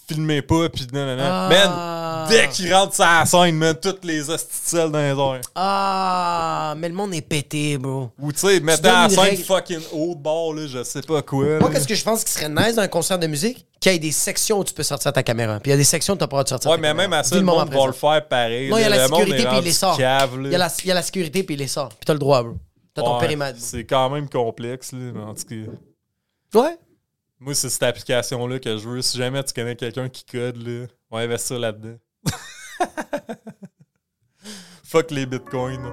filmez 0.07 0.41
pas, 0.41 0.69
pis 0.69 0.87
nanana. 0.91 1.45
Ah. 1.45 1.49
Man, 1.49 2.29
dès 2.29 2.47
qu'il 2.49 2.73
rentre 2.73 2.93
sur 2.95 3.03
la 3.03 3.25
scène, 3.25 3.55
man, 3.55 3.75
toutes 3.81 4.03
les 4.05 4.29
hostitiels 4.29 4.89
dans 4.91 4.99
les 4.99 5.09
airs. 5.37 5.41
Ah, 5.55 6.73
mais 6.77 6.89
le 6.89 6.95
monde 6.95 7.13
est 7.13 7.21
pété, 7.21 7.77
bro. 7.77 8.11
Ou 8.19 8.31
tu 8.31 8.39
sais, 8.39 8.59
mettez 8.59 8.81
donnes 8.83 8.91
la 8.93 9.09
scène 9.09 9.19
règle. 9.19 9.43
fucking 9.43 9.81
haut 9.91 10.15
de 10.15 10.19
bord, 10.21 10.53
là, 10.53 10.67
je 10.67 10.83
sais 10.83 11.01
pas 11.01 11.21
quoi. 11.21 11.59
Moi, 11.59 11.69
qu'est-ce 11.71 11.87
que 11.87 11.95
je 11.95 12.03
pense 12.03 12.23
qui 12.23 12.31
serait 12.31 12.49
nice 12.49 12.75
dans 12.75 12.81
un 12.81 12.87
concert 12.87 13.19
de 13.19 13.27
musique? 13.27 13.65
Qu'il 13.79 13.91
y 13.91 13.95
ait 13.95 13.99
des 13.99 14.11
sections 14.11 14.59
où 14.59 14.63
tu 14.63 14.73
peux 14.73 14.83
sortir 14.83 15.13
ta 15.13 15.21
caméra. 15.23 15.59
Puis 15.59 15.69
il 15.69 15.73
y 15.73 15.75
a 15.75 15.77
des 15.77 15.83
sections 15.83 16.13
où 16.15 16.17
t'as 16.17 16.27
pas 16.27 16.37
le 16.37 16.43
droit 16.43 16.43
de 16.43 16.49
sortir 16.49 16.71
Ouais, 16.71 16.77
ta 16.77 16.81
mais 16.81 16.87
caméra. 16.89 17.07
même 17.07 17.13
à 17.19 17.23
ça, 17.23 17.35
le 17.35 17.41
monde 17.41 17.69
va 17.69 17.85
le 17.87 17.91
faire 17.93 18.27
pareil. 18.27 18.69
Non, 18.69 18.77
il 18.77 18.81
y 18.81 18.83
a 18.85 18.89
la 18.89 19.07
sécurité, 19.07 19.45
puis 19.45 19.57
il 19.59 19.63
les 19.63 19.71
sort. 19.71 19.95
Il 19.99 20.01
y, 20.01 20.05
a 20.05 20.27
la, 20.57 20.69
il 20.83 20.87
y 20.87 20.91
a 20.91 20.93
la 20.95 21.01
sécurité, 21.01 21.43
puis 21.43 21.55
il 21.55 21.59
les 21.59 21.67
sort. 21.67 21.89
Puis 21.89 21.99
t'as 22.05 22.13
le 22.13 22.19
droit, 22.19 22.41
bro. 22.43 22.55
T'as 22.93 23.01
ton 23.03 23.15
Ouais, 23.15 23.19
périmètre. 23.19 23.59
C'est 23.59 23.83
quand 23.83 24.09
même 24.09 24.29
complexe, 24.29 24.93
là, 24.93 24.99
mais 25.13 25.21
en 25.21 25.33
tout 25.35 25.43
cas. 25.43 26.59
Ouais. 26.61 26.77
Moi, 27.45 27.53
c'est 27.53 27.69
cette 27.69 27.83
application-là 27.83 28.57
que 28.57 28.75
je 28.75 28.89
veux. 28.89 29.03
Si 29.03 29.19
jamais 29.19 29.43
tu 29.43 29.53
connais 29.53 29.75
quelqu'un 29.75 30.09
qui 30.09 30.25
code, 30.25 30.57
là, 30.57 30.87
on 31.11 31.17
va 31.17 31.25
investir 31.25 31.59
là-dedans. 31.59 31.99
Fuck 34.83 35.11
les 35.11 35.27
bitcoins. 35.27 35.91